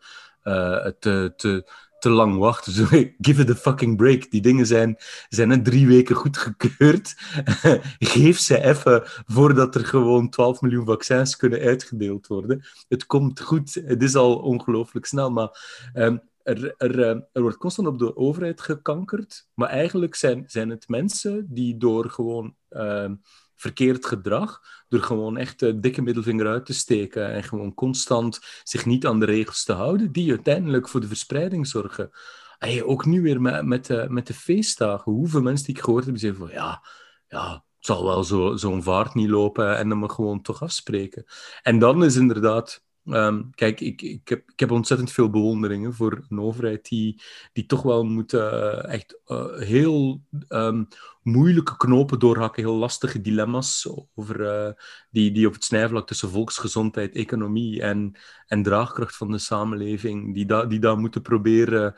te, 0.99 1.33
te, 1.37 1.71
te 2.07 2.12
lang 2.12 2.38
wachten. 2.38 2.73
Zo, 2.73 2.85
give 3.27 3.42
it 3.42 3.51
a 3.51 3.55
fucking 3.55 3.97
break. 3.97 4.31
Die 4.31 4.40
dingen 4.40 4.66
zijn, 4.66 4.97
zijn 5.29 5.49
net 5.49 5.64
drie 5.64 5.87
weken 5.87 6.16
goedgekeurd. 6.16 7.14
Geef 7.99 8.38
ze 8.38 8.64
even 8.64 9.03
voordat 9.27 9.75
er 9.75 9.85
gewoon 9.85 10.29
12 10.29 10.61
miljoen 10.61 10.87
vaccins 10.87 11.37
kunnen 11.37 11.61
uitgedeeld 11.61 12.27
worden. 12.27 12.64
Het 12.88 13.07
komt 13.07 13.40
goed. 13.40 13.75
Het 13.75 14.03
is 14.03 14.14
al 14.14 14.37
ongelooflijk 14.37 15.07
snel, 15.07 15.31
maar... 15.31 15.51
Um, 15.95 16.21
er, 16.42 16.75
er, 16.77 17.03
eh, 17.03 17.21
er, 17.33 17.42
wordt 17.42 17.57
constant 17.57 17.88
op 17.88 17.99
de 17.99 18.16
overheid 18.16 18.61
gekankerd, 18.61 19.49
maar 19.55 19.69
eigenlijk 19.69 20.14
zijn, 20.14 20.45
zijn 20.47 20.71
het 20.71 20.88
mensen 20.88 21.47
die 21.49 21.77
door 21.77 22.11
gewoon 22.11 22.55
uh, 22.71 23.11
verkeerd 23.57 24.07
gedrag, 24.07 24.61
door 24.88 25.01
gewoon 25.01 25.37
echt 25.37 25.59
de 25.59 25.79
dikke 25.79 26.03
middelvinger 26.03 26.47
uit 26.47 26.66
te 26.66 26.75
steken 26.75 27.33
en 27.33 27.42
gewoon 27.42 27.75
constant 27.75 28.40
zich 28.62 28.87
niet 28.87 29.07
aan 29.07 29.21
de 29.21 29.27
regels 29.27 29.64
te 29.64 29.73
houden, 29.73 30.12
die 30.12 30.31
uiteindelijk 30.31 30.88
voor 30.88 31.01
de 31.01 31.07
verspreiding 31.07 31.66
zorgen. 31.66 32.11
Hey, 32.59 32.83
ook 32.83 33.05
nu 33.05 33.23
weer 33.23 33.40
met, 33.40 33.64
met, 33.64 33.87
de, 33.87 34.07
met 34.09 34.27
de 34.27 34.35
feestdagen, 34.35 35.12
hoeveel 35.12 35.42
mensen 35.42 35.66
die 35.66 35.77
ik 35.77 35.83
gehoord 35.83 36.05
heb, 36.07 36.19
zeggen 36.19 36.40
van 36.40 36.51
ja, 36.51 36.87
ja, 37.29 37.53
het 37.53 37.87
zal 37.87 38.05
wel 38.05 38.25
zo'n 38.25 38.59
zo 38.59 38.81
vaart 38.81 39.14
niet 39.14 39.29
lopen 39.29 39.77
en 39.77 39.88
dan 39.88 39.99
maar 39.99 40.11
gewoon 40.11 40.42
toch 40.42 40.62
afspreken. 40.62 41.25
En 41.62 41.79
dan 41.79 42.05
is 42.05 42.16
inderdaad 42.16 42.85
Ehm, 43.07 43.42
kijk, 43.55 43.81
ik, 43.81 44.03
ik, 44.03 44.29
heb, 44.29 44.51
ik 44.51 44.61
heb 44.61 44.71
ontzettend 44.71 45.12
veel 45.12 45.31
bewonderingen 45.31 45.95
voor 45.95 46.25
een 46.29 46.40
overheid 46.40 46.88
die, 46.88 47.23
die 47.53 47.66
toch 47.66 47.83
wel 47.83 48.05
moet 48.05 48.33
uh, 48.33 48.85
echt 48.92 49.21
uh, 49.27 49.59
heel 49.59 50.21
um, 50.49 50.88
moeilijke 51.23 51.77
knopen 51.77 52.19
doorhakken, 52.19 52.62
heel 52.62 52.77
lastige 52.77 53.21
dilemma's 53.21 53.88
over, 54.14 54.40
uh, 54.40 54.73
die, 55.11 55.33
die 55.33 55.47
op 55.47 55.53
het 55.53 55.64
snijvlak 55.64 56.07
tussen 56.07 56.31
volksgezondheid, 56.31 57.14
economie 57.14 57.83
en, 57.83 58.16
en 58.47 58.62
draagkracht 58.62 59.16
van 59.16 59.31
de 59.31 59.38
samenleving, 59.38 60.35
die, 60.35 60.47
da, 60.47 60.64
die 60.64 60.79
daar 60.79 60.99
moeten 60.99 61.23
proberen 61.23 61.95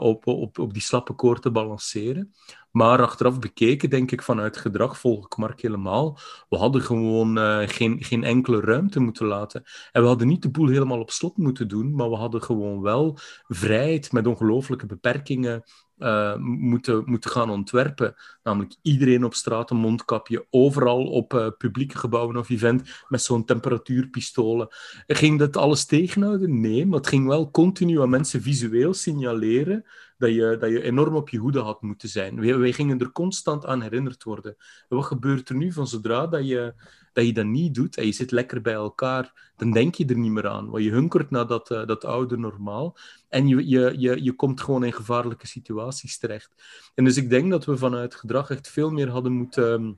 op, 0.00 0.26
op, 0.26 0.58
op 0.58 0.72
die 0.72 0.82
slappe 0.82 1.12
koord 1.12 1.42
te 1.42 1.50
balanceren. 1.50 2.34
Maar 2.70 3.02
achteraf 3.02 3.38
bekeken, 3.38 3.90
denk 3.90 4.10
ik, 4.10 4.22
vanuit 4.22 4.56
gedrag 4.56 4.98
volg 4.98 5.24
ik 5.24 5.36
Mark 5.36 5.60
helemaal. 5.60 6.18
We 6.48 6.56
hadden 6.56 6.82
gewoon 6.82 7.38
uh, 7.38 7.68
geen, 7.68 8.04
geen 8.04 8.24
enkele 8.24 8.60
ruimte 8.60 9.00
moeten 9.00 9.26
laten. 9.26 9.62
En 9.92 10.02
we 10.02 10.08
hadden 10.08 10.28
niet 10.28 10.42
de 10.42 10.50
boel 10.50 10.68
helemaal 10.68 11.00
op 11.00 11.10
slot 11.10 11.36
moeten 11.36 11.68
doen, 11.68 11.94
maar 11.94 12.10
we 12.10 12.16
hadden 12.16 12.42
gewoon 12.42 12.80
wel 12.80 13.18
vrijheid 13.46 14.12
met 14.12 14.26
ongelooflijke 14.26 14.86
beperkingen 14.86 15.62
uh, 15.98 16.36
moeten, 16.36 17.02
moeten 17.06 17.30
gaan 17.30 17.50
ontwerpen. 17.50 18.14
Namelijk 18.42 18.76
iedereen 18.82 19.24
op 19.24 19.34
straat 19.34 19.70
een 19.70 19.76
mondkapje, 19.76 20.46
overal 20.50 21.06
op 21.06 21.34
uh, 21.34 21.46
publieke 21.58 21.98
gebouwen 21.98 22.36
of 22.36 22.50
event 22.50 23.04
met 23.08 23.22
zo'n 23.22 23.44
temperatuurpistolen. 23.44 24.68
Ging 25.06 25.38
dat 25.38 25.56
alles 25.56 25.84
tegenhouden? 25.84 26.60
Nee, 26.60 26.86
maar 26.86 26.98
het 26.98 27.08
ging 27.08 27.26
wel 27.26 27.50
continu 27.50 28.00
aan 28.00 28.10
mensen 28.10 28.42
visueel 28.42 28.94
signaleren 28.94 29.84
dat 30.18 30.34
je, 30.34 30.56
dat 30.60 30.70
je 30.70 30.82
enorm 30.82 31.14
op 31.14 31.28
je 31.28 31.38
hoede 31.38 31.60
had 31.60 31.82
moeten 31.82 32.08
zijn. 32.08 32.40
Wij, 32.40 32.58
wij 32.58 32.72
gingen 32.72 32.98
er 32.98 33.12
constant 33.12 33.66
aan 33.66 33.82
herinnerd 33.82 34.24
worden. 34.24 34.56
wat 34.88 35.04
gebeurt 35.04 35.48
er 35.48 35.54
nu 35.54 35.72
van 35.72 35.86
zodra 35.86 36.26
dat 36.26 36.48
je 36.48 36.74
dat 37.18 37.26
je 37.26 37.32
dat 37.32 37.44
niet 37.44 37.74
doet 37.74 37.96
en 37.96 38.06
je 38.06 38.12
zit 38.12 38.30
lekker 38.30 38.60
bij 38.60 38.72
elkaar, 38.72 39.52
dan 39.56 39.70
denk 39.70 39.94
je 39.94 40.06
er 40.06 40.18
niet 40.18 40.30
meer 40.30 40.48
aan. 40.48 40.70
Want 40.70 40.84
je 40.84 40.90
hunkert 40.90 41.30
naar 41.30 41.46
dat, 41.46 41.70
uh, 41.70 41.86
dat 41.86 42.04
oude 42.04 42.36
normaal 42.36 42.96
en 43.28 43.48
je, 43.48 43.68
je, 43.68 43.94
je, 43.98 44.22
je 44.22 44.32
komt 44.32 44.60
gewoon 44.60 44.84
in 44.84 44.92
gevaarlijke 44.92 45.46
situaties 45.46 46.18
terecht. 46.18 46.54
En 46.94 47.04
dus 47.04 47.16
ik 47.16 47.30
denk 47.30 47.50
dat 47.50 47.64
we 47.64 47.76
vanuit 47.76 48.14
gedrag 48.14 48.50
echt 48.50 48.68
veel 48.68 48.90
meer 48.90 49.08
hadden 49.08 49.32
moeten 49.32 49.72
ehm, 49.72 49.92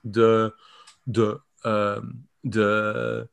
de, 0.00 0.54
de, 1.02 1.40
uh, 1.62 2.02
de, 2.40 3.28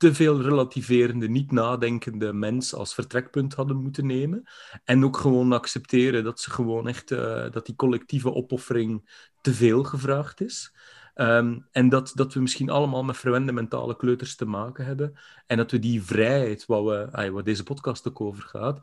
te 0.00 0.14
veel 0.14 0.40
relativerende, 0.42 1.28
niet 1.28 1.52
nadenkende 1.52 2.32
mens 2.32 2.74
als 2.74 2.94
vertrekpunt 2.94 3.54
hadden 3.54 3.76
moeten 3.76 4.06
nemen. 4.06 4.42
En 4.84 5.04
ook 5.04 5.16
gewoon 5.16 5.52
accepteren 5.52 6.24
dat 6.24 6.40
ze 6.40 6.50
gewoon 6.50 6.88
echt, 6.88 7.10
uh, 7.10 7.50
dat 7.50 7.66
die 7.66 7.76
collectieve 7.76 8.34
opoffering 8.34 9.10
te 9.40 9.54
veel 9.54 9.84
gevraagd 9.84 10.40
is. 10.40 10.74
Um, 11.14 11.66
en 11.70 11.88
dat, 11.88 12.12
dat 12.14 12.34
we 12.34 12.40
misschien 12.40 12.70
allemaal 12.70 13.04
met 13.04 13.16
verwende 13.16 13.52
mentale 13.52 13.96
kleuters 13.96 14.36
te 14.36 14.44
maken 14.44 14.84
hebben. 14.84 15.18
En 15.46 15.56
dat 15.56 15.70
we 15.70 15.78
die 15.78 16.02
vrijheid, 16.02 16.66
wat, 16.66 16.84
we, 16.84 17.30
waar 17.30 17.44
deze 17.44 17.62
podcast 17.62 18.08
ook 18.08 18.20
over 18.20 18.42
gaat, 18.42 18.78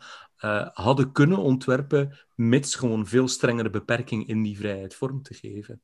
uh, 0.45 0.67
hadden 0.73 1.12
kunnen 1.12 1.38
ontwerpen, 1.38 2.17
mits 2.36 2.76
gewoon 2.76 3.07
veel 3.07 3.28
strengere 3.28 3.70
beperking 3.70 4.28
in 4.28 4.41
die 4.41 4.57
vrijheid 4.57 4.95
vorm 4.95 5.22
te 5.22 5.34
geven. 5.34 5.82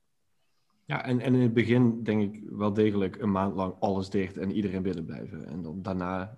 Ja, 0.85 1.05
en, 1.05 1.19
en 1.19 1.35
in 1.35 1.41
het 1.41 1.53
begin 1.53 2.03
denk 2.03 2.33
ik 2.33 2.43
wel 2.49 2.73
degelijk 2.73 3.21
een 3.21 3.31
maand 3.31 3.55
lang 3.55 3.73
alles 3.79 4.09
dicht 4.09 4.37
en 4.37 4.51
iedereen 4.51 4.81
binnen 4.81 5.05
blijven. 5.05 5.47
En 5.47 5.61
dan 5.61 5.81
daarna. 5.81 6.33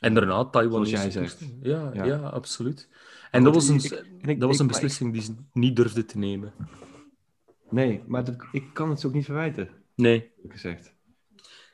En 0.00 0.14
daarna 0.14 0.44
Taiwan. 0.44 0.86
Zoals 0.86 1.02
jij 1.02 1.10
zegt. 1.10 1.44
Ja, 1.62 1.90
ja. 1.92 2.04
ja 2.04 2.18
absoluut. 2.18 2.88
En 3.30 3.44
dat 3.44 3.54
was 3.54 3.68
een, 3.68 4.38
dat 4.38 4.48
was 4.48 4.58
een 4.58 4.66
beslissing 4.66 5.12
die 5.12 5.22
ze 5.22 5.34
niet 5.52 5.76
durfden 5.76 6.06
te 6.06 6.18
nemen. 6.18 6.52
Nee, 7.70 8.02
maar 8.06 8.24
dat, 8.24 8.36
ik 8.52 8.64
kan 8.72 8.90
het 8.90 9.00
ze 9.00 9.06
ook 9.06 9.12
niet 9.12 9.24
verwijten. 9.24 9.68
Nee. 9.94 10.30
Gezegd. 10.48 10.94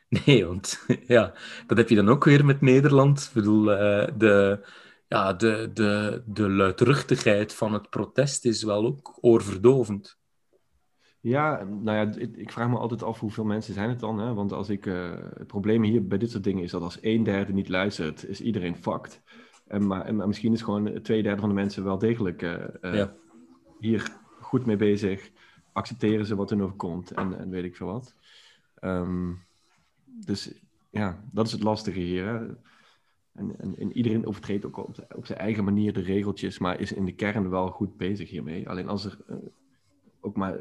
Nee, 0.09 0.47
want 0.47 0.85
ja, 1.07 1.35
dat 1.67 1.79
heb 1.79 1.89
je 1.89 1.95
dan 1.95 2.09
ook 2.09 2.25
weer 2.25 2.45
met 2.45 2.61
Nederland. 2.61 3.21
Ik 3.21 3.33
bedoel, 3.33 3.73
uh, 3.73 4.07
de, 4.17 4.65
ja, 5.09 5.33
de, 5.33 5.71
de, 5.75 6.23
de 6.27 6.51
luidruchtigheid 6.51 7.55
van 7.55 7.73
het 7.73 7.91
protest 7.91 8.45
is 8.45 8.63
wel 8.63 8.87
ook 8.87 9.19
oorverdovend. 9.21 10.19
Ja, 11.25 11.65
nou 11.65 11.97
ja, 11.97 12.27
ik 12.35 12.53
vraag 12.53 12.69
me 12.69 12.79
altijd 12.79 13.03
af 13.03 13.21
hoeveel 13.21 13.45
mensen 13.45 13.75
zijn 13.75 13.89
het 13.89 14.01
dan. 14.01 14.19
Hè? 14.19 14.35
Want 14.35 14.53
als 14.53 14.69
ik, 14.69 14.87
uh, 14.87 15.15
het 15.35 15.47
probleem 15.47 15.83
hier 15.83 16.07
bij 16.07 16.19
dit 16.19 16.31
soort 16.31 16.45
dingen 16.45 16.63
is 16.63 16.71
dat 16.71 16.83
als 16.83 16.99
een 17.01 17.23
derde 17.23 17.53
niet 17.53 17.69
luistert, 17.69 18.29
is 18.29 18.41
iedereen 18.41 18.77
fucked. 18.77 19.23
En, 19.67 19.87
maar, 19.87 20.05
en, 20.05 20.17
maar 20.17 20.27
misschien 20.27 20.53
is 20.53 20.63
gewoon 20.63 21.03
twee 21.03 21.23
derde 21.23 21.41
van 21.41 21.49
de 21.49 21.55
mensen 21.55 21.85
wel 21.85 21.99
degelijk 21.99 22.43
uh, 22.43 22.65
ja. 22.81 23.15
hier 23.79 24.17
goed 24.41 24.67
mee 24.67 24.77
bezig 24.77 25.31
accepteren 25.73 26.27
ze 26.27 26.37
wat 26.37 26.51
er 26.51 26.63
overkomt 26.63 27.11
en, 27.11 27.39
en 27.39 27.51
weet 27.51 27.65
ik 27.65 27.77
veel 27.77 27.87
wat. 27.87 28.15
Um, 28.81 29.43
dus 30.05 30.53
ja, 30.91 31.25
dat 31.33 31.47
is 31.47 31.53
het 31.53 31.63
lastige 31.63 32.01
hier. 32.01 32.27
Hè? 32.27 32.47
En, 33.33 33.59
en, 33.59 33.77
en, 33.79 33.93
iedereen 33.93 34.27
overtreedt 34.27 34.67
ook 34.67 34.77
op, 34.77 35.07
op, 35.17 35.27
zijn 35.27 35.39
eigen 35.39 35.65
manier 35.65 35.93
de 35.93 36.01
regeltjes, 36.01 36.59
maar 36.59 36.81
is 36.81 36.93
in 36.93 37.05
de 37.05 37.15
kern 37.15 37.51
wel 37.51 37.71
goed 37.71 37.97
bezig 37.97 38.31
hiermee. 38.31 38.69
Alleen 38.69 38.89
als 38.89 39.05
er 39.05 39.19
uh, 39.31 39.37
ook 40.21 40.37
maar 40.37 40.57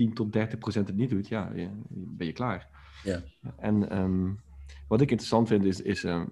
10 0.00 0.14
tot 0.14 0.32
30 0.32 0.58
procent 0.58 0.86
het 0.86 0.96
niet 0.96 1.10
doet, 1.10 1.28
ja, 1.28 1.50
je, 1.54 1.68
ben 1.90 2.26
je 2.26 2.32
klaar. 2.32 2.68
Ja. 3.04 3.22
En 3.56 3.98
um, 3.98 4.40
wat 4.88 5.00
ik 5.00 5.10
interessant 5.10 5.48
vind 5.48 5.64
is, 5.64 5.82
is 5.82 6.04
um, 6.04 6.28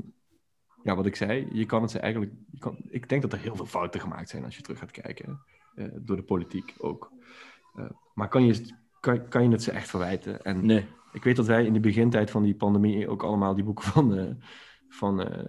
ja, 0.83 0.97
wat 0.97 1.07
ik 1.07 1.17
zei, 1.17 1.49
je 1.53 1.67
kan 1.67 1.83
het 1.83 1.91
ze 1.91 1.99
eigenlijk. 1.99 2.33
Je 2.51 2.59
kan, 2.59 2.77
ik 2.89 3.09
denk 3.09 3.23
dat 3.23 3.33
er 3.33 3.39
heel 3.39 3.57
veel 3.57 3.67
fouten 3.67 4.01
gemaakt 4.01 4.29
zijn 4.29 4.45
als 4.45 4.57
je 4.57 4.63
terug 4.63 4.79
gaat 4.79 4.91
kijken. 4.91 5.41
Uh, 5.75 5.87
door 6.01 6.17
de 6.17 6.23
politiek 6.23 6.75
ook. 6.79 7.13
Uh, 7.77 7.85
maar 8.15 8.29
kan 8.29 8.47
je, 8.47 8.75
kan, 9.01 9.29
kan 9.29 9.43
je 9.43 9.51
het 9.51 9.63
ze 9.63 9.71
echt 9.71 9.89
verwijten? 9.89 10.45
En 10.45 10.67
nee. 10.67 10.87
ik 11.13 11.25
weet 11.25 11.37
dat 11.37 11.47
wij 11.47 11.65
in 11.65 11.73
de 11.73 11.81
begintijd 11.81 12.31
van 12.31 12.43
die 12.43 12.55
pandemie 12.55 13.09
ook 13.09 13.23
allemaal 13.23 13.55
die 13.55 13.65
boeken 13.65 13.85
van, 13.85 14.19
uh, 14.19 14.31
van 14.89 15.47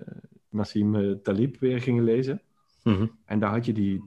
Nassim 0.49 1.19
Talib 1.23 1.59
weer 1.59 1.81
gingen 1.81 2.03
lezen. 2.03 2.41
Mm 2.83 2.95
-hmm. 2.95 3.11
En 3.25 3.39
daar 3.39 3.51
had 3.51 3.65
je 3.65 3.73
die, 3.73 4.03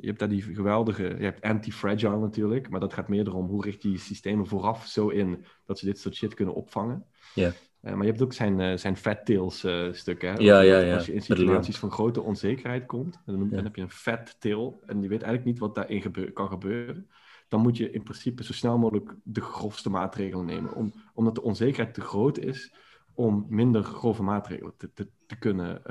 je 0.00 0.06
hebt 0.06 0.18
daar 0.18 0.28
die 0.28 0.42
geweldige, 0.42 1.02
je 1.02 1.24
hebt 1.24 1.42
anti-fragile 1.42 2.18
natuurlijk, 2.18 2.68
maar 2.68 2.80
dat 2.80 2.92
gaat 2.92 3.08
meer 3.08 3.26
erom 3.26 3.46
hoe 3.46 3.64
richt 3.64 3.82
je 3.82 3.98
systemen 3.98 4.46
vooraf 4.46 4.86
zo 4.86 5.08
in 5.08 5.44
dat 5.66 5.78
ze 5.78 5.84
dit 5.84 5.98
soort 5.98 6.14
shit 6.14 6.34
kunnen 6.34 6.54
opvangen. 6.54 7.04
Ja. 7.34 7.52
Uh, 7.82 7.92
maar 7.92 8.02
je 8.02 8.10
hebt 8.10 8.22
ook 8.22 8.32
zijn, 8.32 8.58
uh, 8.60 8.76
zijn 8.76 8.96
fat 8.96 9.26
tails 9.26 9.66
stukken. 9.92 10.32
Hè? 10.32 10.38
Ja, 10.38 10.60
ja, 10.60 10.78
ja. 10.78 10.94
Als 10.94 11.06
je 11.06 11.14
in 11.14 11.22
situaties 11.22 11.78
van 11.78 11.90
grote 11.90 12.22
onzekerheid 12.22 12.86
komt, 12.86 13.20
dan, 13.26 13.48
dan, 13.50 13.64
heb 13.64 13.76
je 13.76 13.82
een 13.82 13.90
fat 13.90 14.36
tail 14.40 14.80
en 14.86 15.02
je 15.02 15.08
weet 15.08 15.22
eigenlijk 15.22 15.44
niet 15.44 15.58
wat 15.58 15.74
daarin 15.74 16.02
gebeur 16.02 16.32
kan 16.32 16.48
gebeuren. 16.48 17.08
Dan 17.48 17.60
moet 17.60 17.76
je 17.76 17.90
in 17.90 18.02
principe 18.02 18.44
zo 18.44 18.52
snel 18.52 18.78
mogelijk 18.78 19.14
de 19.22 19.40
grofste 19.40 19.90
maatregelen 19.90 20.46
nemen. 20.46 20.74
Om, 20.74 20.92
omdat 21.14 21.34
de 21.34 21.42
onzekerheid 21.42 21.94
te 21.94 22.00
groot 22.00 22.38
is 22.38 22.72
om 23.14 23.46
minder 23.48 23.82
grove 23.82 24.22
maatregelen 24.22 24.74
te, 24.76 24.92
te, 24.92 25.08
te 25.26 25.36
kunnen 25.36 25.82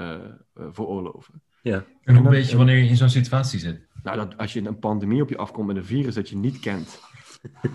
veroorloven. 0.55 1.41
Ja. 1.67 1.83
En 2.03 2.15
hoe 2.15 2.29
weet 2.29 2.49
je 2.49 2.57
wanneer 2.57 2.77
je 2.77 2.89
in 2.89 2.97
zo'n 2.97 3.09
situatie 3.09 3.59
zit? 3.59 3.87
Nou, 4.03 4.17
dat 4.17 4.37
als 4.37 4.53
je 4.53 4.65
een 4.65 4.79
pandemie 4.79 5.21
op 5.21 5.29
je 5.29 5.37
afkomt 5.37 5.67
met 5.67 5.75
een 5.75 5.85
virus 5.85 6.15
dat 6.15 6.29
je 6.29 6.37
niet 6.37 6.59
kent, 6.59 6.99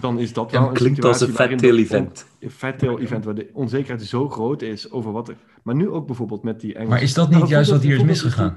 dan 0.00 0.18
is 0.18 0.32
dat 0.32 0.50
ja, 0.50 0.60
wel 0.60 0.68
een 0.68 0.74
klinkt 0.74 1.04
als 1.04 1.20
een 1.20 1.28
fat 1.28 1.58
tail 1.58 1.78
event. 1.78 2.26
Een 2.40 2.50
fat 2.50 2.78
tail 2.78 2.98
event 2.98 3.24
waar 3.24 3.34
de 3.34 3.50
onzekerheid 3.52 4.02
zo 4.02 4.28
groot 4.28 4.62
is 4.62 4.90
over 4.90 5.12
wat 5.12 5.28
er... 5.28 5.36
Maar 5.62 5.74
nu 5.74 5.88
ook 5.88 6.06
bijvoorbeeld 6.06 6.42
met 6.42 6.60
die 6.60 6.74
Engelse... 6.74 6.90
Maar 6.90 7.02
is 7.02 7.14
dat 7.14 7.30
niet 7.30 7.48
juist 7.48 7.70
wat 7.70 7.82
hier 7.82 7.96
is 7.96 8.02
misgegaan? 8.02 8.56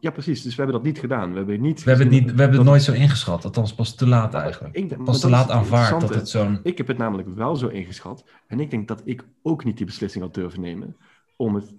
Ja, 0.00 0.10
precies. 0.10 0.42
Dus 0.42 0.54
we 0.54 0.62
hebben 0.62 0.76
dat 0.82 0.86
niet 0.86 0.98
gedaan. 0.98 1.30
We 1.30 1.36
hebben, 1.36 1.60
niet 1.60 1.82
we 1.84 1.90
hebben 1.90 2.12
het, 2.12 2.24
niet, 2.24 2.34
we 2.34 2.40
hebben 2.40 2.58
het 2.58 2.68
nooit 2.68 2.82
zo 2.82 2.92
ingeschat. 2.92 3.44
Althans, 3.44 3.74
pas 3.74 3.94
te 3.94 4.06
laat 4.06 4.34
eigenlijk. 4.34 4.76
Ik, 4.76 5.04
pas 5.04 5.20
te 5.20 5.30
laat 5.30 5.50
aanvaard 5.50 6.00
dat 6.00 6.14
het 6.14 6.28
zo'n... 6.28 6.60
Ik 6.62 6.78
heb 6.78 6.86
het 6.86 6.98
namelijk 6.98 7.28
wel 7.34 7.56
zo 7.56 7.66
ingeschat. 7.66 8.24
En 8.46 8.60
ik 8.60 8.70
denk 8.70 8.88
dat 8.88 9.02
ik 9.04 9.24
ook 9.42 9.64
niet 9.64 9.76
die 9.76 9.86
beslissing 9.86 10.24
had 10.24 10.34
durven 10.34 10.60
nemen 10.60 10.96
om 11.36 11.54
het 11.54 11.74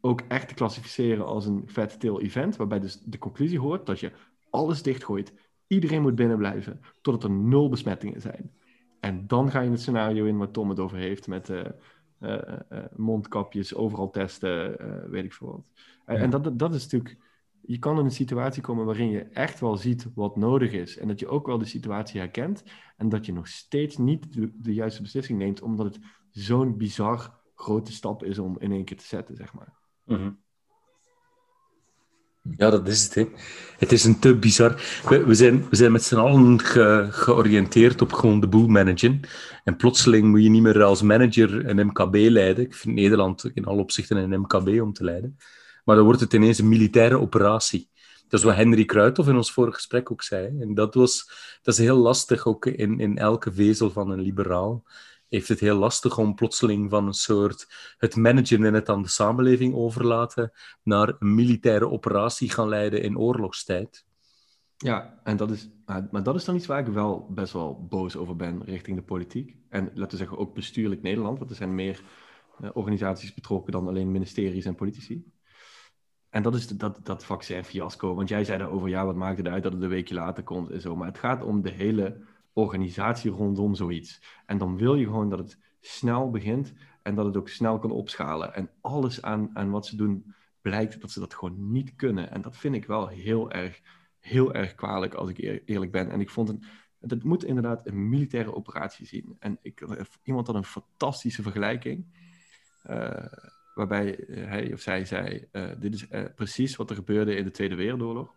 ook 0.00 0.20
echt 0.28 0.48
te 0.48 0.54
klassificeren 0.54 1.26
als 1.26 1.46
een 1.46 1.62
fat 1.66 2.00
tail 2.00 2.20
event, 2.20 2.56
waarbij 2.56 2.80
dus 2.80 3.00
de 3.00 3.18
conclusie 3.18 3.60
hoort 3.60 3.86
dat 3.86 4.00
je 4.00 4.12
alles 4.50 4.82
dichtgooit, 4.82 5.32
iedereen 5.66 6.02
moet 6.02 6.14
binnenblijven, 6.14 6.80
totdat 7.00 7.30
er 7.30 7.36
nul 7.36 7.68
besmettingen 7.68 8.20
zijn. 8.20 8.52
En 9.00 9.26
dan 9.26 9.50
ga 9.50 9.60
je 9.60 9.70
het 9.70 9.80
scenario 9.80 10.24
in 10.24 10.36
waar 10.36 10.50
Tom 10.50 10.68
het 10.68 10.78
over 10.78 10.96
heeft, 10.96 11.26
met 11.26 11.48
uh, 11.48 11.64
uh, 12.20 12.38
uh, 12.72 12.78
mondkapjes, 12.96 13.74
overal 13.74 14.10
testen, 14.10 14.76
weet 15.10 15.24
ik 15.24 15.32
veel 15.32 15.46
wat. 15.46 15.64
Ja. 16.06 16.22
En 16.22 16.30
dat, 16.30 16.58
dat 16.58 16.74
is 16.74 16.82
natuurlijk, 16.82 17.16
je 17.60 17.78
kan 17.78 17.98
in 17.98 18.04
een 18.04 18.10
situatie 18.10 18.62
komen 18.62 18.84
waarin 18.84 19.10
je 19.10 19.22
echt 19.22 19.60
wel 19.60 19.76
ziet 19.76 20.06
wat 20.14 20.36
nodig 20.36 20.72
is. 20.72 20.98
En 20.98 21.08
dat 21.08 21.20
je 21.20 21.28
ook 21.28 21.46
wel 21.46 21.58
de 21.58 21.64
situatie 21.64 22.20
herkent. 22.20 22.64
En 22.96 23.08
dat 23.08 23.26
je 23.26 23.32
nog 23.32 23.48
steeds 23.48 23.96
niet 23.96 24.32
de, 24.32 24.50
de 24.54 24.74
juiste 24.74 25.02
beslissing 25.02 25.38
neemt, 25.38 25.62
omdat 25.62 25.86
het 25.86 26.04
zo'n 26.30 26.76
bizar 26.76 27.40
grote 27.54 27.92
stap 27.92 28.24
is 28.24 28.38
om 28.38 28.56
in 28.58 28.72
één 28.72 28.84
keer 28.84 28.96
te 28.96 29.04
zetten, 29.04 29.36
zeg 29.36 29.54
maar. 29.54 29.72
-hmm. 30.08 30.38
Ja, 32.56 32.70
dat 32.70 32.88
is 32.88 33.14
het. 33.14 33.28
Het 33.78 33.92
is 33.92 34.04
een 34.04 34.18
te 34.18 34.36
bizar. 34.36 35.00
We, 35.08 35.34
zijn, 35.34 35.68
we 35.68 35.76
zijn 35.76 35.92
met 35.92 36.02
z'n 36.02 36.16
allen 36.16 36.60
ge, 36.60 37.06
georiënteerd 37.10 38.02
op 38.02 38.12
gewoon 38.12 38.40
de 38.40 38.48
boel 38.48 38.66
managen. 38.66 39.20
En 39.64 39.76
plotseling 39.76 40.24
moet 40.24 40.42
je 40.42 40.48
niet 40.48 40.62
meer 40.62 40.82
als 40.82 41.02
manager 41.02 41.68
een 41.68 41.86
MKB 41.86 42.14
leiden. 42.14 42.64
Ik 42.64 42.74
vind 42.74 42.94
Nederland 42.94 43.50
in 43.54 43.64
alle 43.64 43.80
opzichten 43.80 44.16
een 44.16 44.40
MKB 44.40 44.80
om 44.80 44.92
te 44.92 45.04
leiden. 45.04 45.36
Maar 45.84 45.96
dan 45.96 46.04
wordt 46.04 46.20
het 46.20 46.32
ineens 46.32 46.58
een 46.58 46.68
militaire 46.68 47.18
operatie. 47.18 47.90
Dat 48.28 48.40
is 48.40 48.46
wat 48.46 48.54
Henry 48.54 48.84
Kruithof 48.84 49.28
in 49.28 49.36
ons 49.36 49.52
vorige 49.52 49.76
gesprek 49.76 50.10
ook 50.10 50.22
zei. 50.22 50.60
En 50.60 50.74
dat, 50.74 50.94
was, 50.94 51.30
dat 51.62 51.74
is 51.74 51.80
heel 51.80 51.96
lastig, 51.96 52.46
ook 52.46 52.66
in, 52.66 53.00
in 53.00 53.18
elke 53.18 53.52
vezel 53.52 53.90
van 53.90 54.10
een 54.10 54.20
liberaal 54.20 54.84
heeft 55.28 55.48
het 55.48 55.60
heel 55.60 55.76
lastig 55.76 56.18
om 56.18 56.34
plotseling 56.34 56.90
van 56.90 57.06
een 57.06 57.12
soort 57.12 57.66
het 57.98 58.16
managen 58.16 58.64
en 58.64 58.74
het 58.74 58.88
aan 58.88 59.02
de 59.02 59.08
samenleving 59.08 59.74
overlaten 59.74 60.52
naar 60.82 61.16
een 61.18 61.34
militaire 61.34 61.88
operatie 61.88 62.50
gaan 62.50 62.68
leiden 62.68 63.02
in 63.02 63.18
oorlogstijd. 63.18 64.06
Ja, 64.76 65.20
en 65.24 65.36
dat 65.36 65.50
is, 65.50 65.68
maar 66.10 66.22
dat 66.22 66.34
is 66.34 66.44
dan 66.44 66.54
iets 66.54 66.66
waar 66.66 66.80
ik 66.80 66.86
wel 66.86 67.26
best 67.30 67.52
wel 67.52 67.86
boos 67.88 68.16
over 68.16 68.36
ben 68.36 68.64
richting 68.64 68.96
de 68.96 69.02
politiek. 69.02 69.56
En 69.68 69.90
laten 69.94 70.10
we 70.10 70.16
zeggen 70.16 70.38
ook 70.38 70.54
bestuurlijk 70.54 71.02
Nederland, 71.02 71.38
want 71.38 71.50
er 71.50 71.56
zijn 71.56 71.74
meer 71.74 72.02
uh, 72.60 72.70
organisaties 72.72 73.34
betrokken 73.34 73.72
dan 73.72 73.88
alleen 73.88 74.10
ministeries 74.10 74.64
en 74.64 74.74
politici. 74.74 75.24
En 76.30 76.42
dat 76.42 76.54
is 76.54 76.66
dat, 76.66 77.00
dat 77.02 77.24
vaccin-fiasco. 77.24 78.14
Want 78.14 78.28
jij 78.28 78.44
zei 78.44 78.58
daarover, 78.58 78.88
ja, 78.88 79.04
wat 79.04 79.14
maakt 79.14 79.38
het 79.38 79.46
uit 79.46 79.62
dat 79.62 79.72
het 79.72 79.82
een 79.82 79.88
weekje 79.88 80.14
later 80.14 80.42
komt 80.42 80.70
en 80.70 80.80
zo. 80.80 80.96
Maar 80.96 81.06
het 81.06 81.18
gaat 81.18 81.42
om 81.42 81.62
de 81.62 81.70
hele 81.70 82.20
organisatie 82.58 83.30
rondom 83.30 83.74
zoiets. 83.74 84.22
En 84.46 84.58
dan 84.58 84.76
wil 84.76 84.94
je 84.94 85.04
gewoon 85.04 85.30
dat 85.30 85.38
het 85.38 85.58
snel 85.80 86.30
begint 86.30 86.72
en 87.02 87.14
dat 87.14 87.24
het 87.24 87.36
ook 87.36 87.48
snel 87.48 87.78
kan 87.78 87.90
opschalen. 87.90 88.54
En 88.54 88.70
alles 88.80 89.22
aan, 89.22 89.50
aan 89.54 89.70
wat 89.70 89.86
ze 89.86 89.96
doen 89.96 90.34
blijkt 90.60 91.00
dat 91.00 91.10
ze 91.10 91.20
dat 91.20 91.34
gewoon 91.34 91.70
niet 91.70 91.96
kunnen. 91.96 92.30
En 92.30 92.40
dat 92.40 92.56
vind 92.56 92.74
ik 92.74 92.84
wel 92.84 93.08
heel 93.08 93.50
erg, 93.50 93.80
heel 94.18 94.54
erg 94.54 94.74
kwalijk 94.74 95.14
als 95.14 95.30
ik 95.30 95.62
eerlijk 95.64 95.92
ben. 95.92 96.10
En 96.10 96.20
ik 96.20 96.30
vond 96.30 96.48
het, 96.48 96.58
het 97.00 97.24
moet 97.24 97.44
inderdaad 97.44 97.86
een 97.86 98.08
militaire 98.08 98.54
operatie 98.54 99.06
zien. 99.06 99.36
En 99.38 99.58
ik, 99.62 99.86
iemand 100.22 100.46
had 100.46 100.56
een 100.56 100.64
fantastische 100.64 101.42
vergelijking. 101.42 102.06
Uh, 102.90 103.26
waarbij 103.74 104.24
hij 104.28 104.72
of 104.72 104.80
zij 104.80 105.04
zei: 105.04 105.48
uh, 105.52 105.70
Dit 105.78 105.94
is 105.94 106.06
precies 106.34 106.76
wat 106.76 106.90
er 106.90 106.96
gebeurde 106.96 107.34
in 107.34 107.44
de 107.44 107.50
Tweede 107.50 107.74
Wereldoorlog. 107.74 108.36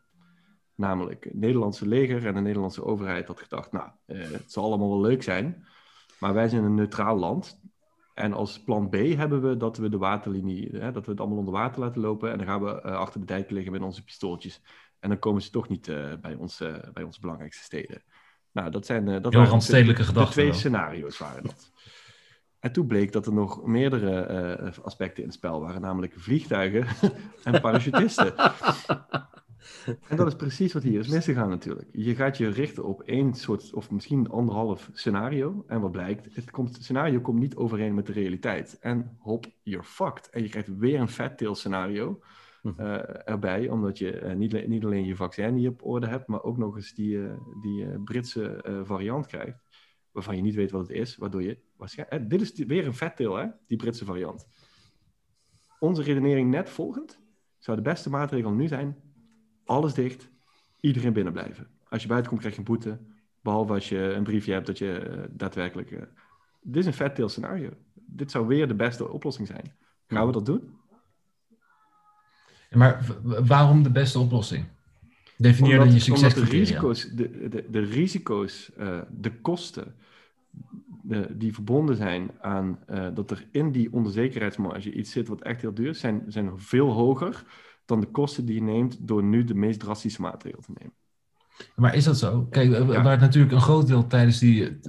Namelijk, 0.81 1.23
het 1.23 1.33
Nederlandse 1.33 1.87
leger 1.87 2.25
en 2.25 2.33
de 2.33 2.41
Nederlandse 2.41 2.83
overheid 2.83 3.27
had 3.27 3.39
gedacht, 3.39 3.71
nou, 3.71 3.89
uh, 4.07 4.31
het 4.31 4.51
zal 4.51 4.63
allemaal 4.63 4.89
wel 4.89 5.01
leuk 5.01 5.23
zijn, 5.23 5.65
maar 6.19 6.33
wij 6.33 6.47
zijn 6.47 6.63
een 6.63 6.75
neutraal 6.75 7.17
land. 7.17 7.59
En 8.13 8.33
als 8.33 8.63
plan 8.63 8.89
B 8.89 8.95
hebben 8.95 9.41
we 9.41 9.57
dat 9.57 9.77
we 9.77 9.89
de 9.89 9.97
waterlinie, 9.97 10.69
hè, 10.71 10.91
dat 10.91 11.05
we 11.05 11.11
het 11.11 11.19
allemaal 11.19 11.37
onder 11.37 11.53
water 11.53 11.81
laten 11.81 12.01
lopen 12.01 12.31
en 12.31 12.37
dan 12.37 12.47
gaan 12.47 12.63
we 12.63 12.81
uh, 12.85 12.91
achter 12.91 13.19
de 13.19 13.25
dijk 13.25 13.49
liggen 13.49 13.71
met 13.71 13.81
onze 13.81 14.03
pistooltjes. 14.03 14.61
En 14.99 15.09
dan 15.09 15.19
komen 15.19 15.41
ze 15.41 15.49
toch 15.49 15.69
niet 15.69 15.87
uh, 15.87 16.13
bij, 16.21 16.33
ons, 16.33 16.63
bij 16.93 17.03
onze 17.03 17.19
belangrijkste 17.19 17.63
steden. 17.63 18.03
Nou, 18.51 18.71
dat 18.71 18.85
zijn 18.85 19.21
dat 19.21 19.33
randstedelijke 19.33 20.01
de, 20.01 20.07
gedachten. 20.07 20.35
De 20.35 20.41
twee 20.41 20.59
scenario's 20.59 21.17
waren 21.17 21.43
dat. 21.43 21.71
En 22.59 22.71
toen 22.71 22.87
bleek 22.87 23.11
dat 23.11 23.25
er 23.25 23.33
nog 23.33 23.65
meerdere 23.65 24.73
aspecten 24.83 25.23
in 25.23 25.29
het 25.29 25.37
spel 25.37 25.61
waren, 25.61 25.81
namelijk 25.81 26.13
vliegtuigen 26.15 26.87
en 27.43 27.61
parachutisten. 27.61 28.33
En 30.07 30.17
dat 30.17 30.27
is 30.27 30.35
precies 30.35 30.73
wat 30.73 30.83
hier 30.83 30.99
is 30.99 31.07
misgegaan 31.07 31.49
natuurlijk. 31.49 31.89
Je 31.91 32.15
gaat 32.15 32.37
je 32.37 32.49
richten 32.49 32.85
op 32.85 33.01
één 33.01 33.33
soort, 33.33 33.73
of 33.73 33.91
misschien 33.91 34.29
anderhalf 34.29 34.89
scenario. 34.93 35.63
En 35.67 35.81
wat 35.81 35.91
blijkt, 35.91 36.35
het, 36.35 36.51
komt, 36.51 36.73
het 36.73 36.83
scenario 36.83 37.21
komt 37.21 37.39
niet 37.39 37.55
overeen 37.55 37.93
met 37.93 38.05
de 38.05 38.11
realiteit. 38.11 38.79
En 38.79 39.17
hop, 39.19 39.45
you're 39.63 39.83
fucked. 39.83 40.29
En 40.29 40.41
je 40.41 40.49
krijgt 40.49 40.77
weer 40.77 40.99
een 40.99 41.09
fat 41.09 41.37
tail 41.37 41.55
scenario 41.55 42.19
uh, 42.63 43.29
erbij. 43.29 43.69
Omdat 43.69 43.97
je 43.97 44.21
uh, 44.21 44.33
niet, 44.33 44.67
niet 44.67 44.83
alleen 44.83 45.05
je 45.05 45.15
vaccin 45.15 45.55
niet 45.55 45.67
op 45.67 45.85
orde 45.85 46.07
hebt, 46.07 46.27
maar 46.27 46.43
ook 46.43 46.57
nog 46.57 46.75
eens 46.75 46.93
die, 46.93 47.15
uh, 47.15 47.33
die 47.61 47.99
Britse 48.03 48.81
variant 48.83 49.27
krijgt. 49.27 49.63
Waarvan 50.11 50.35
je 50.35 50.41
niet 50.41 50.55
weet 50.55 50.71
wat 50.71 50.87
het 50.87 50.97
is. 50.97 51.17
Waardoor 51.17 51.43
je 51.43 51.57
waarschijnlijk... 51.77 52.29
dit 52.29 52.41
is 52.41 52.65
weer 52.65 52.85
een 52.85 52.93
fat 52.93 53.15
tail, 53.15 53.35
hè? 53.35 53.47
Die 53.67 53.77
Britse 53.77 54.05
variant. 54.05 54.47
Onze 55.79 56.01
redenering 56.01 56.49
net 56.49 56.69
volgend 56.69 57.19
zou 57.57 57.77
de 57.77 57.83
beste 57.83 58.09
maatregel 58.09 58.51
nu 58.51 58.67
zijn 58.67 59.10
alles 59.65 59.93
dicht, 59.93 60.29
iedereen 60.79 61.13
binnen 61.13 61.33
blijven. 61.33 61.67
Als 61.89 62.01
je 62.01 62.07
buiten 62.07 62.29
komt, 62.29 62.41
krijg 62.41 62.55
je 62.55 62.61
een 62.61 62.67
boete. 62.67 62.99
Behalve 63.41 63.73
als 63.73 63.89
je 63.89 63.97
een 63.97 64.23
briefje 64.23 64.53
hebt 64.53 64.65
dat 64.65 64.77
je 64.77 65.09
uh, 65.09 65.23
daadwerkelijk. 65.29 65.91
Uh, 65.91 66.01
dit 66.61 66.75
is 66.75 66.85
een 66.85 66.93
fat 66.93 67.15
tail 67.15 67.29
scenario. 67.29 67.69
Dit 67.93 68.31
zou 68.31 68.47
weer 68.47 68.67
de 68.67 68.75
beste 68.75 69.09
oplossing 69.09 69.47
zijn. 69.47 69.73
Gaan 70.07 70.25
we 70.25 70.31
dat 70.31 70.45
doen? 70.45 70.79
Maar 72.69 73.05
waarom 73.45 73.83
de 73.83 73.91
beste 73.91 74.19
oplossing? 74.19 74.65
Definieer 75.37 75.77
dan 75.77 75.91
je 75.91 75.99
succescriteria. 75.99 76.51
de 76.51 76.57
risico's, 76.57 77.09
de, 77.09 77.49
de, 77.49 77.65
de 77.69 77.79
risico's, 77.79 78.71
uh, 78.79 79.01
de 79.09 79.41
kosten 79.41 79.95
de, 81.03 81.37
die 81.37 81.53
verbonden 81.53 81.95
zijn 81.95 82.31
aan 82.41 82.79
dat 83.13 83.31
er 83.31 83.47
in 83.51 83.71
die 83.71 83.93
onzekerheidsmarge 83.93 84.91
iets 84.91 85.11
zit 85.11 85.27
wat 85.27 85.41
echt 85.41 85.61
heel 85.61 85.73
duur 85.73 85.89
is, 85.89 85.99
zijn, 85.99 86.23
zijn 86.27 86.59
veel 86.59 86.91
hoger 86.91 87.43
dan 87.91 87.99
de 87.99 88.11
kosten 88.11 88.45
die 88.45 88.55
je 88.55 88.61
neemt 88.61 89.07
door 89.07 89.23
nu 89.23 89.43
de 89.43 89.53
meest 89.53 89.79
drastische 89.79 90.21
maatregel 90.21 90.61
te 90.61 90.71
nemen. 90.77 90.93
Maar 91.75 91.95
is 91.95 92.03
dat 92.03 92.17
zo? 92.17 92.47
Kijk, 92.49 92.85
waar 92.85 93.11
het 93.11 93.19
natuurlijk 93.19 93.53
een 93.53 93.61
groot 93.61 93.87
deel 93.87 94.07
tijdens 94.07 94.39
die, 94.39 94.79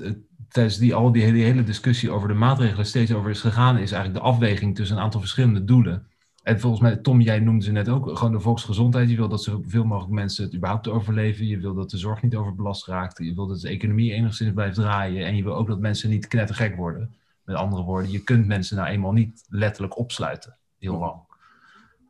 tijdens 0.48 0.78
die, 0.78 0.94
al 0.94 1.12
die, 1.12 1.32
die 1.32 1.44
hele 1.44 1.62
discussie 1.64 2.10
over 2.10 2.28
de 2.28 2.34
maatregelen 2.34 2.86
steeds 2.86 3.12
over 3.12 3.30
is 3.30 3.40
gegaan, 3.40 3.78
is 3.78 3.92
eigenlijk 3.92 4.24
de 4.24 4.30
afweging 4.30 4.74
tussen 4.74 4.96
een 4.96 5.02
aantal 5.02 5.20
verschillende 5.20 5.64
doelen. 5.64 6.06
En 6.42 6.60
volgens 6.60 6.82
mij, 6.82 6.96
Tom, 6.96 7.20
jij 7.20 7.38
noemde 7.38 7.64
ze 7.64 7.72
net 7.72 7.88
ook, 7.88 8.18
gewoon 8.18 8.32
de 8.32 8.40
volksgezondheid. 8.40 9.10
Je 9.10 9.16
wil 9.16 9.28
dat 9.28 9.42
zoveel 9.42 9.84
mogelijk 9.84 10.12
mensen 10.12 10.44
het 10.44 10.54
überhaupt 10.54 10.88
overleven. 10.88 11.46
Je 11.46 11.58
wil 11.58 11.74
dat 11.74 11.90
de 11.90 11.98
zorg 11.98 12.22
niet 12.22 12.36
overbelast 12.36 12.86
raakt. 12.86 13.18
Je 13.18 13.34
wil 13.34 13.46
dat 13.46 13.60
de 13.60 13.68
economie 13.68 14.12
enigszins 14.12 14.52
blijft 14.52 14.74
draaien. 14.74 15.26
En 15.26 15.36
je 15.36 15.42
wil 15.42 15.54
ook 15.54 15.66
dat 15.66 15.80
mensen 15.80 16.10
niet 16.10 16.28
knettergek 16.28 16.76
worden. 16.76 17.14
Met 17.44 17.56
andere 17.56 17.82
woorden, 17.82 18.10
je 18.10 18.22
kunt 18.22 18.46
mensen 18.46 18.76
nou 18.76 18.88
eenmaal 18.88 19.12
niet 19.12 19.44
letterlijk 19.48 19.98
opsluiten. 19.98 20.56
Heel 20.78 20.98
lang. 20.98 21.20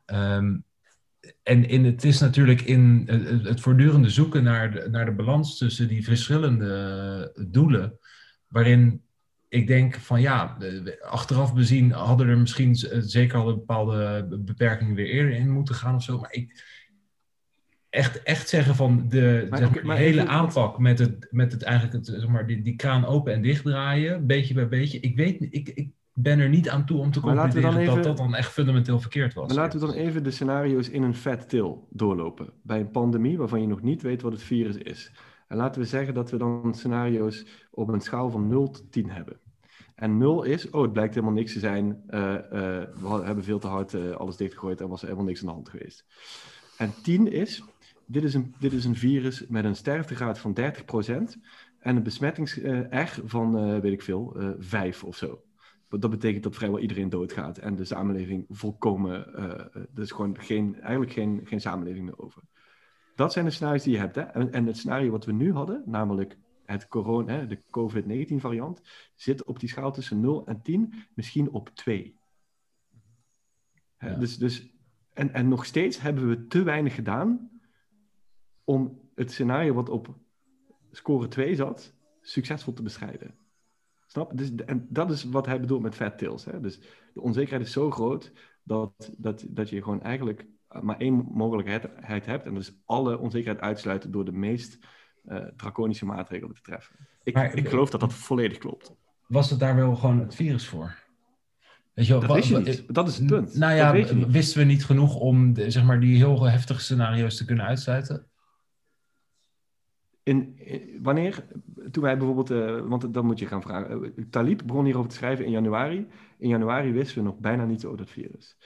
Ehm, 0.05 0.57
en 1.42 1.68
in, 1.68 1.84
het 1.84 2.04
is 2.04 2.20
natuurlijk 2.20 2.60
in 2.60 3.08
het, 3.42 3.60
voortdurende 3.60 4.10
zoeken 4.10 4.42
naar 4.42 4.72
de, 4.72 4.88
naar 4.90 5.04
de 5.04 5.12
balans 5.12 5.58
tussen 5.58 5.88
die 5.88 6.04
verschillende 6.04 7.46
doelen. 7.50 7.98
Waarin 8.46 9.02
ik 9.48 9.66
denk 9.66 9.94
van 9.94 10.20
ja, 10.20 10.58
achteraf 11.00 11.54
bezien 11.54 11.90
hadden 11.90 12.28
er 12.28 12.38
misschien 12.38 12.76
zeker 13.00 13.38
al 13.38 13.48
een 13.48 13.54
bepaalde 13.54 14.26
beperkingen 14.40 14.94
weer 14.94 15.06
eerder 15.06 15.34
in 15.34 15.50
moeten 15.50 15.74
gaan 15.74 15.94
of 15.94 16.02
zo. 16.02 16.18
Maar 16.18 16.32
ik 16.32 16.62
echt, 17.90 18.22
echt 18.22 18.48
zeggen 18.48 18.74
van 18.74 19.08
de, 19.08 19.46
zeg 19.50 19.82
maar, 19.82 19.96
hele 19.96 20.26
aanpak 20.26 20.78
met 20.78 20.98
het, 20.98 21.28
met 21.30 21.52
het 21.52 21.62
eigenlijk 21.62 21.94
het, 21.94 22.06
zeg 22.06 22.28
maar, 22.28 22.46
die, 22.46 22.62
die 22.62 22.76
kraan 22.76 23.04
open 23.04 23.32
en 23.32 23.42
dichtdraaien, 23.42 24.26
beetje 24.26 24.54
bij 24.54 24.68
beetje. 24.68 25.00
Ik 25.00 25.16
weet 25.16 25.42
ik, 25.50 25.68
ik 25.68 25.90
ben 26.14 26.38
er 26.38 26.48
niet 26.48 26.68
aan 26.68 26.86
toe 26.86 26.98
om 26.98 27.10
te 27.10 27.20
concluderen 27.20 27.76
even, 27.76 27.94
dat 27.94 28.04
dat 28.04 28.16
dan 28.16 28.34
echt 28.34 28.52
fundamenteel 28.52 29.00
verkeerd 29.00 29.34
was. 29.34 29.46
Maar 29.46 29.56
laten 29.56 29.80
we 29.80 29.86
dan 29.86 29.94
even 29.94 30.22
de 30.22 30.30
scenario's 30.30 30.88
in 30.88 31.02
een 31.02 31.14
vet 31.14 31.48
til 31.48 31.86
doorlopen. 31.90 32.52
Bij 32.62 32.80
een 32.80 32.90
pandemie 32.90 33.38
waarvan 33.38 33.60
je 33.60 33.66
nog 33.66 33.82
niet 33.82 34.02
weet 34.02 34.22
wat 34.22 34.32
het 34.32 34.42
virus 34.42 34.76
is. 34.76 35.12
En 35.48 35.56
laten 35.56 35.80
we 35.80 35.86
zeggen 35.86 36.14
dat 36.14 36.30
we 36.30 36.36
dan 36.36 36.74
scenario's 36.74 37.46
op 37.70 37.88
een 37.88 38.00
schaal 38.00 38.30
van 38.30 38.48
0 38.48 38.70
tot 38.70 38.92
10 38.92 39.10
hebben. 39.10 39.40
En 39.94 40.18
0 40.18 40.42
is, 40.42 40.70
oh, 40.70 40.82
het 40.82 40.92
blijkt 40.92 41.14
helemaal 41.14 41.34
niks 41.34 41.52
te 41.52 41.58
zijn. 41.58 42.02
Uh, 42.10 42.20
uh, 42.20 42.38
we 43.00 43.20
hebben 43.24 43.44
veel 43.44 43.58
te 43.58 43.66
hard 43.66 43.92
uh, 43.92 44.10
alles 44.10 44.36
dichtgegooid 44.36 44.80
en 44.80 44.88
was 44.88 45.00
er 45.00 45.06
helemaal 45.06 45.26
niks 45.26 45.40
aan 45.40 45.46
de 45.46 45.52
hand 45.52 45.68
geweest. 45.68 46.04
En 46.76 46.92
10 47.02 47.32
is, 47.32 47.64
dit 48.06 48.24
is 48.24 48.34
een, 48.34 48.54
dit 48.58 48.72
is 48.72 48.84
een 48.84 48.96
virus 48.96 49.46
met 49.48 49.64
een 49.64 49.76
sterftegraad 49.76 50.38
van 50.38 50.56
30% 50.60 50.62
en 51.78 51.96
een 51.96 52.02
besmettings-R 52.02 53.20
van, 53.24 53.80
weet 53.80 53.92
ik 53.92 54.02
veel, 54.02 54.36
5 54.58 55.04
of 55.04 55.16
zo. 55.16 55.42
Dat 55.99 56.11
betekent 56.11 56.43
dat 56.43 56.55
vrijwel 56.55 56.78
iedereen 56.78 57.09
doodgaat 57.09 57.59
en 57.59 57.76
de 57.76 57.84
samenleving 57.84 58.47
volkomen, 58.49 59.34
er 59.95 60.03
is 60.03 60.11
gewoon 60.11 60.38
geen, 60.40 60.80
eigenlijk 60.80 61.12
geen, 61.12 61.40
geen 61.45 61.61
samenleving 61.61 62.05
meer 62.05 62.18
over. 62.18 62.43
Dat 63.14 63.32
zijn 63.32 63.45
de 63.45 63.51
scenario's 63.51 63.82
die 63.82 63.93
je 63.93 63.99
hebt. 63.99 64.14
Hè? 64.14 64.22
En, 64.22 64.53
en 64.53 64.66
het 64.66 64.76
scenario 64.76 65.11
wat 65.11 65.24
we 65.24 65.32
nu 65.32 65.53
hadden, 65.53 65.82
namelijk 65.86 66.38
het 66.64 66.88
corona, 66.88 67.45
de 67.45 67.59
COVID-19 67.59 68.34
variant, 68.36 68.80
zit 69.14 69.45
op 69.45 69.61
die 69.61 69.68
schaal 69.68 69.93
tussen 69.93 70.20
0 70.20 70.47
en 70.47 70.62
10, 70.62 70.95
misschien 71.14 71.51
op 71.51 71.68
2. 71.68 72.16
Ja. 73.99 74.14
Dus, 74.14 74.38
dus, 74.38 74.70
en, 75.12 75.32
en 75.32 75.49
nog 75.49 75.64
steeds 75.64 76.01
hebben 76.01 76.28
we 76.28 76.47
te 76.47 76.62
weinig 76.62 76.95
gedaan 76.95 77.51
om 78.64 79.01
het 79.14 79.32
scenario 79.32 79.74
wat 79.74 79.88
op 79.88 80.16
score 80.90 81.28
2 81.28 81.55
zat, 81.55 81.95
succesvol 82.20 82.72
te 82.72 82.82
bestrijden. 82.82 83.34
Snap? 84.12 84.30
Dus, 84.34 84.54
en 84.66 84.86
dat 84.88 85.10
is 85.10 85.24
wat 85.24 85.46
hij 85.46 85.60
bedoelt 85.60 85.82
met 85.82 85.94
fat 85.94 86.18
tails. 86.18 86.44
Hè? 86.44 86.60
Dus 86.60 86.80
de 87.14 87.20
onzekerheid 87.20 87.66
is 87.66 87.72
zo 87.72 87.90
groot 87.90 88.32
dat, 88.62 89.10
dat, 89.18 89.44
dat 89.48 89.68
je 89.68 89.82
gewoon 89.82 90.02
eigenlijk 90.02 90.46
maar 90.80 90.96
één 90.96 91.28
mogelijkheid 91.32 92.26
hebt. 92.26 92.46
En 92.46 92.54
dat 92.54 92.62
is 92.62 92.72
alle 92.84 93.18
onzekerheid 93.18 93.60
uitsluiten 93.60 94.10
door 94.10 94.24
de 94.24 94.32
meest 94.32 94.78
uh, 95.24 95.36
draconische 95.56 96.04
maatregelen 96.04 96.54
te 96.54 96.60
treffen. 96.60 96.96
Ik, 97.22 97.34
maar, 97.34 97.54
ik 97.54 97.68
geloof 97.68 97.90
dat 97.90 98.00
dat 98.00 98.12
volledig 98.12 98.58
klopt. 98.58 98.94
Was 99.26 99.50
het 99.50 99.60
daar 99.60 99.76
wel 99.76 99.96
gewoon 99.96 100.18
het 100.18 100.34
virus 100.34 100.66
voor? 100.66 100.94
Weet 101.94 102.06
je, 102.06 102.12
dat, 102.12 102.24
wat, 102.24 102.46
je 102.46 102.58
niet. 102.58 102.94
dat 102.94 103.08
is 103.08 103.18
het 103.18 103.26
punt. 103.26 103.54
Nou 103.54 103.74
ja, 103.74 103.92
wisten 104.26 104.58
we 104.58 104.64
niet 104.64 104.84
genoeg 104.84 105.16
om 105.16 105.52
de, 105.52 105.70
zeg 105.70 105.84
maar, 105.84 106.00
die 106.00 106.16
heel 106.16 106.42
heftige 106.44 106.80
scenario's 106.80 107.36
te 107.36 107.44
kunnen 107.44 107.64
uitsluiten? 107.64 108.26
In, 110.22 110.58
wanneer, 111.02 111.46
toen 111.90 112.02
wij 112.02 112.16
bijvoorbeeld, 112.16 112.50
uh, 112.50 112.88
want 112.88 113.14
dan 113.14 113.26
moet 113.26 113.38
je 113.38 113.46
gaan 113.46 113.62
vragen. 113.62 114.02
Uh, 114.04 114.24
Talib 114.30 114.62
begon 114.66 114.84
hierover 114.84 115.10
te 115.10 115.16
schrijven 115.16 115.44
in 115.44 115.50
januari. 115.50 116.06
In 116.38 116.48
januari 116.48 116.92
wisten 116.92 117.16
we 117.16 117.22
nog 117.22 117.38
bijna 117.38 117.64
niets 117.64 117.84
over 117.84 117.98
dat 117.98 118.10
virus. 118.10 118.56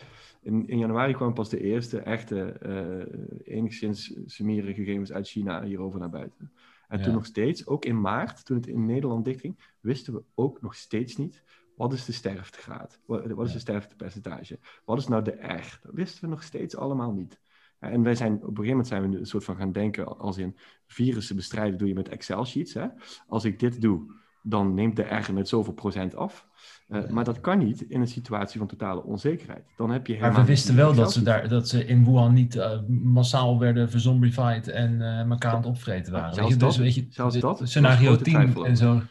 In, 0.42 0.68
in 0.68 0.78
januari 0.78 1.12
kwam 1.12 1.34
pas 1.34 1.48
de 1.48 1.61
eerste 1.61 1.98
echte, 1.98 2.57
uh, 2.66 3.57
enigszins 3.57 4.16
smerige 4.24 4.74
gegevens 4.74 5.12
uit 5.12 5.28
China 5.28 5.62
hierover 5.62 6.00
naar 6.00 6.11
buiten. 6.11 6.52
En 6.88 7.02
toen 7.02 7.12
nog 7.12 7.26
steeds, 7.26 7.66
ook 7.66 7.84
in 7.84 8.00
maart, 8.00 8.44
toen 8.44 8.57
het 8.57 8.66
in 8.66 8.86
Nederland 8.86 9.24
dichtging, 9.24 9.59
wisten 9.80 10.12
we 10.12 10.22
ook 10.34 10.62
nog 10.62 10.74
steeds 10.74 11.16
niet 11.16 11.42
wat 11.76 11.92
is 11.92 12.04
de 12.04 12.12
sterftegraad? 12.12 13.00
Wat, 13.07 13.26
wat 13.26 13.46
is 13.46 13.52
de 13.52 13.59
sterftepercentage? 13.59 14.59
Wat 14.84 14.98
is 14.98 15.09
nou 15.09 15.22
de 15.22 15.30
R? 15.30 15.78
Dat 15.82 15.94
wisten 15.94 16.24
we 16.24 16.30
nog 16.30 16.42
steeds 16.42 16.76
allemaal 16.76 17.12
niet. 17.12 17.40
En 17.79 18.03
wij 18.03 18.14
zijn, 18.14 18.33
op 18.33 18.41
een 18.41 18.49
gegeven 18.49 18.68
moment 18.68 18.87
zijn 18.87 19.11
we 19.11 19.18
een 19.18 19.27
soort 19.27 19.45
van 19.45 19.57
gaan 19.57 19.72
denken 19.72 20.18
als 20.18 20.39
in 20.39 20.57
virussen 20.87 21.37
bestrijden 21.37 21.79
doe 21.79 21.89
je 21.89 21.95
met 21.95 22.09
Excel-sheets. 22.09 22.74
Hè? 22.74 22.87
Als 23.29 23.45
ik 23.45 23.59
dit 23.59 23.81
doe, 23.81 24.14
dan 24.43 24.74
neemt 24.74 24.97
de 24.97 25.03
R 25.03 25.33
met 25.33 25.49
zoveel 25.49 25.72
procent 25.72 26.16
af. 26.16 26.47
Uh, 26.89 27.09
maar 27.09 27.24
dat 27.24 27.41
kan 27.41 27.59
niet 27.59 27.81
in 27.81 28.01
een 28.01 28.09
situatie 28.09 28.59
van 28.59 28.68
totale 28.68 29.03
onzekerheid. 29.03 29.64
Dan 29.77 29.91
heb 29.91 30.07
je 30.07 30.18
maar 30.20 30.35
we 30.35 30.45
wisten 30.45 30.77
wel 30.77 30.95
dat 30.95 31.12
ze, 31.12 31.22
daar, 31.22 31.49
dat 31.49 31.68
ze 31.68 31.87
in 31.87 32.05
Wuhan 32.05 32.33
niet 32.33 32.55
uh, 32.55 32.70
massaal 32.89 33.59
werden 33.59 33.91
verzombified 33.91 34.68
en 34.68 34.93
uh, 34.93 35.31
elkaar 35.31 35.51
aan 35.51 35.57
het 35.57 35.66
opvreten 35.66 36.12
waren. 36.12 36.35
Zelfs 36.35 36.51
weet 36.51 36.61
je? 36.61 36.66
Dus, 36.66 36.77
weet 36.77 36.95
je, 36.95 37.07
zelfs 37.11 37.39
dat? 37.39 37.61
Scenario 37.64 38.16
10 38.16 38.64
en 38.64 38.77
zo. 38.77 39.03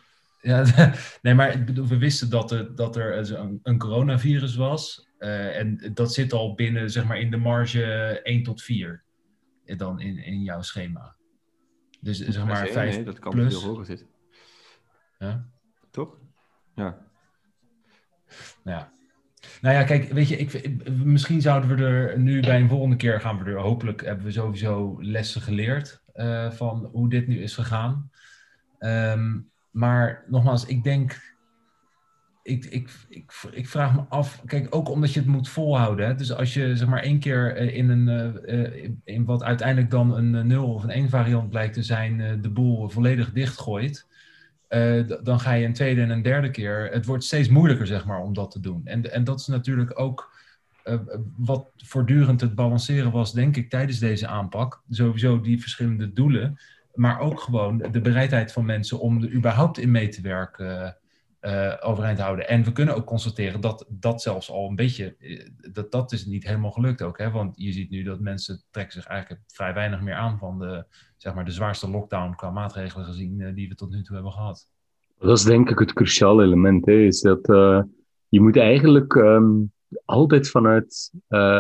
Ja, 0.46 0.66
nee, 1.22 1.34
maar 1.34 1.54
ik 1.54 1.66
bedoel, 1.66 1.88
we 1.88 1.98
wisten 1.98 2.30
dat 2.30 2.52
er, 2.52 2.76
dat 2.76 2.96
er 2.96 3.38
een, 3.40 3.60
een 3.64 3.78
coronavirus 3.78 4.56
was. 4.56 5.10
en 5.18 5.92
dat 5.94 6.14
zit 6.14 6.34
al 6.34 6.54
binnen, 6.54 6.92
zeg 6.92 7.06
maar, 7.06 7.20
in 7.20 7.32
de 7.32 7.38
marge 7.38 7.84
1 8.24 8.44
tot 8.44 8.62
4. 8.62 9.04
Dan 9.66 10.00
in, 10.00 10.18
in 10.18 10.44
jouw 10.44 10.62
schema. 10.62 11.16
Dus 12.02 12.18
zeg 12.18 12.46
maar 12.46 12.68
5 12.68 12.96
nee, 12.96 13.04
dat 13.04 13.20
kan 13.20 13.32
plus. 13.32 13.60
veel 13.60 13.70
hoger 13.70 13.86
zitten. 13.86 14.08
Ja? 15.20 15.50
Toch? 15.92 16.18
Ja. 16.76 16.98
Ja. 18.64 18.94
Nou 19.62 19.76
ja, 19.76 19.84
kijk, 19.84 20.12
weet 20.12 20.28
je, 20.28 20.38
ik, 20.38 20.90
misschien 20.90 21.42
zouden 21.42 21.76
we 21.76 21.84
er 21.84 22.20
nu 22.20 22.42
bij 22.42 22.60
een 22.60 22.70
volgende 22.70 22.96
keer 22.96 23.22
gaan 23.22 23.44
we 23.44 23.50
er, 23.50 23.60
hopelijk 23.60 24.02
hebben 24.06 24.26
we 24.26 24.32
sowieso 24.32 24.98
lessen 25.00 25.42
geleerd 25.42 26.04
uh, 26.16 26.52
van 26.52 26.90
hoe 26.92 27.10
dit 27.10 27.28
nu 27.28 27.42
is 27.42 27.54
gegaan. 27.54 28.10
Um, 28.80 29.54
maar 29.76 30.24
nogmaals, 30.28 30.66
ik 30.66 30.84
denk, 30.84 31.36
ik, 32.44 32.66
ik, 32.66 32.90
ik, 33.10 33.32
ik, 33.52 33.70
vraag 33.70 33.96
me 33.96 34.02
af, 34.10 34.42
kijk, 34.46 34.76
ook 34.76 34.90
omdat 34.90 35.14
je 35.14 35.20
het 35.20 35.30
moet 35.30 35.50
volhouden. 35.50 36.08
Hè? 36.08 36.16
Dus 36.16 36.34
als 36.34 36.54
je 36.54 36.78
zeg 36.78 36.88
maar 36.88 37.02
één 37.02 37.20
keer 37.20 37.56
eh, 37.56 37.76
in, 37.76 37.90
een, 37.90 38.08
uh, 38.48 38.90
in 39.04 39.26
wat 39.26 39.44
uiteindelijk 39.44 39.92
dan 39.92 40.16
een 40.16 40.48
0 40.48 40.74
of 40.74 40.84
een 40.84 40.90
1 40.90 41.10
variant 41.10 41.50
blijkt 41.50 41.74
te 41.74 41.84
zijn, 41.84 42.42
de 42.42 42.50
boel 42.50 42.90
volledig 42.90 43.32
dichtgooit 43.32 44.08
dan 45.24 45.40
ga 45.40 45.54
je 45.54 45.66
een 45.66 45.74
tweede 45.74 46.02
en 46.02 46.10
een 46.10 46.22
derde 46.22 46.50
keer. 46.52 46.90
Het 46.92 47.06
wordt 47.06 47.24
steeds 47.24 47.50
moeilijker, 47.50 47.88
zeg 47.88 48.06
maar, 48.06 48.20
om 48.20 48.34
dat 48.34 48.52
te 48.52 48.60
doen. 48.60 48.82
En, 48.86 49.12
en 49.12 49.24
dat 49.24 49.40
is 49.40 49.48
natuurlijk 49.48 50.00
ook 50.00 50.34
wat 51.38 51.72
voortdurend 51.76 52.42
het 52.42 52.56
balanceren 52.56 53.12
was, 53.12 53.34
denk 53.34 53.56
ik, 53.56 53.70
tijdens 53.70 54.00
deze 54.00 54.28
aanpak. 54.28 54.82
Sowieso 54.90 55.42
die 55.42 55.62
verschillende 55.62 56.14
doelen, 56.14 56.58
maar 56.96 57.20
ook 57.20 57.40
gewoon 57.40 57.78
de 57.92 58.02
bereidheid 58.02 58.52
van 58.52 58.66
mensen 58.66 59.00
om 59.00 59.24
er 59.24 59.34
überhaupt 59.34 59.78
in 59.78 59.92
mee 59.92 60.08
te 60.08 60.22
werken. 60.22 60.98
Uh, 61.42 61.74
overeind 61.80 62.20
houden. 62.20 62.48
En 62.48 62.64
we 62.64 62.72
kunnen 62.72 62.96
ook 62.96 63.06
constateren 63.06 63.62
dat 63.62 63.86
dat 63.90 64.22
zelfs 64.22 64.52
al 64.52 64.70
een 64.70 64.76
beetje, 64.76 65.16
dat 65.72 65.92
dat 65.92 66.12
is 66.12 66.26
niet 66.26 66.44
helemaal 66.44 66.72
gelukt 66.72 67.02
ook. 67.02 67.18
Hè? 67.18 67.32
Want 67.32 67.54
je 67.58 67.72
ziet 67.72 67.90
nu 67.90 68.04
dat 68.04 68.20
mensen 68.20 68.64
trekken 68.70 68.94
zich 68.94 69.06
eigenlijk 69.06 69.42
vrij 69.48 69.74
weinig 69.74 70.02
meer 70.02 70.14
aan 70.14 70.38
van 70.38 70.60
de, 70.60 70.86
zeg 71.18 71.34
maar, 71.34 71.46
de 71.46 71.52
zwaarste 71.52 71.90
lockdown 71.90 72.36
qua 72.36 72.52
maatregelen 72.52 73.06
gezien 73.06 73.40
uh, 73.40 73.56
die 73.56 73.70
we 73.70 73.76
tot 73.76 73.90
nu 73.90 74.04
toe 74.04 74.16
hebben 74.16 74.34
gehad. 74.34 74.68
Dat 75.20 75.38
is 75.38 75.44
denk 75.44 75.70
ik 75.70 75.80
het 75.80 75.94
cruciale 75.94 76.44
element, 76.44 76.86
hè, 76.86 76.94
is 76.94 77.22
dat 77.22 77.46
je 78.30 78.42
moet 78.42 78.58
eigenlijk 78.58 79.14
um, 79.14 79.72
altijd 80.06 80.50
vanuit, 80.50 81.12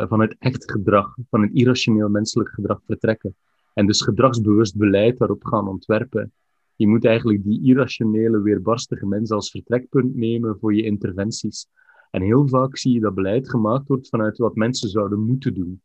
vanuit 0.07 0.36
echt 0.39 0.71
gedrag, 0.71 1.15
van 1.29 1.53
irrationeel 1.53 2.09
menselijk 2.09 2.49
gedrag 2.49 2.79
vertrekken. 2.86 3.36
En 3.76 3.86
dus 3.86 4.01
gedragsbewust 4.01 4.78
beleid 4.78 5.17
daarop 5.17 5.45
gaan 5.45 5.67
ontwerpen 5.67 6.34
je 6.76 6.88
moet 6.88 7.05
eigenlijk 7.05 7.43
die 7.43 7.63
irrationele, 7.63 8.41
weerbarstige 8.41 9.05
mensen 9.05 9.36
als 9.36 9.51
vertrekpunt 9.51 10.15
nemen 10.15 10.57
voor 10.59 10.76
je 10.76 10.84
interventies. 10.84 11.67
En 12.11 12.21
heel 12.21 12.47
vaak 12.47 12.78
zie 12.78 12.93
je 12.93 12.99
dat 12.99 13.15
beleid 13.15 13.49
gemaakt 13.49 13.88
wordt 13.88 14.09
vanuit 14.09 14.38
wat 14.38 14.55
mensen 14.55 14.89
zouden 14.89 15.19
moeten 15.19 15.53
doen. 15.53 15.82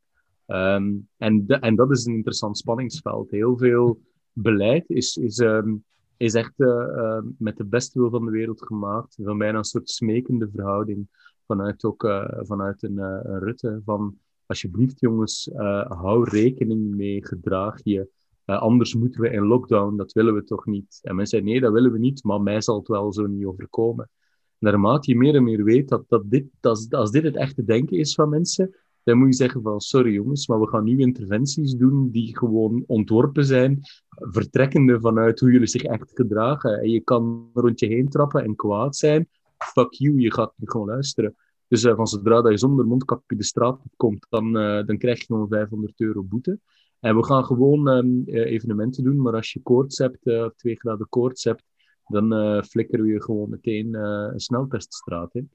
Um, 0.47 1.09
en, 1.17 1.47
en 1.47 1.77
dat 1.77 1.91
is 1.91 2.05
een 2.05 2.15
interessant 2.15 2.59
spanningsveld. 2.59 3.31
Heel 3.31 3.57
veel 3.57 4.01
beleid 4.33 4.91
is, 4.91 5.17
is, 5.17 5.39
um, 5.39 5.85
is 6.17 6.35
echt 6.35 6.53
uh, 6.57 6.69
uh, 6.69 7.23
met 7.39 7.57
de 7.57 7.65
beste 7.65 7.99
wil 7.99 8.11
van 8.11 8.25
de 8.25 8.31
wereld 8.31 8.63
gemaakt. 8.63 9.19
Van 9.23 9.39
bijna 9.39 9.59
een 9.59 9.65
soort 9.65 9.91
smekende 9.91 10.49
verhouding 10.55 11.09
vanuit, 11.47 11.85
ook, 11.85 12.03
uh, 12.03 12.29
vanuit 12.41 12.83
een, 12.83 12.99
een 12.99 13.39
Rutte. 13.39 13.81
Van 13.85 14.19
alsjeblieft 14.51 15.01
jongens, 15.01 15.51
hou 15.89 16.29
rekening 16.31 16.95
mee, 16.95 17.27
gedraag 17.27 17.81
je 17.83 18.09
Eh, 18.51 18.61
anders 18.61 18.95
moeten 18.95 19.21
we 19.21 19.31
in 19.31 19.47
lockdown, 19.47 19.97
dat 19.97 20.13
willen 20.13 20.35
we 20.35 20.45
toch 20.45 20.67
niet? 20.67 20.99
En 21.03 21.17
men 21.17 21.27
zei, 21.27 21.43
nee, 21.43 21.61
dat 21.61 21.73
willen 21.73 21.93
we 21.93 21.99
niet, 21.99 22.25
maar 22.25 22.41
mij 22.41 22.61
zal 22.61 22.79
het 22.79 22.89
wel 22.89 23.13
zo 23.13 23.27
niet 23.27 23.45
overkomen. 23.45 24.11
Naarmate 24.59 25.11
je 25.11 25.17
meer 25.17 25.35
en 25.35 25.45
meer 25.45 25.65
weet 25.65 25.89
dat, 25.89 26.05
dat 26.09 26.31
dit, 26.31 26.45
dat, 26.61 26.87
als 26.91 27.11
dit 27.11 27.23
het 27.23 27.37
echte 27.37 27.65
denken 27.65 27.99
is 27.99 28.15
van 28.15 28.29
mensen, 28.29 28.75
dan 29.03 29.19
moet 29.19 29.29
je 29.29 29.35
zeggen 29.35 29.63
van, 29.63 29.81
sorry 29.81 30.13
jongens, 30.13 30.47
maar 30.47 30.61
we 30.61 30.69
gaan 30.69 30.85
nu 30.85 30.99
interventies 30.99 31.75
doen 31.75 32.11
die 32.11 32.37
gewoon 32.39 32.85
ontworpen 32.87 33.45
zijn, 33.45 33.81
vertrekkende 34.09 35.01
vanuit 35.01 35.41
hoe 35.41 35.53
jullie 35.53 35.67
zich 35.67 35.83
echt 35.83 36.11
gedragen. 36.15 36.81
En 36.81 36.91
je 36.91 37.01
kan 37.01 37.51
rond 37.55 37.81
je 37.81 37.87
heen 37.87 38.09
trappen 38.09 38.45
en 38.45 38.57
kwaad 38.57 38.97
zijn. 38.97 39.29
Fuck 39.57 39.93
you, 39.93 40.21
je 40.21 40.33
gaat 40.33 40.53
niet 40.57 40.71
gewoon 40.71 40.87
luisteren. 40.87 41.35
Dus 41.71 41.85
uh, 41.85 41.97
van 41.97 42.07
zodra 42.07 42.41
dat 42.41 42.51
je 42.51 42.59
zonder 42.59 42.87
mondkapje 42.87 43.37
de 43.37 43.45
straat 43.45 43.81
komt, 43.97 44.27
dan, 44.29 44.57
uh, 44.57 44.87
dan 44.87 44.99
krijg 44.99 45.19
je 45.19 45.25
gewoon 45.25 45.49
500 45.49 46.01
euro 46.01 46.23
boete. 46.23 46.59
En 47.01 47.17
we 47.17 47.25
gaan 47.25 47.45
gewoon 47.45 47.89
um, 47.89 48.23
evenementen 48.27 49.05
doen, 49.05 49.21
maar 49.21 49.35
als 49.35 49.53
je 49.53 49.63
koorts 49.63 49.99
hebt, 49.99 50.23
twee 50.57 50.77
graden 50.77 51.09
koorts 51.09 51.45
hebt, 51.45 51.65
dan 52.07 52.65
flikkeren 52.65 53.05
we 53.05 53.13
je 53.13 53.23
gewoon 53.23 53.51
meteen 53.51 53.95
een 53.95 54.41
snelteststraat 54.41 55.35
in. 55.35 55.51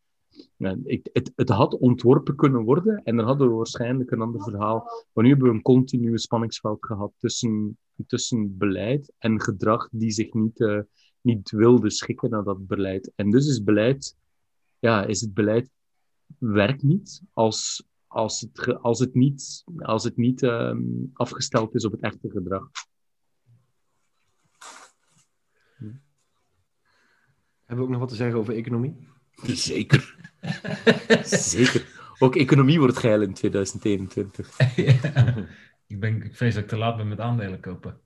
En 0.58 0.82
ik, 0.84 1.10
het, 1.14 1.32
het, 1.36 1.50
had 1.50 1.78
ontworpen 1.78 2.36
kunnen 2.36 2.64
worden 2.64 3.02
en 3.04 3.16
dan 3.16 3.26
hadden 3.26 3.50
we 3.50 3.54
waarschijnlijk 3.54 4.12
een 4.12 4.22
ander 4.22 4.44
verhaal. 4.44 5.06
Maar 5.14 5.24
nu 5.24 5.30
hebben 5.30 5.48
we 5.48 5.54
een 5.54 5.62
continue 5.62 6.18
spanningsveld 6.18 6.86
gehad 6.86 7.12
tussen, 7.18 7.78
tussen 8.08 8.58
beleid 8.58 9.14
en 9.18 9.42
gedrag 9.42 9.90
die 9.92 10.12
zich 10.12 10.34
niet, 10.34 10.86
niet 11.22 11.52
wilde 11.52 11.90
schikken 11.90 12.30
naar 12.30 12.44
dat 12.44 12.68
beleid. 12.68 13.12
En 13.16 13.30
dus 13.30 13.48
is 13.48 13.64
beleid, 13.64 14.16
ja, 14.80 15.06
is 15.06 15.22
het 15.22 15.34
beleid 15.34 15.70
werkt 16.38 16.84
niet 16.84 17.22
als, 17.34 17.84
als, 18.08 18.42
het, 18.42 18.82
als 18.82 19.00
het 19.00 19.14
niet, 19.14 19.64
als 19.78 20.04
het 20.04 20.18
niet 20.18 20.42
um, 20.42 21.10
afgesteld 21.14 21.76
is 21.76 21.86
op 21.86 21.92
het 21.92 22.02
echte 22.02 22.30
gedrag. 22.30 22.70
Hebben 27.66 27.86
we 27.86 27.92
ook 27.92 28.00
nog 28.00 28.00
wat 28.00 28.10
te 28.10 28.16
zeggen 28.16 28.40
over 28.40 28.56
economie? 28.56 29.08
Zeker. 29.44 30.32
Zeker. 31.24 31.86
Ook 32.20 32.36
economie 32.36 32.80
wordt 32.80 32.98
geil 32.98 33.22
in 33.22 33.34
2021. 33.34 34.58
ja. 34.76 35.48
ik, 35.88 36.00
ben, 36.00 36.24
ik 36.24 36.36
vrees 36.36 36.54
dat 36.54 36.64
ik 36.64 36.70
te 36.70 36.78
laat 36.78 36.98
ben 36.98 37.08
met 37.08 37.20
aandelen 37.20 37.60
kopen. 37.60 38.00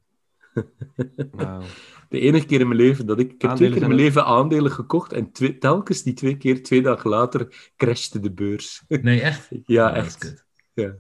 Nou. 1.32 1.64
De 2.10 2.20
enige 2.20 2.46
keer 2.46 2.60
in 2.60 2.68
mijn 2.68 2.80
leven 2.80 3.06
dat 3.06 3.20
ik... 3.20 3.34
Ik 3.34 3.42
heb 3.42 3.52
twee 3.56 3.70
keer 3.70 3.82
in 3.82 3.88
mijn 3.88 4.00
leven 4.00 4.26
aandelen 4.26 4.72
gekocht 4.72 5.14
en 5.14 5.32
twee, 5.32 5.58
telkens 5.58 6.04
die 6.04 6.14
twee 6.14 6.38
keer, 6.38 6.64
twee 6.64 6.82
dagen 6.82 7.10
later, 7.10 7.72
crashte 7.78 8.20
de 8.20 8.32
beurs. 8.32 8.84
Nee, 9.02 9.22
echt? 9.22 9.50
ja, 9.66 9.94
echt. 9.94 10.46
Ja. 10.74 10.96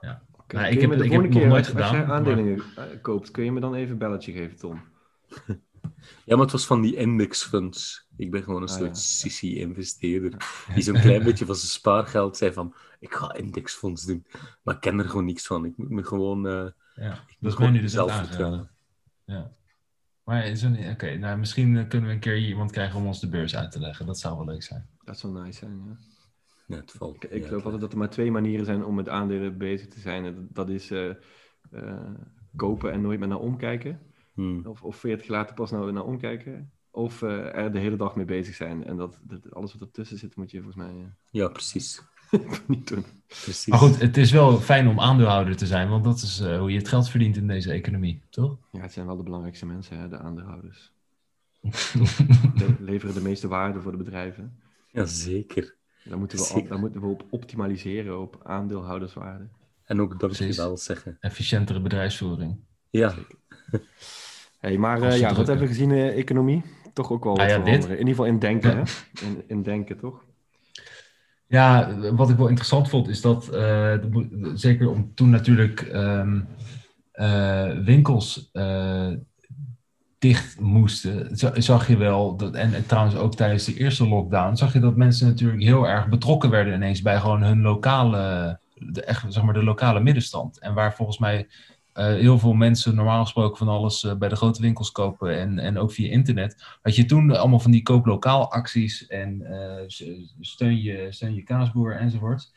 ja. 0.00 0.22
Nou, 0.48 0.66
ik 0.66 0.80
heb, 0.80 0.92
ik 0.92 1.12
heb 1.12 1.22
het 1.22 1.30
nog 1.30 1.44
nooit 1.44 1.66
gedaan. 1.66 1.88
Als 1.88 2.06
je 2.06 2.12
aandelen 2.12 2.62
maar... 2.76 2.98
koopt, 3.02 3.30
kun 3.30 3.44
je 3.44 3.52
me 3.52 3.60
dan 3.60 3.74
even 3.74 3.92
een 3.92 3.98
belletje 3.98 4.32
geven, 4.32 4.56
Tom? 4.56 4.82
Ja, 6.24 6.34
maar 6.34 6.44
het 6.44 6.52
was 6.52 6.66
van 6.66 6.80
die 6.80 6.96
indexfunds. 6.96 8.08
Ik 8.16 8.30
ben 8.30 8.42
gewoon 8.42 8.62
een 8.62 8.68
ah, 8.68 8.74
soort 8.74 8.96
ja. 8.96 9.02
sissy-investeerder. 9.02 10.64
Die 10.74 10.82
zo'n 10.82 11.00
klein 11.00 11.24
beetje 11.24 11.46
van 11.46 11.54
zijn 11.54 11.70
spaargeld 11.70 12.36
zei 12.36 12.52
van... 12.52 12.74
Ik 13.00 13.14
ga 13.14 13.34
indexfonds 13.34 14.04
doen. 14.04 14.26
Maar 14.62 14.74
ik 14.74 14.80
ken 14.80 14.98
er 14.98 15.08
gewoon 15.08 15.24
niks 15.24 15.46
van. 15.46 15.64
Ik 15.64 15.76
moet 15.76 15.90
me 15.90 16.04
gewoon... 16.04 16.46
Uh, 16.46 16.66
ja, 16.96 17.12
ik 17.12 17.36
dat 17.40 17.52
is 17.52 17.58
mij 17.58 17.70
nu 17.70 17.80
dus 17.80 17.92
zelf 17.92 18.16
vertrouwen. 18.16 18.70
Ja. 19.24 19.50
Maar 20.24 20.50
oké, 20.50 20.90
okay, 20.90 21.16
nou, 21.16 21.38
misschien 21.38 21.88
kunnen 21.88 22.08
we 22.08 22.14
een 22.14 22.20
keer 22.20 22.38
iemand 22.38 22.70
krijgen 22.70 22.98
om 22.98 23.06
ons 23.06 23.20
de 23.20 23.28
beurs 23.28 23.56
uit 23.56 23.70
te 23.70 23.80
leggen. 23.80 24.06
Dat 24.06 24.18
zou 24.18 24.36
wel 24.36 24.46
leuk 24.46 24.62
zijn. 24.62 24.88
Dat 25.04 25.18
zou 25.18 25.32
nice 25.32 25.58
zijn, 25.58 25.82
ja. 25.84 25.96
ja 26.66 26.76
het 26.76 26.92
valt, 26.92 27.24
ik 27.24 27.30
ik 27.30 27.46
geloof 27.46 27.62
altijd 27.62 27.80
dat 27.80 27.92
er 27.92 27.98
maar 27.98 28.10
twee 28.10 28.30
manieren 28.30 28.66
zijn 28.66 28.84
om 28.84 28.94
met 28.94 29.08
aandelen 29.08 29.58
bezig 29.58 29.88
te 29.88 30.00
zijn. 30.00 30.48
Dat 30.52 30.68
is 30.68 30.90
uh, 30.90 31.14
uh, 31.70 32.10
kopen 32.56 32.92
en 32.92 33.00
nooit 33.00 33.18
meer 33.18 33.28
naar 33.28 33.38
omkijken. 33.38 34.00
Hmm. 34.34 34.66
Of, 34.66 34.82
of 34.82 34.96
40 34.96 35.28
later 35.28 35.54
pas 35.54 35.70
naar, 35.70 35.92
naar 35.92 36.04
omkijken. 36.04 36.72
Of 36.90 37.22
uh, 37.22 37.56
er 37.56 37.72
de 37.72 37.78
hele 37.78 37.96
dag 37.96 38.16
mee 38.16 38.24
bezig 38.24 38.54
zijn. 38.54 38.84
En 38.84 38.96
dat, 38.96 39.20
dat, 39.22 39.54
alles 39.54 39.72
wat 39.72 39.82
ertussen 39.82 40.18
zit, 40.18 40.36
moet 40.36 40.50
je 40.50 40.62
volgens 40.62 40.84
mij. 40.84 40.94
Uh... 40.94 41.06
Ja, 41.30 41.48
precies. 41.48 42.02
niet 42.66 42.88
doen. 42.88 43.04
Precies. 43.26 43.66
Maar 43.66 43.78
goed, 43.78 44.00
het 44.00 44.16
is 44.16 44.30
wel 44.30 44.60
fijn 44.60 44.88
om 44.88 45.00
aandeelhouder 45.00 45.56
te 45.56 45.66
zijn, 45.66 45.88
want 45.88 46.04
dat 46.04 46.16
is 46.16 46.40
uh, 46.40 46.58
hoe 46.58 46.70
je 46.70 46.78
het 46.78 46.88
geld 46.88 47.08
verdient 47.08 47.36
in 47.36 47.46
deze 47.46 47.72
economie, 47.72 48.22
toch? 48.30 48.58
Ja, 48.72 48.80
het 48.80 48.92
zijn 48.92 49.06
wel 49.06 49.16
de 49.16 49.22
belangrijkste 49.22 49.66
mensen, 49.66 49.98
hè, 49.98 50.08
de 50.08 50.18
aandeelhouders. 50.18 50.92
de, 52.54 52.74
leveren 52.78 53.14
de 53.14 53.20
meeste 53.20 53.48
waarde 53.48 53.80
voor 53.80 53.90
de 53.90 53.98
bedrijven. 53.98 54.58
Ja, 54.90 55.04
zeker. 55.04 55.74
Daar 56.04 56.18
moeten 56.18 56.38
we, 56.38 56.54
op, 56.54 56.68
daar 56.68 56.78
moeten 56.78 57.00
we 57.00 57.06
op 57.06 57.24
optimaliseren, 57.30 58.20
op 58.20 58.40
aandeelhouderswaarde. 58.42 59.48
En 59.84 60.00
ook 60.00 60.20
dankjewel 60.20 60.76
zeggen. 60.76 61.16
Efficiëntere 61.20 61.80
bedrijfsvoering. 61.80 62.56
Ja. 62.90 63.14
Hey, 64.58 64.78
maar 64.78 65.02
uh, 65.02 65.18
ja, 65.18 65.34
wat 65.34 65.46
hebben 65.46 65.66
we 65.66 65.72
gezien 65.72 65.90
in 65.90 65.96
uh, 65.96 66.18
economie? 66.18 66.62
Toch 66.92 67.10
ook 67.10 67.24
wel 67.24 67.36
wat 67.36 67.42
ah, 67.42 67.48
ja, 67.48 67.64
In 67.64 67.88
ieder 67.90 68.06
geval 68.06 68.26
in 68.26 68.38
denken, 68.38 68.76
hè? 68.76 68.82
In, 69.26 69.42
in, 69.46 69.62
denken, 69.62 69.98
toch? 69.98 70.24
Ja, 71.48 71.94
wat 72.12 72.30
ik 72.30 72.36
wel 72.36 72.48
interessant 72.48 72.88
vond 72.88 73.08
is 73.08 73.20
dat, 73.20 73.50
uh, 73.54 73.94
zeker 74.54 74.90
om 74.90 75.14
toen 75.14 75.30
natuurlijk 75.30 75.90
um, 75.92 76.48
winkels 77.84 78.50
dicht 80.18 80.60
moesten, 80.60 81.28
zag 81.62 81.88
je 81.88 81.96
wel, 81.96 82.36
dat, 82.36 82.54
en, 82.54 82.74
en, 82.74 82.86
trouwens 82.86 83.16
ook 83.16 83.34
tijdens 83.34 83.64
de 83.64 83.76
eerste 83.76 84.08
lockdown, 84.08 84.56
zag 84.56 84.72
je 84.72 84.80
dat 84.80 84.96
mensen 84.96 85.26
natuurlijk 85.26 85.62
heel 85.62 85.88
erg 85.88 86.08
betrokken 86.08 86.50
werden 86.50 86.74
ineens 86.74 87.02
bij 87.02 87.20
gewoon 87.20 87.42
hun 87.42 87.60
lokale, 87.60 88.58
de, 88.74 89.02
echt, 89.02 89.24
zeg 89.28 89.42
maar 89.42 89.54
de 89.54 89.64
lokale 89.64 90.00
middenstand. 90.00 90.60
En 90.60 90.74
waar 90.74 90.94
volgens 90.94 91.18
mij 91.18 91.48
heel 92.04 92.38
veel 92.38 92.52
mensen 92.52 92.94
normaal 92.94 93.22
gesproken 93.22 93.56
van 93.56 93.68
alles 93.68 94.02
uh, 94.02 94.14
bij 94.14 94.28
de 94.28 94.36
grote 94.36 94.62
winkels 94.62 94.92
kopen 94.92 95.38
en, 95.38 95.58
en 95.58 95.78
ook 95.78 95.92
via 95.92 96.10
internet. 96.10 96.78
Had 96.82 96.96
je 96.96 97.04
toen 97.04 97.36
allemaal 97.36 97.58
van 97.58 97.70
die 97.70 97.82
kooplokaal 97.82 98.52
acties 98.52 99.06
en 99.06 99.40
uh, 99.40 100.08
steun, 100.40 100.82
je, 100.82 101.06
steun 101.10 101.34
je 101.34 101.42
kaasboer 101.42 101.96
enzovoort. 101.96 102.52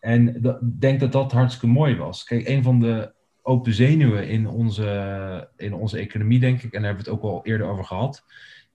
En 0.00 0.36
ik 0.36 0.80
denk 0.80 1.00
dat 1.00 1.12
dat 1.12 1.32
hartstikke 1.32 1.74
mooi 1.74 1.96
was. 1.96 2.24
Kijk, 2.24 2.48
een 2.48 2.62
van 2.62 2.80
de 2.80 3.12
open 3.42 3.72
zenuwen 3.72 4.28
in 4.28 4.48
onze, 4.48 5.48
in 5.56 5.74
onze 5.74 5.98
economie, 5.98 6.40
denk 6.40 6.62
ik, 6.62 6.72
en 6.72 6.82
daar 6.82 6.90
hebben 6.90 7.04
we 7.04 7.10
het 7.10 7.20
ook 7.20 7.30
al 7.30 7.44
eerder 7.44 7.66
over 7.66 7.84
gehad, 7.84 8.24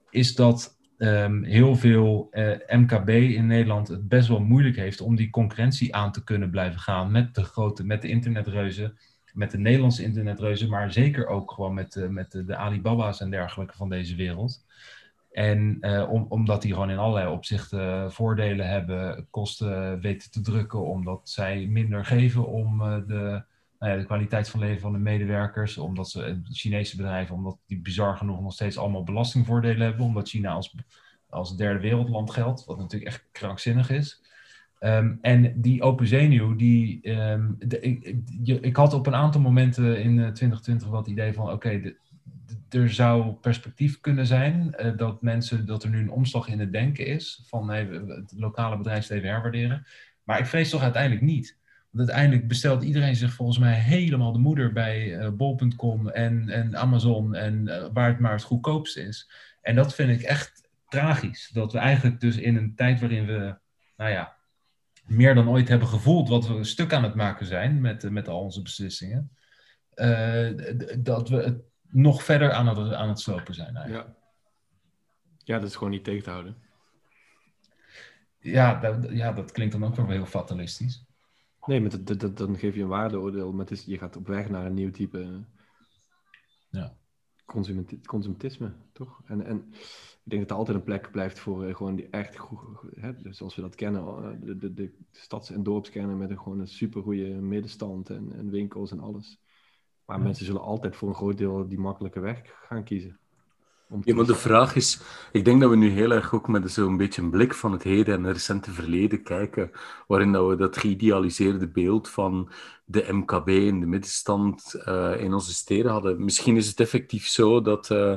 is 0.09 0.35
dat 0.35 0.77
um, 0.97 1.43
heel 1.43 1.75
veel 1.75 2.29
MKB 2.67 3.09
in 3.09 3.45
Nederland 3.47 3.87
het 3.87 4.07
best 4.07 4.27
wel 4.27 4.39
moeilijk 4.39 4.75
heeft 4.75 5.01
om 5.01 5.15
die 5.15 5.29
concurrentie 5.29 5.95
aan 5.95 6.11
te 6.11 6.23
kunnen 6.23 6.49
blijven 6.49 6.79
gaan 6.79 7.11
met 7.11 7.35
de 7.35 7.43
grote, 7.43 7.85
met 7.85 8.01
de 8.01 8.07
internetreuzen 8.07 8.97
met 9.33 9.51
de 9.51 9.57
Nederlandse 9.57 10.03
internetreuzen, 10.03 10.69
maar 10.69 10.91
zeker 10.91 11.27
ook 11.27 11.51
gewoon 11.51 11.73
met, 11.73 11.95
uh, 11.95 12.07
met 12.07 12.31
de, 12.31 12.45
de, 12.45 12.55
Alibaba's 12.55 13.21
en 13.21 13.29
dergelijke 13.29 13.75
van 13.75 13.89
deze 13.89 14.15
wereld. 14.15 14.65
En 15.31 15.83
om, 16.09 16.25
omdat 16.29 16.61
die 16.61 16.73
gewoon 16.73 16.89
in 16.89 16.97
allerlei 16.97 17.27
opzichten 17.27 18.11
voordelen 18.11 18.67
hebben, 18.67 19.27
kosten 19.29 19.99
weten 19.99 20.31
te 20.31 20.41
drukken, 20.41 20.85
omdat 20.85 21.29
zij 21.29 21.67
minder 21.67 22.05
geven 22.05 22.47
om 22.47 22.77
de, 23.07 23.43
nou 23.79 23.91
ja, 23.91 23.97
de 23.97 24.05
kwaliteit 24.05 24.49
van 24.49 24.59
leven 24.59 24.81
van 24.81 24.91
de 24.91 24.99
medewerkers, 24.99 25.77
omdat 25.77 26.09
ze 26.09 26.41
Chinese 26.43 26.95
bedrijven, 26.95 27.35
omdat 27.35 27.57
die 27.65 27.81
bizar 27.81 28.17
genoeg 28.17 28.41
nog 28.41 28.53
steeds 28.53 28.77
allemaal 28.77 29.03
belastingvoordelen 29.03 29.87
hebben, 29.87 30.05
omdat 30.05 30.29
China 30.29 30.51
als, 30.51 30.75
als 31.29 31.55
derde 31.55 31.79
wereldland 31.79 32.31
geldt, 32.31 32.65
wat 32.65 32.77
natuurlijk 32.77 33.11
echt 33.11 33.27
krankzinnig 33.31 33.89
is. 33.89 34.21
Um, 34.79 35.19
en 35.21 35.61
die 35.61 35.81
open 35.81 36.07
zenuw, 36.07 36.55
die, 36.55 37.09
um, 37.11 37.55
de, 37.59 37.79
ik, 37.79 38.23
ik, 38.61 38.75
had 38.75 38.93
op 38.93 39.07
een 39.07 39.15
aantal 39.15 39.41
momenten 39.41 40.01
in 40.01 40.17
uh, 40.17 40.27
2020 40.27 40.87
wel 40.87 40.97
het 40.99 41.07
idee 41.07 41.33
van, 41.33 41.51
oké, 41.51 41.93
er 42.69 42.89
zou 42.89 43.33
perspectief 43.33 43.99
kunnen 43.99 44.25
zijn 44.25 44.75
uh, 44.79 44.97
dat 44.97 45.21
mensen, 45.21 45.65
dat 45.65 45.83
er 45.83 45.89
nu 45.89 45.99
een 45.99 46.11
omslag 46.11 46.47
in 46.47 46.59
het 46.59 46.71
denken 46.71 47.05
is, 47.05 47.43
van 47.47 47.69
hey, 47.69 47.85
het 48.07 48.33
lokale 48.37 48.77
bedrijfsleven 48.77 49.29
herwaarderen. 49.29 49.85
Maar 50.23 50.39
ik 50.39 50.45
vrees 50.45 50.69
toch 50.69 50.81
uiteindelijk 50.81 51.21
niet. 51.21 51.57
Want 51.89 52.09
uiteindelijk 52.09 52.47
bestelt 52.47 52.83
iedereen 52.83 53.15
zich 53.15 53.33
volgens 53.33 53.57
mij 53.57 53.73
helemaal 53.73 54.31
de 54.31 54.39
moeder 54.39 54.73
bij 54.73 55.17
uh, 55.17 55.29
bol.com 55.29 56.07
en, 56.09 56.49
en 56.49 56.77
Amazon 56.77 57.35
en 57.35 57.65
waar 57.93 58.07
het 58.07 58.19
maar 58.19 58.31
het 58.31 58.43
goedkoopst 58.43 58.97
is. 58.97 59.31
En 59.61 59.75
dat 59.75 59.95
vind 59.95 60.09
ik 60.09 60.21
echt 60.21 60.69
tragisch. 60.87 61.49
Dat 61.53 61.71
we 61.71 61.77
eigenlijk 61.77 62.19
dus 62.19 62.37
in 62.37 62.55
een 62.55 62.75
tijd 62.75 62.99
waarin 62.99 63.25
we, 63.25 63.57
nou 63.97 64.11
ja, 64.11 64.38
meer 65.09 65.35
dan 65.35 65.49
ooit 65.49 65.67
hebben 65.67 65.87
gevoeld 65.87 66.29
wat 66.29 66.47
we 66.47 66.53
een 66.53 66.65
stuk 66.65 66.93
aan 66.93 67.03
het 67.03 67.15
maken 67.15 67.45
zijn 67.45 67.81
met, 67.81 68.09
met 68.09 68.27
al 68.27 68.41
onze 68.41 68.61
beslissingen, 68.61 69.31
uh, 69.95 70.49
dat 70.99 71.29
we 71.29 71.35
het 71.35 71.61
nog 71.89 72.23
verder 72.23 72.51
aan 72.51 72.67
het, 72.67 72.93
aan 72.93 73.09
het 73.09 73.19
slopen 73.19 73.53
zijn. 73.53 73.75
Eigenlijk. 73.75 74.07
Ja. 74.07 74.15
ja, 75.37 75.59
dat 75.59 75.69
is 75.69 75.75
gewoon 75.75 75.91
niet 75.91 76.03
tegen 76.03 76.23
te 76.23 76.29
houden. 76.29 76.57
Ja, 78.39 78.79
dat, 78.79 79.09
ja, 79.09 79.33
dat 79.33 79.51
klinkt 79.51 79.73
dan 79.73 79.83
ook 79.83 79.95
wel 79.95 80.09
heel 80.09 80.25
fatalistisch. 80.25 81.05
Nee, 81.65 81.81
maar 81.81 82.03
dat, 82.03 82.19
dat, 82.19 82.37
dan 82.37 82.57
geef 82.57 82.75
je 82.75 82.81
een 82.81 82.87
waardeoordeel, 82.87 83.51
maar 83.51 83.65
het 83.65 83.71
is, 83.71 83.85
je 83.85 83.97
gaat 83.97 84.15
op 84.15 84.27
weg 84.27 84.49
naar 84.49 84.65
een 84.65 84.73
nieuw 84.73 84.91
type 84.91 85.45
ja. 86.69 86.97
Consumentisme, 88.05 88.73
toch? 88.91 89.21
En, 89.25 89.45
en 89.45 89.67
ik 90.23 90.35
denk 90.35 90.41
dat 90.41 90.51
er 90.51 90.57
altijd 90.57 90.77
een 90.77 90.83
plek 90.83 91.11
blijft 91.11 91.39
voor 91.39 91.67
uh, 91.67 91.75
gewoon 91.75 91.95
die 91.95 92.07
echt 92.09 92.37
goed, 92.37 92.59
hè, 92.95 93.15
dus 93.15 93.37
zoals 93.37 93.55
we 93.55 93.61
dat 93.61 93.75
kennen, 93.75 94.03
uh, 94.03 94.29
de, 94.41 94.57
de, 94.57 94.73
de 94.73 94.91
stads- 95.11 95.51
en 95.51 95.63
dorpskernen 95.63 96.17
met 96.17 96.29
een 96.29 96.39
gewoon 96.39 96.59
een 96.59 96.67
supergoeie 96.67 97.35
middenstand 97.35 98.09
en, 98.09 98.33
en 98.33 98.49
winkels 98.49 98.91
en 98.91 98.99
alles. 98.99 99.39
Maar 100.05 100.21
mensen 100.21 100.45
zullen 100.45 100.61
altijd 100.61 100.95
voor 100.95 101.09
een 101.09 101.15
groot 101.15 101.37
deel 101.37 101.67
die 101.67 101.79
makkelijke 101.79 102.19
weg 102.19 102.41
gaan 102.67 102.83
kiezen. 102.83 103.19
Ja, 104.03 104.15
maar 104.15 104.25
de 104.25 104.35
vraag 104.35 104.75
is, 104.75 104.99
ik 105.31 105.45
denk 105.45 105.61
dat 105.61 105.69
we 105.69 105.75
nu 105.75 105.89
heel 105.89 106.11
erg 106.11 106.33
ook 106.33 106.47
met 106.47 106.71
zo'n 106.71 106.97
beetje 106.97 107.21
een 107.21 107.29
blik 107.29 107.53
van 107.53 107.71
het 107.71 107.83
heden 107.83 108.15
en 108.15 108.23
het 108.23 108.33
recente 108.33 108.71
verleden 108.71 109.23
kijken, 109.23 109.71
waarin 110.07 110.31
dat 110.31 110.47
we 110.47 110.55
dat 110.55 110.77
geïdealiseerde 110.77 111.67
beeld 111.67 112.09
van 112.09 112.51
de 112.85 113.05
MKB 113.11 113.47
en 113.47 113.79
de 113.79 113.85
middenstand 113.85 114.73
eh, 114.73 115.21
in 115.21 115.33
onze 115.33 115.53
steden 115.53 115.91
hadden. 115.91 116.23
Misschien 116.23 116.57
is 116.57 116.67
het 116.67 116.79
effectief 116.79 117.27
zo 117.27 117.61
dat, 117.61 117.89
eh, 117.89 118.13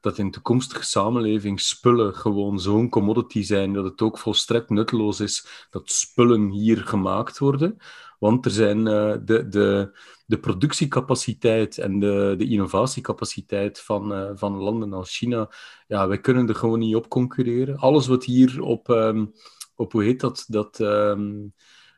dat 0.00 0.18
in 0.18 0.26
de 0.26 0.32
toekomstige 0.32 0.84
samenleving 0.84 1.60
spullen 1.60 2.14
gewoon 2.14 2.58
zo'n 2.60 2.88
commodity 2.88 3.42
zijn 3.42 3.72
dat 3.72 3.84
het 3.84 4.02
ook 4.02 4.18
volstrekt 4.18 4.70
nutteloos 4.70 5.20
is 5.20 5.66
dat 5.70 5.90
spullen 5.90 6.48
hier 6.48 6.76
gemaakt 6.76 7.38
worden. 7.38 7.78
Want 8.22 8.44
er 8.44 8.50
zijn 8.50 8.86
eh, 8.86 9.14
de, 9.24 9.48
de, 9.48 9.98
de 10.26 10.38
productiecapaciteit 10.38 11.78
en 11.78 11.98
de, 11.98 12.34
de 12.38 12.48
innovatiecapaciteit 12.48 13.80
van, 13.80 14.12
eh, 14.14 14.30
van 14.34 14.56
landen 14.56 14.92
als 14.92 15.16
China, 15.16 15.50
ja, 15.86 16.08
wij 16.08 16.20
kunnen 16.20 16.48
er 16.48 16.54
gewoon 16.54 16.78
niet 16.78 16.94
op 16.94 17.08
concurreren. 17.08 17.76
Alles 17.76 18.06
wat 18.06 18.24
hier 18.24 18.60
op, 18.60 18.88
ehm, 18.88 19.26
op 19.74 19.92
hoe 19.92 20.02
heet 20.02 20.20
dat, 20.20 20.44
dat 20.48 20.80
ehm, 20.80 21.32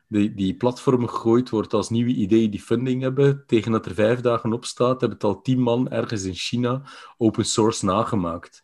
die, 0.07 0.33
die 0.33 0.55
platformen 0.55 1.09
gegooid 1.09 1.49
wordt 1.49 1.73
als 1.73 1.89
nieuwe 1.89 2.13
ideeën 2.13 2.51
die 2.51 2.61
funding 2.61 3.01
hebben, 3.01 3.43
tegen 3.45 3.71
dat 3.71 3.85
er 3.85 3.93
vijf 3.93 4.21
dagen 4.21 4.53
op 4.53 4.65
staat, 4.65 4.99
hebben 4.99 5.17
het 5.17 5.23
al 5.23 5.41
tien 5.41 5.59
man 5.59 5.89
ergens 5.89 6.23
in 6.23 6.35
China 6.35 6.81
open 7.17 7.45
source 7.45 7.85
nagemaakt. 7.85 8.63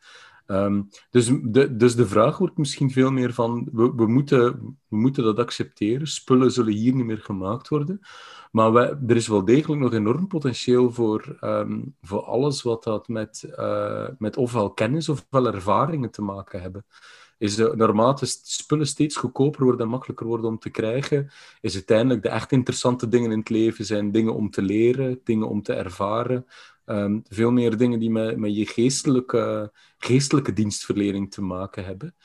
Ehm, 0.52 0.82
dus, 1.10 1.32
de, 1.43 1.76
dus 1.76 1.95
de 1.95 2.08
vraag 2.08 2.38
wordt 2.38 2.58
misschien 2.58 2.91
veel 2.91 3.12
meer 3.12 3.34
van, 3.34 3.70
we, 3.72 4.08
moeten, 4.08 4.78
moeten 4.88 5.24
dat 5.24 5.39
accepteren, 5.39 6.08
spullen 6.08 6.52
zullen 6.52 6.74
hier 6.74 6.95
niet 6.95 7.06
meer 7.06 7.18
gemaakt 7.18 7.68
worden, 7.68 7.99
maar 8.52 8.74
er 9.08 9.16
is 9.16 9.28
wel 9.28 9.45
degelijk 9.45 9.82
nog 9.82 9.93
enorm 9.93 10.28
potentieel 10.28 10.91
voor, 10.91 11.38
ehm, 11.39 11.82
voor 12.02 12.24
alles 12.24 12.62
wat 12.62 12.84
dat 12.84 13.08
met, 13.08 13.43
eh, 13.43 14.08
met 14.18 14.38
ofwel 14.38 14.72
kennis 14.72 15.10
ofwel 15.10 15.47
ervaringen 15.47 16.12
te 16.12 16.22
maken 16.22 16.62
hebben. 16.62 16.86
Is 17.38 17.56
de, 17.56 17.74
naarmate 17.76 18.26
spullen 18.43 18.88
steeds 18.88 19.16
goedkoper 19.16 19.64
worden 19.64 19.82
en 19.82 19.91
makkelijker 19.91 20.26
worden 20.26 20.49
om 20.49 20.60
te 20.60 20.70
krijgen, 20.70 21.32
is 21.62 21.74
uiteindelijk 21.74 22.24
de 22.24 22.30
echt 22.30 22.52
interessante 22.52 23.08
dingen 23.08 23.32
in 23.32 23.39
het 23.39 23.49
leven 23.49 23.86
zijn 23.86 24.12
dingen 24.12 24.34
om 24.34 24.49
te 24.49 24.62
leren, 24.62 25.20
dingen 25.24 25.47
om 25.47 25.62
te 25.62 25.74
ervaren. 25.74 26.45
Ehm, 26.92 27.20
veel 27.28 27.52
meer 27.52 27.78
dingen 27.78 28.00
die 28.00 28.12
met, 28.12 28.38
met 28.38 28.56
je 28.56 28.66
geestelijke, 29.98 30.54
dienstverlening 30.54 31.32
te 31.32 31.42
maken 31.42 31.86
hebben. 31.86 32.16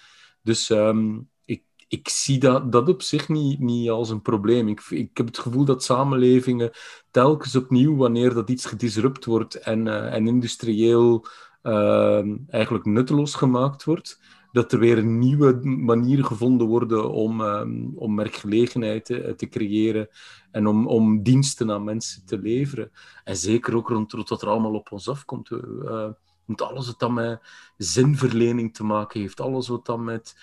Dus 0.43 0.71
ehm, 0.71 1.19
ik, 1.45 1.63
ik 1.89 2.09
zie 2.09 2.39
dat, 2.39 2.73
dat 2.73 2.89
op 2.89 3.03
zich 3.03 3.29
niet, 3.29 3.61
niet 3.61 3.91
als 3.91 4.11
een 4.11 4.23
probleem. 4.23 4.69
Ik, 4.69 4.81
ik 4.81 5.17
heb 5.17 5.27
het 5.27 5.39
gevoel 5.39 5.65
dat 5.65 5.85
samenlevingen 5.85 6.71
telkens 7.11 7.57
opnieuw, 7.57 7.97
wanneer 7.97 8.35
dat 8.35 8.51
iets 8.51 8.67
gedisrupt 8.67 9.25
wordt 9.25 9.55
en, 9.55 9.87
uh, 9.87 10.15
en 10.15 10.27
industrieel 10.27 11.27
uh, 11.63 12.25
eigenlijk 12.49 12.85
nutteloos 12.85 13.35
gemaakt 13.35 13.85
wordt, 13.85 14.21
dat 14.57 14.73
er 14.73 14.79
weer 14.79 15.05
nieuwe 15.05 15.61
manieren 15.65 16.25
gevonden 16.25 16.67
worden 16.67 17.11
om, 17.11 17.41
um, 17.41 17.93
om 17.95 18.17
werkgelegenheid 18.17 19.05
te, 19.05 19.35
te, 19.37 19.49
creëren 19.49 20.09
en 20.51 20.67
om, 20.67 20.87
om 20.87 21.23
diensten 21.23 21.71
aan 21.71 21.85
mensen 21.85 22.27
te 22.27 22.39
leveren. 22.39 22.91
En 23.25 23.37
zeker 23.37 23.77
ook 23.77 23.89
rond, 23.89 24.13
wat 24.13 24.43
er 24.43 24.49
allemaal 24.49 24.75
op 24.75 24.93
ons 24.93 25.09
afkomt. 25.09 25.51
Uh, 25.51 26.09
alles 26.57 26.87
wat 26.87 26.99
dan 26.99 27.15
met 27.15 27.41
zinverlening 27.77 28.75
te 28.75 28.85
maken 28.85 29.21
heeft, 29.21 29.41
alles 29.41 29.69
wat 29.69 29.87
dan 29.87 30.05
met 30.05 30.37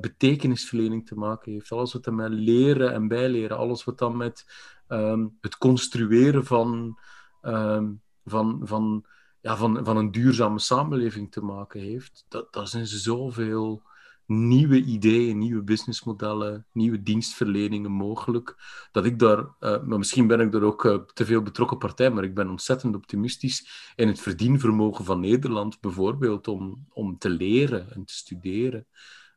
betekenisverlening 0.00 1.06
te 1.06 1.14
maken 1.14 1.52
heeft, 1.52 1.72
alles 1.72 1.92
wat 1.92 2.04
dan 2.04 2.14
met 2.14 2.30
leren 2.30 2.92
en 2.92 3.08
bijleren, 3.08 3.56
alles 3.56 3.84
wat 3.84 3.98
dan 3.98 4.16
met 4.16 4.46
um, 4.88 5.36
het 5.40 5.58
construeren 5.58 6.44
van, 6.44 6.98
um, 7.42 8.00
van, 8.24 8.60
van, 8.62 9.04
ja, 9.40 9.56
van, 9.56 9.84
van 9.84 9.96
een 9.96 10.10
duurzame 10.10 10.58
samenleving 10.58 11.32
te 11.32 11.40
maken 11.40 11.80
heeft, 11.80 12.24
dat, 12.28 12.52
dat 12.52 12.70
zijn 12.70 12.86
zoveel 12.86 13.82
nieuwe 14.26 14.82
ideeën, 14.82 15.38
nieuwe 15.38 15.62
businessmodellen, 15.62 16.66
nieuwe 16.72 17.02
dienstverleningen 17.02 17.90
mogelijk, 17.90 18.56
dat 18.92 19.04
ik 19.04 19.18
daar, 19.18 19.38
uh, 19.38 19.82
maar 19.82 19.98
misschien 19.98 20.26
ben 20.26 20.40
ik 20.40 20.54
er 20.54 20.62
ook 20.62 20.84
uh, 20.84 20.94
te 20.94 21.24
veel 21.24 21.42
betrokken 21.42 21.78
partij, 21.78 22.10
maar 22.10 22.24
ik 22.24 22.34
ben 22.34 22.48
ontzettend 22.48 22.94
optimistisch 22.94 23.92
in 23.96 24.08
het 24.08 24.20
verdienvermogen 24.20 25.04
van 25.04 25.20
Nederland, 25.20 25.80
bijvoorbeeld 25.80 26.48
om, 26.48 26.86
om 26.88 27.18
te 27.18 27.30
leren 27.30 27.92
en 27.94 28.04
te 28.04 28.14
studeren 28.14 28.86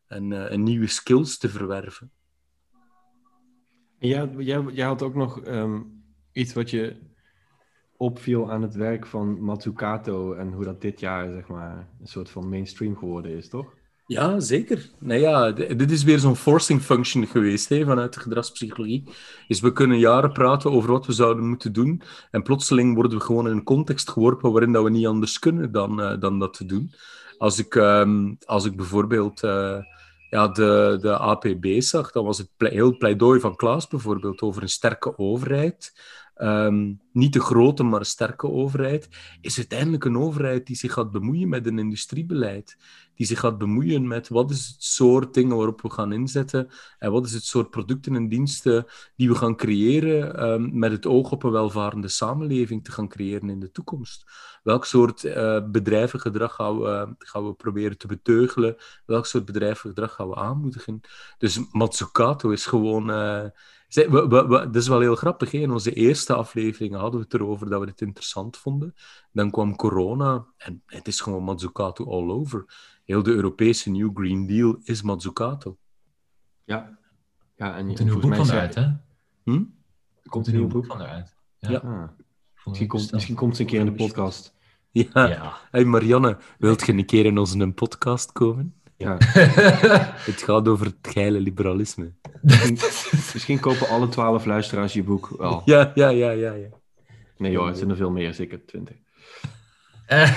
en, 0.07 0.49
en 0.49 0.63
nieuwe 0.63 0.87
skills 0.87 1.37
te 1.37 1.49
verwerven. 1.49 2.11
Jij, 3.97 4.29
jij, 4.37 4.61
jij 4.61 4.85
had 4.85 5.01
ook 5.01 5.15
nog 5.15 5.45
um, 5.45 6.03
iets 6.31 6.53
wat 6.53 6.69
je 6.69 7.11
opviel 8.03 8.51
aan 8.51 8.61
het 8.61 8.75
werk 8.75 9.05
van 9.05 9.41
Matsukato 9.41 10.33
en 10.33 10.51
hoe 10.51 10.63
dat 10.63 10.81
dit 10.81 10.99
jaar 10.99 11.31
zeg 11.31 11.47
maar 11.47 11.87
een 12.01 12.07
soort 12.07 12.29
van 12.29 12.49
mainstream 12.49 12.97
geworden 12.97 13.37
is, 13.37 13.49
toch? 13.49 13.73
Ja, 14.05 14.39
zeker. 14.39 14.89
Nou 14.99 15.19
ja, 15.19 15.51
dit 15.51 15.91
is 15.91 16.03
weer 16.03 16.19
zo'n 16.19 16.35
forcing 16.35 16.81
function 16.81 17.27
geweest 17.27 17.69
hè, 17.69 17.85
vanuit 17.85 18.13
de 18.13 18.19
gedragspsychologie. 18.19 19.03
Is 19.47 19.59
we 19.59 19.73
kunnen 19.73 19.99
jaren 19.99 20.31
praten 20.31 20.71
over 20.71 20.91
wat 20.91 21.05
we 21.05 21.13
zouden 21.13 21.47
moeten 21.47 21.73
doen 21.73 22.01
en 22.31 22.43
plotseling 22.43 22.95
worden 22.95 23.17
we 23.17 23.23
gewoon 23.23 23.47
in 23.47 23.51
een 23.51 23.63
context 23.63 24.09
geworpen 24.09 24.51
waarin 24.51 24.71
dat 24.71 24.83
we 24.83 24.89
niet 24.89 25.07
anders 25.07 25.39
kunnen 25.39 25.71
dan, 25.71 25.99
uh, 25.99 26.19
dan 26.19 26.39
dat 26.39 26.53
te 26.53 26.65
doen. 26.65 26.91
Als 27.37 27.59
ik, 27.59 27.75
um, 27.75 28.37
als 28.45 28.65
ik 28.65 28.75
bijvoorbeeld 28.75 29.43
uh, 29.43 29.77
ja, 30.29 30.47
de, 30.47 30.97
de 31.01 31.17
APB 31.17 31.65
zag, 31.81 32.11
dan 32.11 32.25
was 32.25 32.37
het 32.37 32.49
heel 32.57 32.97
pleidooi 32.97 33.39
van 33.39 33.55
Klaas 33.55 33.87
bijvoorbeeld 33.87 34.41
over 34.41 34.61
een 34.61 34.69
sterke 34.69 35.17
overheid. 35.17 35.93
Um, 36.37 37.01
niet 37.11 37.33
de 37.33 37.39
grote, 37.39 37.83
maar 37.83 38.05
sterke 38.05 38.47
overheid, 38.47 39.09
is 39.41 39.57
uiteindelijk 39.57 40.05
een 40.05 40.17
overheid 40.17 40.67
die 40.67 40.75
zich 40.75 40.93
gaat 40.93 41.11
bemoeien 41.11 41.49
met 41.49 41.67
een 41.67 41.79
industriebeleid. 41.79 42.77
Die 43.15 43.25
zich 43.25 43.39
gaat 43.39 43.57
bemoeien 43.57 44.07
met 44.07 44.27
wat 44.27 44.51
is 44.51 44.67
het 44.67 44.83
soort 44.83 45.33
dingen 45.33 45.55
waarop 45.55 45.81
we 45.81 45.89
gaan 45.89 46.13
inzetten 46.13 46.69
en 46.99 47.11
wat 47.11 47.25
is 47.25 47.33
het 47.33 47.43
soort 47.43 47.69
producten 47.69 48.15
en 48.15 48.27
diensten 48.27 48.85
die 49.15 49.29
we 49.29 49.35
gaan 49.35 49.55
creëren 49.55 50.49
um, 50.49 50.79
met 50.79 50.91
het 50.91 51.05
oog 51.05 51.31
op 51.31 51.43
een 51.43 51.51
welvarende 51.51 52.07
samenleving 52.07 52.83
te 52.83 52.91
gaan 52.91 53.07
creëren 53.07 53.49
in 53.49 53.59
de 53.59 53.71
toekomst. 53.71 54.31
Welk 54.63 54.85
soort 54.85 55.23
uh, 55.23 55.59
bedrijvengedrag 55.71 56.55
gaan 56.55 56.79
we, 56.79 57.15
gaan 57.17 57.45
we 57.45 57.53
proberen 57.53 57.97
te 57.97 58.07
beteugelen? 58.07 58.75
Welk 59.05 59.25
soort 59.25 59.45
bedrijvengedrag 59.45 60.13
gaan 60.13 60.29
we 60.29 60.35
aanmoedigen? 60.35 61.01
Dus 61.37 61.59
Matsukato 61.71 62.49
is 62.49 62.65
gewoon... 62.65 63.09
Uh, 63.09 63.45
we, 63.93 64.27
we, 64.27 64.47
we, 64.47 64.47
dat 64.47 64.75
is 64.75 64.87
wel 64.87 64.99
heel 64.99 65.15
grappig. 65.15 65.51
Hè? 65.51 65.57
In 65.57 65.71
onze 65.71 65.93
eerste 65.93 66.33
afleveringen 66.33 66.99
hadden 66.99 67.19
we 67.19 67.25
het 67.25 67.33
erover 67.33 67.69
dat 67.69 67.79
we 67.79 67.87
het 67.87 68.01
interessant 68.01 68.57
vonden. 68.57 68.95
Dan 69.31 69.51
kwam 69.51 69.75
corona 69.75 70.45
en 70.57 70.81
het 70.85 71.07
is 71.07 71.21
gewoon 71.21 71.43
Mazzucato 71.43 72.11
all 72.11 72.29
over. 72.29 72.65
Heel 73.05 73.23
de 73.23 73.31
Europese 73.31 73.89
New 73.89 74.09
Green 74.13 74.47
Deal 74.47 74.77
is 74.83 75.01
Mazzucato. 75.01 75.77
Ja. 76.63 76.97
ja 77.55 77.75
en, 77.75 77.85
komt 77.85 77.99
een 77.99 78.05
nieuw 78.05 78.19
boek 78.19 78.35
van 78.35 78.49
eruit, 78.49 78.75
hè? 78.75 78.91
Hm? 79.43 79.63
Komt 80.23 80.47
een 80.47 80.55
nieuw 80.55 80.67
boek 80.67 80.85
van 80.85 81.01
eruit. 81.01 81.35
Ja. 81.59 81.69
ja. 81.69 81.77
Ah. 81.77 82.09
Misschien, 82.65 82.87
komt, 82.87 83.11
misschien 83.11 83.35
komt 83.35 83.55
ze 83.55 83.61
een 83.61 83.67
keer 83.67 83.79
in 83.79 83.85
de 83.85 83.91
podcast. 83.91 84.53
Ja. 84.91 85.27
ja. 85.27 85.57
Hey 85.71 85.85
Marianne, 85.85 86.37
wilt 86.57 86.85
je 86.85 86.93
een 86.93 87.05
keer 87.05 87.25
in 87.25 87.37
onze 87.37 87.71
podcast 87.71 88.31
komen? 88.31 88.81
Ja. 88.97 89.17
het 90.29 90.41
gaat 90.43 90.67
over 90.67 90.85
het 90.85 90.95
geile 91.01 91.39
liberalisme. 91.39 92.13
Misschien, 92.41 92.77
misschien, 93.33 93.59
kopen 93.59 93.87
alle 93.87 94.09
twaalf 94.09 94.45
luisteraars 94.45 94.93
je 94.93 95.03
boek 95.03 95.33
wel. 95.37 95.61
Ja, 95.65 95.91
ja, 95.95 96.09
ja, 96.09 96.29
ja. 96.29 96.53
ja. 96.53 96.67
Nee 97.37 97.51
joh, 97.51 97.67
het 97.67 97.77
zijn 97.77 97.89
er 97.89 97.95
veel 97.95 98.11
meer, 98.11 98.33
zeker 98.33 98.65
twintig. 98.65 98.95
Uh, 100.09 100.31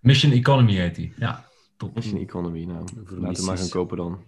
Mission 0.00 0.32
Economy 0.32 0.72
heet 0.72 0.94
die. 0.94 1.12
Ja, 1.16 1.44
top. 1.76 1.94
Mission 1.94 2.20
Economy, 2.20 2.64
nou, 2.64 2.84
laten 3.08 3.42
we 3.42 3.48
maar 3.48 3.58
gaan 3.58 3.68
kopen 3.68 3.96
dan. 3.96 4.24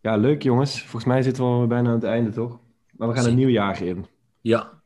Ja, 0.00 0.16
leuk 0.16 0.42
jongens. 0.42 0.80
Volgens 0.80 1.04
mij 1.04 1.22
zitten 1.22 1.44
we 1.44 1.50
al 1.50 1.66
bijna 1.66 1.88
aan 1.88 1.94
het 1.94 2.04
einde, 2.04 2.30
toch? 2.30 2.58
Maar 2.96 3.08
we 3.08 3.14
gaan 3.14 3.26
een 3.26 3.34
nieuw 3.34 3.48
jaar 3.48 3.82
in. 3.82 4.06
Ja. 4.40 4.80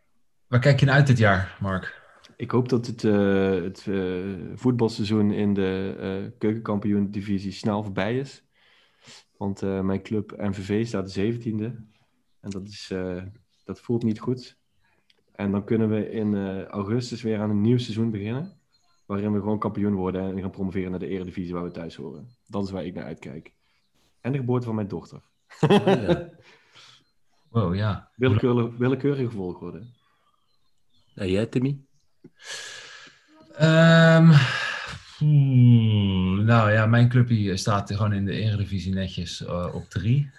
Waar 0.46 0.60
kijk 0.60 0.80
je 0.80 0.86
naar 0.86 0.94
uit 0.94 1.06
dit 1.06 1.18
jaar, 1.18 1.56
Mark? 1.60 2.01
Ik 2.42 2.50
hoop 2.50 2.68
dat 2.68 2.86
het, 2.86 3.02
uh, 3.02 3.62
het 3.62 3.86
uh, 3.86 4.36
voetbalseizoen 4.54 5.32
in 5.32 5.54
de 5.54 5.96
uh, 5.98 6.38
keukenkampioen-divisie 6.38 7.52
snel 7.52 7.82
voorbij 7.82 8.18
is. 8.18 8.44
Want 9.36 9.60
mijn 9.60 10.02
club 10.02 10.34
MVV 10.36 10.86
staat 10.86 11.14
de 11.14 11.34
17e. 11.34 11.46
En 12.40 12.50
dat, 12.50 12.68
is, 12.68 12.92
dat 13.64 13.80
voelt 13.80 14.02
niet 14.02 14.20
goed. 14.20 14.58
En 15.32 15.50
dan 15.50 15.64
kunnen 15.64 15.88
we 15.88 16.10
in 16.10 16.64
augustus 16.66 17.22
weer 17.22 17.40
aan 17.40 17.50
een 17.50 17.60
nieuw 17.60 17.78
seizoen 17.78 18.10
beginnen. 18.10 18.60
Waarin 19.06 19.32
we 19.32 19.38
gewoon 19.38 19.58
kampioen 19.58 19.94
worden 19.94 20.22
en 20.22 20.40
gaan 20.40 20.50
promoveren 20.50 20.90
naar 20.90 21.00
de 21.00 21.08
eredivisie 21.08 21.54
waar 21.54 21.64
we 21.64 21.70
thuis 21.70 21.94
horen. 21.94 22.28
Dat 22.46 22.64
is 22.64 22.70
waar 22.70 22.84
ik 22.84 22.94
naar 22.94 23.04
uitkijk. 23.04 23.54
En 24.20 24.32
de 24.32 24.38
geboorte 24.38 24.66
van 24.66 24.74
mijn 24.74 24.88
dochter. 24.88 25.22
Oh, 25.60 25.70
ja. 25.86 26.30
wow, 27.50 27.74
ja. 27.84 28.10
Willekeurig, 28.16 28.76
willekeurige 28.76 29.30
volgorde. 29.30 29.82
En 31.14 31.30
jij, 31.30 31.46
Timmy? 31.46 31.84
Um, 33.60 34.32
nou 36.44 36.72
ja, 36.72 36.86
mijn 36.86 37.08
clubje 37.08 37.56
staat 37.56 37.92
gewoon 37.92 38.12
in 38.12 38.24
de 38.24 38.32
Eredivisie 38.32 38.94
netjes 38.94 39.40
uh, 39.40 39.74
op 39.74 39.88
drie. 39.88 40.30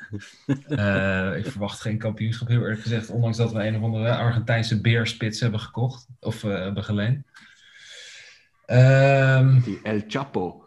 uh, 0.70 1.38
ik 1.40 1.46
verwacht 1.46 1.82
geen 1.82 1.98
kampioenschap, 1.98 2.48
heel 2.48 2.62
eerlijk 2.62 2.82
gezegd. 2.82 3.10
Ondanks 3.10 3.38
dat 3.38 3.52
we 3.52 3.68
een 3.68 3.76
of 3.76 3.84
andere 3.84 4.16
Argentijnse 4.16 4.82
beerspits 4.82 5.40
hebben 5.40 5.60
gekocht. 5.60 6.08
Of 6.20 6.44
uh, 6.44 6.54
hebben 6.56 6.84
geleend. 6.84 7.26
Um, 8.68 9.62
Die 9.62 9.80
El 9.84 10.02
Chapo. 10.08 10.66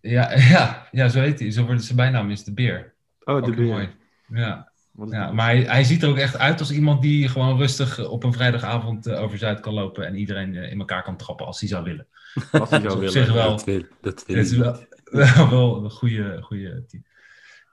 Ja, 0.00 0.36
ja, 0.54 0.88
ja, 0.90 1.08
zo 1.08 1.20
heet 1.20 1.40
hij. 1.40 1.50
Zo 1.50 1.64
wordt 1.64 1.84
zijn 1.84 1.96
bijnaam 1.96 2.30
is 2.30 2.44
de 2.44 2.52
beer. 2.54 2.92
Oh, 3.24 3.44
de 3.44 3.54
beer. 3.54 3.66
Mooi. 3.66 3.88
Ja. 4.28 4.72
Ja, 5.10 5.32
maar 5.32 5.46
hij, 5.46 5.62
hij, 5.62 5.84
ziet 5.84 6.02
er 6.02 6.08
ook 6.08 6.16
echt 6.16 6.38
uit 6.38 6.60
als 6.60 6.72
iemand 6.72 7.02
die 7.02 7.28
gewoon 7.28 7.56
rustig 7.56 8.08
op 8.08 8.24
een 8.24 8.32
vrijdagavond 8.32 9.10
over 9.10 9.38
Zuid 9.38 9.60
kan 9.60 9.72
lopen 9.72 10.06
en 10.06 10.16
iedereen 10.16 10.54
in 10.54 10.78
elkaar 10.78 11.02
kan 11.02 11.16
trappen 11.16 11.46
als 11.46 11.60
hij 11.60 11.68
zou 11.68 11.84
willen. 11.84 12.06
Als 12.50 12.70
hij 12.70 12.80
zou 12.80 12.98
willen. 12.98 13.34
Wel, 13.34 13.50
dat 13.50 13.64
wil, 13.64 13.82
dat 14.00 14.24
wil 14.26 14.36
is 14.36 14.56
wel, 14.56 14.86
wel, 15.04 15.50
wel 15.50 15.84
een 15.84 15.90
goede, 15.90 16.42
goede 16.42 16.84
team. 16.86 17.04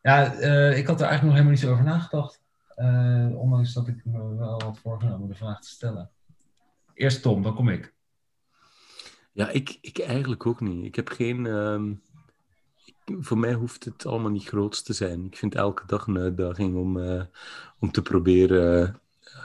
Ja, 0.01 0.35
uh, 0.35 0.77
ik 0.77 0.87
had 0.87 1.01
er 1.01 1.07
eigenlijk 1.07 1.21
nog 1.21 1.31
helemaal 1.31 1.51
niet 1.51 1.59
zo 1.59 1.71
over 1.71 1.83
nagedacht. 1.83 2.41
Uh, 2.77 3.39
ondanks 3.39 3.73
dat 3.73 3.87
ik 3.87 4.05
me 4.05 4.35
wel 4.35 4.61
had 4.61 4.79
voorgenomen 4.79 5.27
de 5.27 5.35
vraag 5.35 5.61
te 5.61 5.69
stellen. 5.69 6.09
Eerst 6.93 7.21
Tom, 7.21 7.43
dan 7.43 7.55
kom 7.55 7.69
ik. 7.69 7.93
Ja, 9.31 9.49
ik, 9.49 9.77
ik 9.81 9.99
eigenlijk 9.99 10.45
ook 10.45 10.61
niet. 10.61 10.85
Ik 10.85 10.95
heb 10.95 11.09
geen... 11.09 11.45
Um, 11.45 11.91
ik, 11.91 12.10
voor 13.19 13.37
mij 13.37 13.53
hoeft 13.53 13.85
het 13.85 14.05
allemaal 14.05 14.31
niet 14.31 14.47
groot 14.47 14.85
te 14.85 14.93
zijn. 14.93 15.25
Ik 15.25 15.37
vind 15.37 15.55
elke 15.55 15.83
dag 15.85 16.07
een 16.07 16.17
uitdaging 16.17 16.75
om, 16.75 16.97
uh, 16.97 17.21
om 17.79 17.91
te 17.91 18.01
proberen 18.01 18.95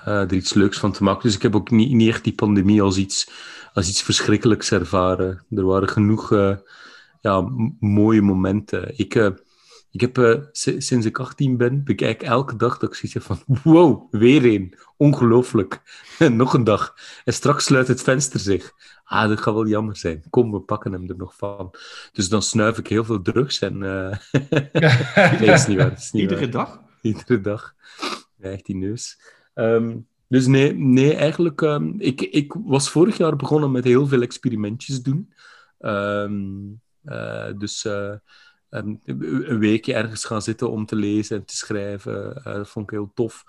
er 0.04 0.32
iets 0.32 0.54
leuks 0.54 0.78
van 0.78 0.92
te 0.92 1.02
maken. 1.02 1.22
Dus 1.22 1.34
ik 1.34 1.42
heb 1.42 1.56
ook 1.56 1.70
niet, 1.70 1.92
niet 1.92 2.08
echt 2.08 2.24
die 2.24 2.34
pandemie 2.34 2.82
als 2.82 2.96
iets 2.96 3.30
als 3.72 3.88
iets 3.88 4.02
verschrikkelijks 4.02 4.72
ervaren. 4.72 5.44
Er 5.50 5.64
waren 5.64 5.88
genoeg 5.88 6.30
ja, 7.20 7.48
mooie 7.80 8.22
momenten. 8.22 8.98
Ik, 8.98 9.32
ik 9.96 10.02
heb 10.02 10.18
uh, 10.18 10.40
sinds 10.52 11.06
ik 11.06 11.18
18 11.18 11.56
ben, 11.56 11.84
bekijk 11.84 12.22
elke 12.22 12.56
dag 12.56 12.78
dat 12.78 12.88
ik 12.88 12.94
zoiets 12.94 13.14
heb 13.14 13.22
van 13.22 13.56
wow, 13.72 14.06
weer 14.10 14.44
een. 14.44 14.74
Ongelooflijk. 14.96 15.82
nog 16.32 16.54
een 16.54 16.64
dag. 16.64 16.94
En 17.24 17.32
straks 17.32 17.64
sluit 17.64 17.88
het 17.88 18.02
venster 18.02 18.40
zich. 18.40 18.72
Ah, 19.04 19.28
dat 19.28 19.40
gaat 19.40 19.54
wel 19.54 19.66
jammer 19.66 19.96
zijn. 19.96 20.24
Kom, 20.30 20.52
we 20.52 20.60
pakken 20.60 20.92
hem 20.92 21.08
er 21.08 21.16
nog 21.16 21.36
van. 21.36 21.74
Dus 22.12 22.28
dan 22.28 22.42
snuif 22.42 22.78
ik 22.78 22.86
heel 22.86 23.04
veel 23.04 23.22
drugs 23.22 23.58
en... 23.58 23.78
nee, 23.78 25.52
is 25.52 25.66
niet 25.66 25.76
waar. 25.76 25.92
Is 25.92 26.12
niet 26.12 26.22
Iedere 26.22 26.40
waar. 26.40 26.50
dag? 26.50 26.80
Iedere 27.00 27.40
dag. 27.40 27.74
Ja, 28.36 28.50
echt 28.50 28.66
die 28.66 28.76
neus. 28.76 29.20
Um, 29.54 30.06
dus 30.28 30.46
nee, 30.46 30.74
nee 30.74 31.14
eigenlijk, 31.14 31.60
um, 31.60 31.94
ik, 31.98 32.20
ik 32.20 32.54
was 32.64 32.90
vorig 32.90 33.16
jaar 33.16 33.36
begonnen 33.36 33.70
met 33.70 33.84
heel 33.84 34.06
veel 34.06 34.22
experimentjes 34.22 35.02
doen. 35.02 35.32
Um, 35.80 36.80
uh, 37.04 37.48
dus 37.58 37.84
uh, 37.84 38.14
um, 38.70 39.00
een 39.04 39.58
weekje 39.58 39.94
ergens 39.94 40.24
gaan 40.24 40.42
zitten 40.42 40.70
om 40.70 40.86
te 40.86 40.96
lezen 40.96 41.36
en 41.36 41.44
te 41.44 41.56
schrijven, 41.56 42.36
uh, 42.38 42.44
dat 42.44 42.68
vond 42.68 42.86
ik 42.86 42.90
heel 42.90 43.12
tof. 43.14 43.44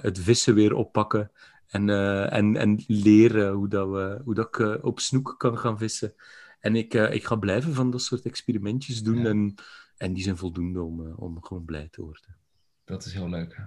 het 0.00 0.18
vissen 0.18 0.54
weer 0.54 0.74
oppakken 0.74 1.30
en, 1.66 1.90
en, 2.30 2.56
en 2.56 2.84
leren 2.86 3.52
hoe, 3.52 3.68
dat 3.68 3.88
we, 3.88 4.20
hoe 4.24 4.34
dat 4.34 4.46
ik 4.46 4.84
op 4.84 5.00
snoek 5.00 5.34
kan 5.38 5.58
gaan 5.58 5.78
vissen. 5.78 6.14
En 6.60 6.76
ik, 6.76 6.94
ik 6.94 7.24
ga 7.24 7.36
blijven 7.36 7.74
van 7.74 7.90
dat 7.90 8.02
soort 8.02 8.24
experimentjes 8.24 9.02
doen 9.02 9.18
ja. 9.18 9.28
en, 9.28 9.54
en 9.96 10.12
die 10.12 10.22
zijn 10.22 10.36
voldoende 10.36 10.82
om, 10.82 11.12
om 11.16 11.42
gewoon 11.42 11.64
blij 11.64 11.88
te 11.90 12.02
worden. 12.02 12.36
Dat 12.84 13.04
is 13.04 13.12
heel 13.12 13.28
leuk, 13.28 13.56
hè? 13.56 13.62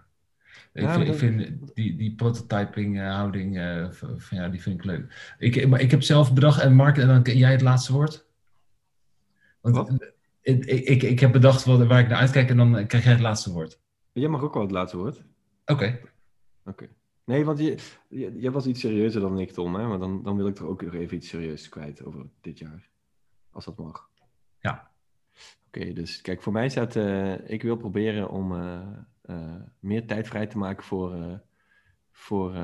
Ik, 0.74 0.82
ja, 0.82 0.94
vind, 0.94 1.08
ik 1.08 1.16
vind 1.16 1.76
die, 1.76 1.96
die 1.96 2.16
prototyping 2.16 2.96
uh, 2.96 3.16
houding, 3.16 3.58
uh, 3.58 3.92
van, 3.92 4.20
ja, 4.30 4.50
die 4.50 4.62
vind 4.62 4.80
ik 4.80 4.86
leuk. 4.86 5.36
Ik, 5.38 5.68
maar 5.68 5.80
ik 5.80 5.92
heb 5.92 6.04
zelf 6.04 6.34
bedacht, 6.34 6.62
en 6.62 6.76
Mark, 6.76 6.98
en 6.98 7.08
dan 7.08 7.38
jij 7.38 7.52
het 7.52 7.62
laatste 7.62 7.94
woord. 7.94 8.26
Want 9.62 9.76
wat? 9.76 10.14
Ik, 10.46 10.66
ik, 10.66 11.04
ik 11.04 11.20
heb 11.20 11.32
bedacht 11.32 11.66
wat, 11.66 11.88
waar 11.88 12.00
ik 12.00 12.08
naar 12.08 12.20
uitkijk 12.20 12.50
en 12.50 12.58
dan 12.58 12.88
krijg 12.88 13.04
jij 13.04 13.14
het 13.14 13.22
laatste 13.22 13.52
woord. 13.52 13.80
Jij 14.12 14.28
mag 14.28 14.42
ook 14.42 14.54
wel 14.54 14.64
het 14.64 14.72
laatste 14.72 14.98
woord. 14.98 15.18
Oké. 15.18 15.74
Okay. 15.74 15.90
Oké. 15.90 16.10
Okay. 16.66 16.90
Nee, 17.24 17.46
want 17.46 17.60
je, 17.60 17.78
je, 18.10 18.38
jij 18.38 18.52
was 18.52 18.66
iets 18.66 18.80
serieuzer 18.80 19.22
dan 19.22 19.40
ik, 19.40 19.52
Tom, 19.52 19.76
hè? 19.76 19.88
Maar 19.88 20.00
dan, 20.00 20.24
dan 20.24 20.36
wil 20.36 20.48
ik 20.48 20.58
er 20.58 20.68
ook 20.68 20.82
nog 20.82 20.94
even 20.94 21.18
iets 21.18 21.28
serieus 21.28 21.70
kwijt 21.70 22.04
over 22.04 22.26
dit 22.42 22.60
jaar. 22.60 22.90
Als 23.52 23.66
dat 23.66 23.78
mag. 23.78 24.10
Ja. 24.60 24.92
Oké, 25.68 25.80
okay, 25.80 25.94
dus 25.94 26.22
kijk, 26.22 26.42
voor 26.42 26.54
mij 26.54 26.70
staat, 26.70 26.96
uh, 26.96 27.50
ik 27.50 27.62
wil 27.62 27.76
proberen 27.76 28.30
om 28.30 28.52
uh, 28.52 29.62
meer 29.80 30.08
tijd 30.08 30.28
vrij 30.28 30.48
te 30.48 30.58
maken 30.58 30.84
voor. 30.84 31.42
Voor 32.12 32.56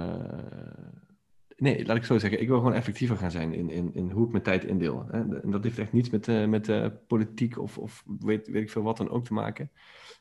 nee, 1.61 1.85
laat 1.85 1.97
ik 1.97 2.03
zo 2.03 2.17
zeggen. 2.17 2.41
Ik 2.41 2.47
wil 2.47 2.57
gewoon 2.57 2.73
effectiever 2.73 3.17
gaan 3.17 3.31
zijn 3.31 3.53
in, 3.53 3.69
in, 3.69 3.93
in 3.93 4.09
hoe 4.09 4.25
ik 4.25 4.31
mijn 4.31 4.43
tijd 4.43 4.63
indeel. 4.63 5.05
Hè? 5.11 5.41
En 5.41 5.51
dat 5.51 5.63
heeft 5.63 5.79
echt 5.79 5.93
niets 5.93 6.09
met, 6.09 6.47
met 6.47 6.91
politiek 7.07 7.57
of, 7.59 7.77
of 7.77 8.03
weet, 8.19 8.47
weet 8.47 8.61
ik 8.61 8.69
veel 8.69 8.81
wat 8.81 8.97
dan 8.97 9.09
ook 9.09 9.25
te 9.25 9.33
maken. 9.33 9.71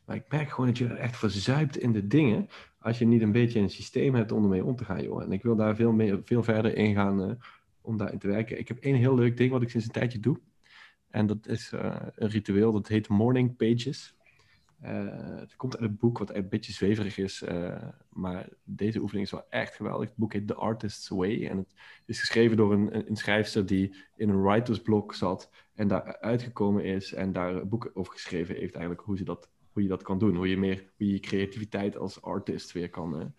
Maar 0.07 0.17
ik 0.17 0.25
merk 0.29 0.51
gewoon 0.51 0.67
dat 0.67 0.79
je 0.79 0.87
echt 0.87 1.17
verzuipt 1.17 1.77
in 1.77 1.93
de 1.93 2.07
dingen. 2.07 2.49
Als 2.79 2.99
je 2.99 3.07
niet 3.07 3.23
een 3.23 3.33
beetje 3.33 3.61
een 3.61 3.71
systeem 3.71 4.15
hebt 4.15 4.33
om 4.33 4.43
ermee 4.43 4.65
om 4.65 4.77
te 4.77 4.85
gaan, 4.85 5.03
joh. 5.03 5.23
En 5.23 5.33
ik 5.33 5.43
wil 5.43 5.57
daar 5.57 5.77
veel, 5.77 5.93
meer, 5.93 6.21
veel 6.25 6.43
verder 6.43 6.77
in 6.77 6.95
gaan 6.95 7.39
om 7.81 7.97
daarin 7.97 8.19
te 8.19 8.29
werken. 8.29 8.59
Ik 8.59 8.69
heb 8.69 8.79
één 8.79 8.97
heel 8.97 9.15
leuk 9.15 9.37
ding 9.37 9.51
wat 9.51 9.63
ik 9.63 9.71
sinds 9.71 9.87
een 9.87 9.93
tijdje 9.93 10.21
doe. 10.21 10.41
En 11.09 11.27
dat 11.27 11.47
is 11.47 11.73
een 12.15 12.29
ritueel, 12.29 12.73
dat 12.73 12.89
heet 12.89 13.09
Morning 13.09 13.57
Pages. 13.57 14.15
Uh, 14.85 15.39
het 15.39 15.57
komt 15.57 15.79
uit 15.79 15.91
een 15.91 15.97
boek 15.97 16.19
wat 16.19 16.35
een 16.35 16.49
beetje 16.49 16.73
zweverig 16.73 17.19
is, 17.19 17.43
uh, 17.43 17.83
maar 18.09 18.49
deze 18.65 19.01
oefening 19.01 19.27
is 19.27 19.33
wel 19.33 19.47
echt 19.51 19.75
geweldig. 19.75 20.09
Het 20.09 20.17
boek 20.17 20.33
heet 20.33 20.47
The 20.47 20.55
Artist's 20.55 21.09
Way 21.09 21.47
en 21.47 21.57
het 21.57 21.75
is 22.07 22.21
geschreven 22.21 22.57
door 22.57 22.73
een, 22.73 23.09
een 23.09 23.17
schrijfster 23.17 23.67
die 23.67 23.95
in 24.17 24.29
een 24.29 24.43
writersblok 24.43 25.15
zat 25.15 25.51
en 25.75 25.89
daar 25.89 26.19
uitgekomen 26.19 26.85
is 26.85 27.13
en 27.13 27.33
daar 27.33 27.55
een 27.55 27.69
boek 27.69 27.91
over 27.95 28.13
geschreven 28.13 28.55
heeft 28.55 28.75
eigenlijk 28.75 29.05
hoe, 29.05 29.17
ze 29.17 29.25
dat, 29.25 29.49
hoe 29.73 29.83
je 29.83 29.89
dat 29.89 30.03
kan 30.03 30.19
doen. 30.19 30.37
Hoe 30.37 30.49
je 30.49 30.59
meer 30.59 30.93
hoe 30.97 31.13
je, 31.13 31.21
creativiteit 31.21 31.97
als 31.97 32.23
artist 32.23 32.73
weer 32.73 32.91
kan, 32.91 33.35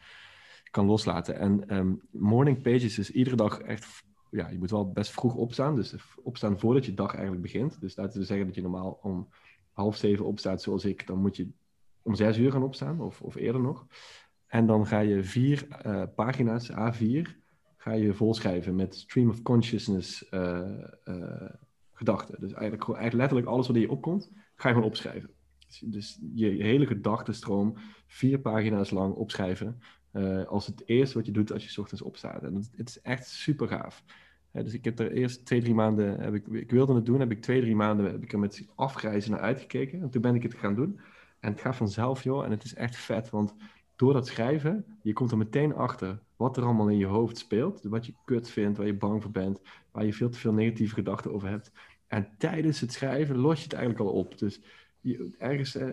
kan 0.72 0.86
loslaten. 0.86 1.40
En 1.40 1.78
um, 1.78 2.02
Morning 2.12 2.62
Pages 2.62 3.00
is 3.00 3.12
iedere 3.12 3.36
dag 3.36 3.60
echt 3.60 4.04
ja, 4.32 4.50
je 4.50 4.58
moet 4.58 4.72
wel 4.72 4.92
best 4.92 5.12
vroeg 5.12 5.36
opstaan. 5.36 5.76
Dus 5.76 5.96
opstaan 6.24 6.60
voordat 6.60 6.86
je 6.86 6.94
dag 6.94 7.12
eigenlijk 7.14 7.42
begint. 7.42 7.82
Dus 7.82 7.96
laten 7.96 8.20
we 8.20 8.26
zeggen 8.26 8.46
dat 8.46 8.56
je 8.56 8.62
normaal 8.62 9.00
om 9.02 9.28
half 9.72 9.96
zeven 9.98 10.26
opstaat 10.26 10.62
zoals 10.62 10.86
ik. 10.86 11.08
Dan 11.08 11.18
moet 11.18 11.36
je 11.36 11.48
om 12.02 12.16
zes 12.16 12.38
uur 12.38 12.52
gaan 12.52 12.64
opstaan 12.64 13.02
of, 13.02 13.22
of 13.22 13.36
eerder 13.36 13.62
nog. 13.62 13.88
En 14.48 14.66
dan 14.66 14.88
ga 14.88 15.00
je 15.00 15.24
vier 15.24 15.68
uh, 15.86 16.04
pagina's, 16.16 16.72
A4, 16.72 17.30
ga 17.78 17.92
je 17.92 18.14
volschrijven 18.14 18.76
met 18.76 18.96
stream 18.96 19.30
of 19.30 19.42
consciousness 19.42 20.28
uh, 20.32 20.70
uh, 21.06 21.50
gedachten. 21.92 22.36
Dus 22.40 22.54
eigenlijk, 22.54 22.84
eigenlijk 22.84 23.14
letterlijk 23.14 23.48
alles 23.48 23.68
wat 23.68 23.76
in 23.76 23.82
je 23.82 23.92
opkomt, 23.92 24.32
ga 24.56 24.68
je 24.68 24.74
gewoon 24.74 24.90
opschrijven. 24.90 25.30
Dus, 25.68 25.84
dus 25.86 26.20
je, 26.34 26.48
hele 26.48 26.86
gedachtenstroom, 26.86 27.74
vier 28.08 28.40
pagina's 28.40 28.90
lang 28.90 29.14
opschrijven. 29.14 29.82
Als 30.48 30.68
het 30.68 30.84
eerste 30.86 31.18
wat 31.18 31.26
je 31.26 31.32
doet 31.32 31.52
als 31.52 31.74
je 31.74 31.82
ochtends 31.82 32.02
opstaat. 32.02 32.44
En 32.44 32.56
het 32.56 32.90
is 32.90 33.02
echt 33.02 33.28
super 33.28 33.68
gaaf. 33.68 34.04
Dus 34.52 34.74
ik 34.74 34.86
heb 34.86 35.00
er 35.00 35.12
eerst 35.12 35.46
twee, 35.46 35.62
drie 35.62 35.74
maanden, 35.74 36.20
heb 36.20 36.34
ik, 36.34 36.48
ik 36.48 36.72
wilde 36.72 36.96
het 36.96 37.06
doen, 37.06 37.20
heb 37.20 37.32
ik 37.32 37.42
twee, 37.42 37.62
drie 37.62 37.76
maanden 37.76 38.06
heb 38.06 38.24
ik 38.24 38.34
er 38.34 38.40
met 38.40 38.68
afgrijzen 38.76 39.32
naar 39.32 39.40
uitgekeken. 39.40 40.02
En 40.02 40.10
toen 40.10 40.22
ben 40.22 40.36
ik 40.36 40.44
het 40.44 40.54
gaan 40.54 40.76
doen. 40.76 41.00
En 41.40 41.52
het 41.52 41.62
gaat 41.62 41.76
vanzelf, 41.76 42.24
joh. 42.24 42.46
En 42.46 42.52
het 42.52 42.64
is 42.64 42.74
echt 42.74 42.96
vet, 42.96 43.30
want 43.30 43.56
door 43.96 44.14
dat 44.14 44.28
schrijven, 44.28 44.86
je 45.02 45.14
komt 45.14 45.32
er 45.32 45.38
meteen 45.38 45.76
achter 45.76 46.20
wat 46.36 46.58
er 46.58 46.64
allemaal 46.64 46.90
in 46.90 46.98
je 46.98 47.06
hoofd 47.06 47.38
speelt. 47.38 47.84
Wat 47.84 48.06
je 48.06 48.14
kut 48.26 48.50
vindt, 48.50 48.78
waar 48.78 48.88
je 48.88 48.94
bang 48.94 49.22
voor 49.22 49.32
bent, 49.32 49.62
waar 49.92 50.06
je 50.06 50.14
veel 50.14 50.30
te 50.30 50.38
veel 50.38 50.54
negatieve 50.54 50.94
gedachten 50.94 51.34
over 51.34 51.50
hebt. 51.50 51.72
En 52.08 52.30
tijdens 52.38 52.80
het 52.80 52.92
schrijven 52.92 53.38
los 53.38 53.58
je 53.58 53.64
het 53.64 53.74
eigenlijk 53.74 54.04
al 54.04 54.16
op. 54.16 54.38
Dus 54.38 54.62
je, 55.02 55.36
ergens 55.38 55.76
uh, 55.76 55.86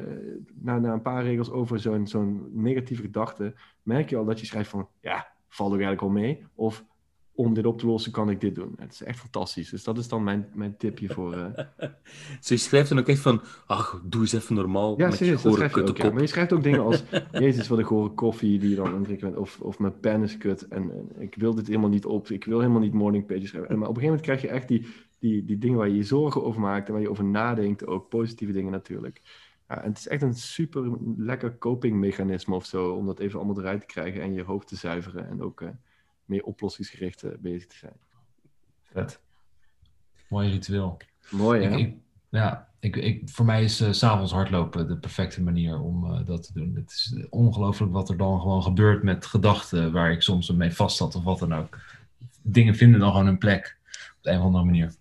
na, 0.55 0.79
na, 0.79 0.93
een 0.93 1.03
paar 1.03 1.25
regels 1.25 1.51
over 1.51 1.81
zo'n 1.81 2.07
zo'n 2.07 2.49
negatieve 2.53 3.03
gedachte, 3.03 3.55
merk 3.83 4.11
je 4.11 4.17
al 4.17 4.25
dat 4.25 4.41
je 4.41 4.47
schrijft 4.47 4.71
van, 4.71 4.89
ja, 5.01 5.33
valt 5.49 5.73
er 5.73 5.81
eigenlijk 5.81 6.03
al 6.03 6.21
mee? 6.21 6.47
Of 6.55 6.85
om 7.39 7.55
dit 7.55 7.67
op 7.67 7.79
te 7.79 7.87
lossen 7.87 8.13
kan 8.13 8.31
ik 8.31 8.41
dit 8.41 8.55
doen. 8.55 8.75
Het 8.79 8.93
is 8.93 9.03
echt 9.03 9.19
fantastisch. 9.19 9.71
Dus 9.71 9.85
dat 9.85 9.99
is 9.99 10.09
dan 10.09 10.25
mijn, 10.25 10.49
mijn 10.55 10.77
tipje 10.77 11.09
voor... 11.09 11.37
Uh... 11.39 11.89
dus 12.39 12.49
je 12.49 12.57
schrijft 12.57 12.89
dan 12.89 12.99
ook 12.99 13.09
echt 13.09 13.21
van, 13.21 13.41
ach, 13.67 14.03
doe 14.05 14.21
eens 14.21 14.33
even 14.33 14.55
normaal 14.55 14.99
ja, 14.99 15.07
met 15.07 15.17
serieus, 15.17 15.43
je 15.43 15.49
je 15.49 15.89
ook, 15.89 15.97
ja. 15.97 16.11
Maar 16.11 16.21
je 16.21 16.27
schrijft 16.27 16.53
ook 16.53 16.63
dingen 16.63 16.81
als, 16.81 17.05
jezus, 17.33 17.69
wat 17.69 17.79
een 17.79 17.85
gore 17.85 18.11
koffie 18.11 18.59
die 18.59 18.71
je 18.71 18.77
dan 18.77 18.87
aan 18.87 19.07
bent. 19.21 19.37
Of, 19.37 19.61
of 19.61 19.79
mijn 19.79 20.01
pen 20.01 20.23
is 20.23 20.39
kut 20.39 20.69
en, 20.69 20.83
en, 20.91 21.23
ik 21.23 21.35
wil 21.35 21.55
dit 21.55 21.67
helemaal 21.67 21.89
niet 21.89 22.05
op. 22.05 22.29
Ik 22.29 22.45
wil 22.45 22.61
helemaal 22.61 22.81
niet 22.81 22.93
morning 22.93 23.27
pages 23.27 23.49
schrijven. 23.49 23.71
En, 23.71 23.79
maar 23.79 23.89
op 23.89 23.97
een 23.97 24.03
gegeven 24.03 24.25
moment 24.25 24.41
krijg 24.41 24.43
je 24.43 24.59
echt 24.59 24.69
die, 24.69 24.87
die, 25.19 25.45
die 25.45 25.59
dingen 25.59 25.79
waar 25.79 25.89
je 25.89 25.97
je 25.97 26.03
zorgen 26.03 26.45
over 26.45 26.61
maakt 26.61 26.87
en 26.87 26.93
waar 26.93 27.03
je 27.03 27.11
over 27.11 27.25
nadenkt. 27.25 27.87
Ook 27.87 28.09
positieve 28.09 28.53
dingen 28.53 28.73
natuurlijk. 28.73 29.23
Ja, 29.69 29.83
en 29.83 29.89
het 29.89 29.99
is 29.99 30.09
echt 30.09 30.23
een 30.23 30.35
super 30.35 30.97
lekker 31.17 31.59
copingmechanisme 31.59 32.55
of 32.55 32.65
zo, 32.65 32.91
om 32.91 33.07
dat 33.07 33.19
even 33.19 33.39
allemaal 33.39 33.59
eruit 33.59 33.81
te 33.81 33.87
krijgen 33.87 34.23
en 34.23 34.33
je 34.33 34.43
hoofd 34.43 34.69
te 34.69 34.77
zuiveren 34.77 35.29
en 35.29 35.43
ook 35.43 35.61
uh, 35.61 35.69
meer 36.29 36.43
oplossingsgericht 36.43 37.25
uh, 37.25 37.31
bezig 37.39 37.67
te 37.67 37.77
zijn. 37.77 37.97
Vet. 38.83 39.21
Mooi 40.29 40.51
ritueel. 40.51 40.97
Mooi, 41.31 41.63
hè? 41.63 41.77
Ik, 41.77 41.79
ik, 41.79 41.95
ja, 42.29 42.69
ik, 42.81 42.97
ik, 42.97 43.29
voor 43.29 43.45
mij 43.45 43.65
is 43.65 43.81
uh, 43.81 43.93
s'avonds 43.93 44.33
hardlopen 44.33 44.89
de 44.89 44.97
perfecte 44.97 45.43
manier 45.43 45.81
om 45.81 46.25
dat 46.25 46.43
te 46.43 46.53
doen. 46.53 46.75
Het 46.75 46.91
is 46.91 47.27
ongelooflijk 47.31 47.93
wat 47.93 48.09
er 48.09 48.17
dan 48.17 48.41
gewoon 48.41 48.63
gebeurt 48.63 49.03
met 49.03 49.27
gedachten 49.27 49.93
waar 49.93 50.13
ik 50.13 50.23
soms 50.23 50.51
mee 50.51 50.73
vast 50.73 50.97
zat 50.97 51.15
of 51.15 51.25
wat 51.25 51.39
dan 51.39 51.55
ook. 51.55 51.79
Dingen 52.43 52.75
vinden 52.75 53.01
dan 53.01 53.11
gewoon 53.11 53.27
een 53.27 53.39
plek 53.39 53.79
een 54.29 54.39
of 54.39 54.45
andere 54.45 54.65
manier. 54.65 54.95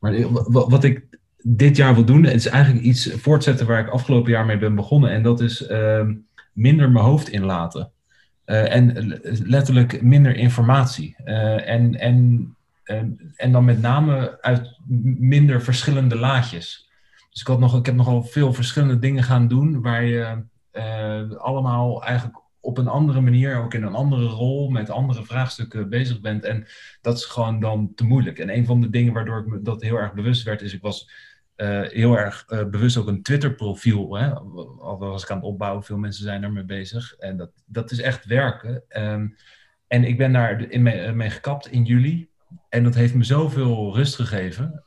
Maar 0.00 0.12
eh, 0.12 0.26
wat 0.46 0.84
ik 0.84 1.06
dit 1.42 1.76
jaar 1.76 1.94
wil 1.94 2.04
doen, 2.04 2.24
is 2.24 2.46
eigenlijk 2.46 2.84
iets 2.84 3.10
voortzetten 3.12 3.66
waar 3.66 3.80
ik 3.80 3.88
afgelopen 3.88 4.30
jaar 4.30 4.46
mee 4.46 4.58
ben 4.58 4.74
begonnen. 4.74 5.10
En 5.10 5.22
dat 5.22 5.40
is 5.40 5.66
ehm, 5.66 6.14
minder 6.52 6.90
mijn 6.90 7.04
hoofd 7.04 7.28
inlaten. 7.28 7.90
Uh, 8.48 8.74
en 8.74 9.20
letterlijk 9.44 10.02
minder 10.02 10.36
informatie. 10.36 11.16
Uh, 11.24 11.68
en, 11.68 11.98
en, 11.98 12.56
en 13.36 13.52
dan 13.52 13.64
met 13.64 13.80
name 13.80 14.38
uit 14.40 14.76
minder 15.18 15.62
verschillende 15.62 16.16
laadjes. 16.16 16.90
Dus 17.30 17.40
ik, 17.40 17.46
had 17.46 17.58
nog, 17.58 17.78
ik 17.78 17.86
heb 17.86 17.94
nogal 17.94 18.22
veel 18.22 18.52
verschillende 18.52 18.98
dingen 18.98 19.22
gaan 19.22 19.48
doen 19.48 19.82
waar 19.82 20.04
je 20.04 20.42
allemaal 21.38 22.04
eigenlijk 22.04 22.38
op 22.60 22.78
een 22.78 22.88
andere 22.88 23.20
manier, 23.20 23.56
ook 23.56 23.74
in 23.74 23.82
een 23.82 23.94
andere 23.94 24.26
rol, 24.26 24.68
met 24.68 24.90
andere 24.90 25.24
vraagstukken 25.24 25.88
bezig 25.88 26.20
bent. 26.20 26.44
En 26.44 26.66
dat 27.00 27.16
is 27.16 27.24
gewoon 27.24 27.60
dan 27.60 27.92
te 27.94 28.04
moeilijk. 28.04 28.38
En 28.38 28.54
een 28.54 28.66
van 28.66 28.80
de 28.80 28.90
dingen 28.90 29.12
waardoor 29.12 29.38
ik 29.38 29.46
me 29.46 29.62
dat 29.62 29.82
heel 29.82 29.96
erg 29.96 30.12
bewust 30.12 30.42
werd, 30.42 30.62
is 30.62 30.74
ik 30.74 30.82
was 30.82 31.10
heel 31.66 32.18
erg 32.18 32.44
uh, 32.48 32.64
bewust 32.64 32.96
ook 32.96 33.06
een 33.06 33.22
Twitter-profiel. 33.22 34.18
Al 34.18 34.98
was 34.98 35.22
ik 35.22 35.30
aan 35.30 35.36
het 35.36 35.46
opbouwen, 35.46 35.84
veel 35.84 35.98
mensen 35.98 36.22
zijn 36.22 36.42
ermee 36.42 36.64
bezig. 36.64 37.14
En 37.14 37.36
dat, 37.36 37.50
dat 37.66 37.90
is 37.90 38.00
echt 38.00 38.24
werken. 38.24 38.82
Um, 38.88 39.36
en 39.86 40.04
ik 40.04 40.18
ben 40.18 40.32
daar 40.32 40.70
in 40.70 40.82
mee, 40.82 41.12
mee, 41.12 41.30
gekapt 41.30 41.66
in 41.66 41.84
juli. 41.84 42.28
En 42.68 42.84
dat 42.84 42.94
heeft 42.94 43.14
me 43.14 43.24
zoveel 43.24 43.94
rust 43.94 44.14
gegeven. 44.14 44.84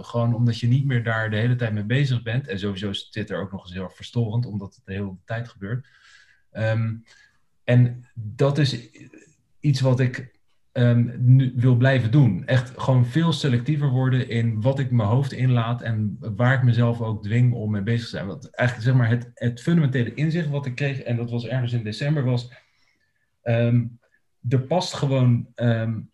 Gewoon 0.00 0.34
omdat 0.34 0.58
je 0.58 0.66
niet 0.66 0.84
meer 0.84 1.04
daar 1.04 1.30
de 1.30 1.36
hele 1.36 1.56
tijd 1.56 1.72
mee 1.72 1.84
bezig 1.84 2.22
bent. 2.22 2.48
En 2.48 2.58
sowieso 2.58 2.90
is 2.90 3.10
Twitter 3.10 3.40
ook 3.40 3.52
nog 3.52 3.62
eens 3.62 3.72
heel 3.72 3.82
erg 3.82 3.96
verstorend, 3.96 4.46
omdat 4.46 4.74
het 4.74 4.84
de 4.84 4.92
hele 4.92 5.16
tijd 5.24 5.48
gebeurt. 5.48 5.86
Um, 6.52 7.04
en 7.64 8.08
dat 8.14 8.58
is 8.58 8.90
iets 9.60 9.80
wat 9.80 10.00
ik 10.00 10.37
um, 10.72 11.14
nu 11.18 11.52
wil 11.56 11.76
blijven 11.76 12.10
doen. 12.10 12.46
Echt 12.46 12.72
gewoon 12.76 13.06
veel 13.06 13.32
selectiever 13.32 13.88
worden 13.88 14.28
in 14.28 14.60
wat 14.60 14.78
ik 14.78 14.90
mijn 14.90 15.08
hoofd 15.08 15.32
inlaat 15.32 15.82
en 15.82 16.16
waar 16.20 16.54
ik 16.54 16.62
mezelf 16.62 17.00
ook 17.00 17.22
dwing 17.22 17.52
om 17.52 17.70
mee 17.70 17.82
bezig 17.82 18.04
te 18.04 18.10
zijn. 18.10 18.26
Want 18.26 18.54
eigenlijk 18.54 18.88
zeg 18.88 18.98
maar 18.98 19.08
het, 19.08 19.30
het 19.34 19.60
fundamentele 19.60 20.14
inzicht 20.14 20.48
wat 20.48 20.66
ik 20.66 20.74
kreeg, 20.74 21.00
en 21.00 21.16
dat 21.16 21.30
was 21.30 21.46
ergens 21.46 21.72
in 21.72 21.84
december, 21.84 22.24
was 22.24 22.52
um, 23.42 23.98
er 24.48 24.60
past 24.60 24.94
gewoon. 24.94 25.46
Um, 25.54 26.10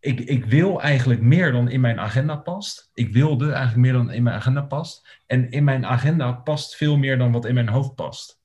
ik, 0.00 0.20
ik 0.20 0.44
wil 0.44 0.80
eigenlijk 0.80 1.20
meer 1.20 1.52
dan 1.52 1.68
in 1.68 1.80
mijn 1.80 2.00
agenda 2.00 2.36
past. 2.36 2.90
Ik 2.94 3.12
wilde 3.12 3.52
eigenlijk 3.52 3.76
meer 3.76 3.92
dan 3.92 4.10
in 4.10 4.22
mijn 4.22 4.36
agenda 4.36 4.62
past. 4.62 5.20
En 5.26 5.50
in 5.50 5.64
mijn 5.64 5.86
agenda 5.86 6.32
past 6.32 6.76
veel 6.76 6.96
meer 6.96 7.18
dan 7.18 7.32
wat 7.32 7.44
in 7.44 7.54
mijn 7.54 7.68
hoofd 7.68 7.94
past. 7.94 8.41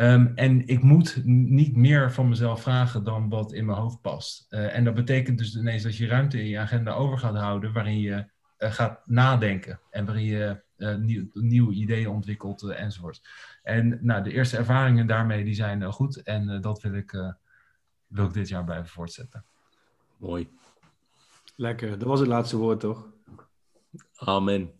Um, 0.00 0.32
en 0.34 0.66
ik 0.66 0.82
moet 0.82 1.22
niet 1.24 1.76
meer 1.76 2.12
van 2.12 2.28
mezelf 2.28 2.62
vragen 2.62 3.04
dan 3.04 3.28
wat 3.28 3.52
in 3.52 3.66
mijn 3.66 3.78
hoofd 3.78 4.00
past. 4.00 4.46
Uh, 4.50 4.76
en 4.76 4.84
dat 4.84 4.94
betekent 4.94 5.38
dus 5.38 5.56
ineens 5.56 5.82
dat 5.82 5.96
je 5.96 6.06
ruimte 6.06 6.38
in 6.38 6.48
je 6.48 6.58
agenda 6.58 6.92
over 6.92 7.18
gaat 7.18 7.36
houden 7.36 7.72
waarin 7.72 8.00
je 8.00 8.30
uh, 8.58 8.72
gaat 8.72 9.00
nadenken 9.06 9.80
en 9.90 10.04
waarin 10.04 10.24
je 10.24 10.62
uh, 10.76 10.94
nieuw, 10.96 11.28
nieuwe 11.32 11.72
ideeën 11.72 12.08
ontwikkelt 12.08 12.62
enzovoort. 12.62 13.28
En 13.62 13.98
nou, 14.02 14.22
de 14.22 14.32
eerste 14.32 14.56
ervaringen 14.56 15.06
daarmee 15.06 15.44
die 15.44 15.54
zijn 15.54 15.92
goed 15.92 16.22
en 16.22 16.60
dat 16.60 16.82
wil 16.82 16.94
ik, 16.94 17.34
wil 18.06 18.24
ik 18.24 18.32
dit 18.32 18.48
jaar 18.48 18.64
blijven 18.64 18.88
voortzetten. 18.88 19.44
Mooi. 20.16 20.48
Lekker, 21.56 21.98
dat 21.98 22.08
was 22.08 22.20
het 22.20 22.28
laatste 22.28 22.56
woord 22.56 22.80
toch? 22.80 23.08
Amen. 24.16 24.70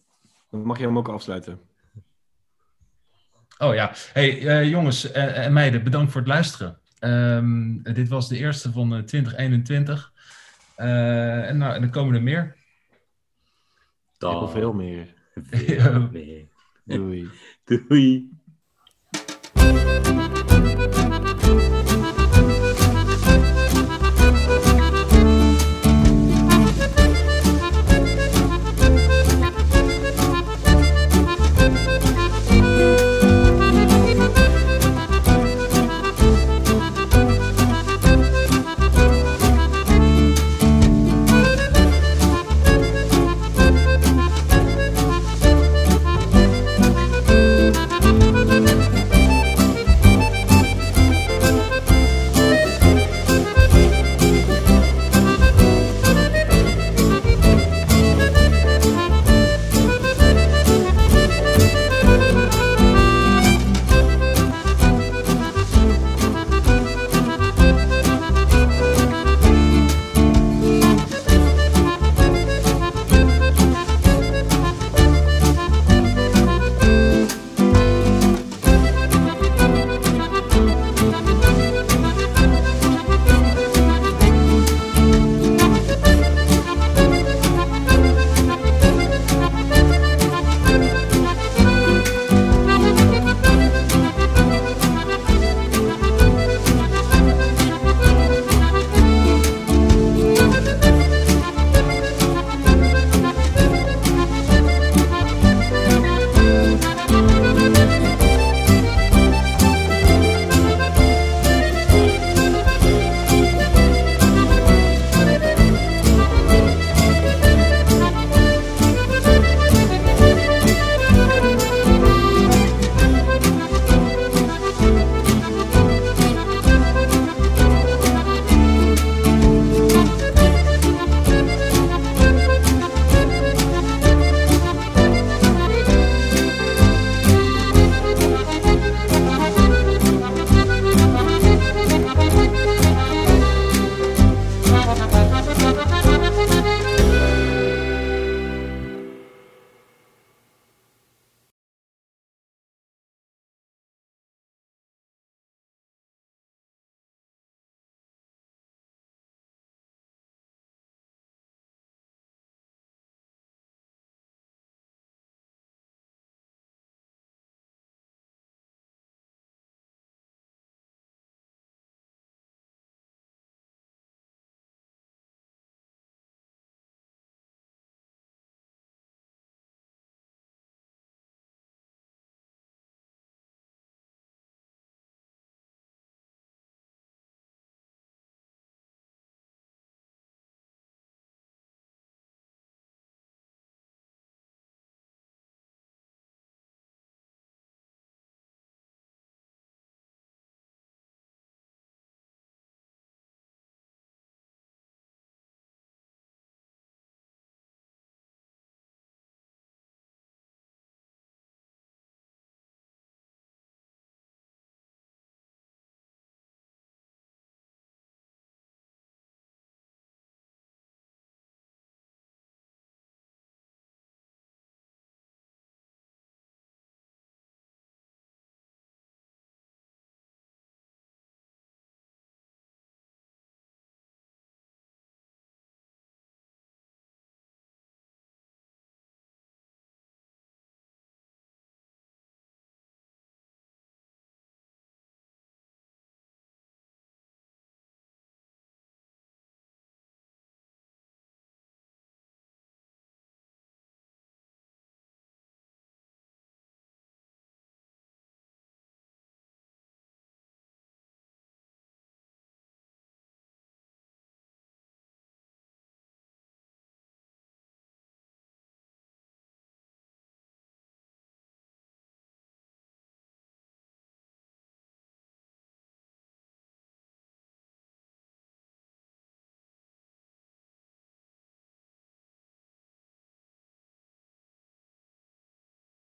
Dan 0.51 0.63
mag 0.63 0.79
je 0.79 0.85
hem 0.85 0.99
ook 0.99 1.09
afsluiten. 1.09 1.61
Oh 3.63 3.75
ja. 3.75 3.93
Hey 4.13 4.47
eh, 4.47 4.69
jongens 4.71 5.13
en 5.13 5.53
meiden, 5.53 5.85
bedankt 5.85 6.13
voor 6.13 6.21
het 6.21 6.31
luisteren. 6.31 6.79
Ehm, 6.99 7.83
dit 7.83 8.09
was 8.09 8.29
de 8.29 8.37
eerste 8.37 8.73
van 8.73 9.05
2021. 9.05 10.13
en 10.77 11.59
nou, 11.59 11.75
en 11.75 11.83
er 11.83 11.91
komen 11.91 12.15
er 12.15 12.23
meer. 12.23 12.57
Heel 14.19 14.49
veel 14.49 14.73
meer. 14.73 15.15
Veel 15.51 16.09
meer. 16.13 16.47
Doei. 16.85 17.29
Doei. 17.65 18.31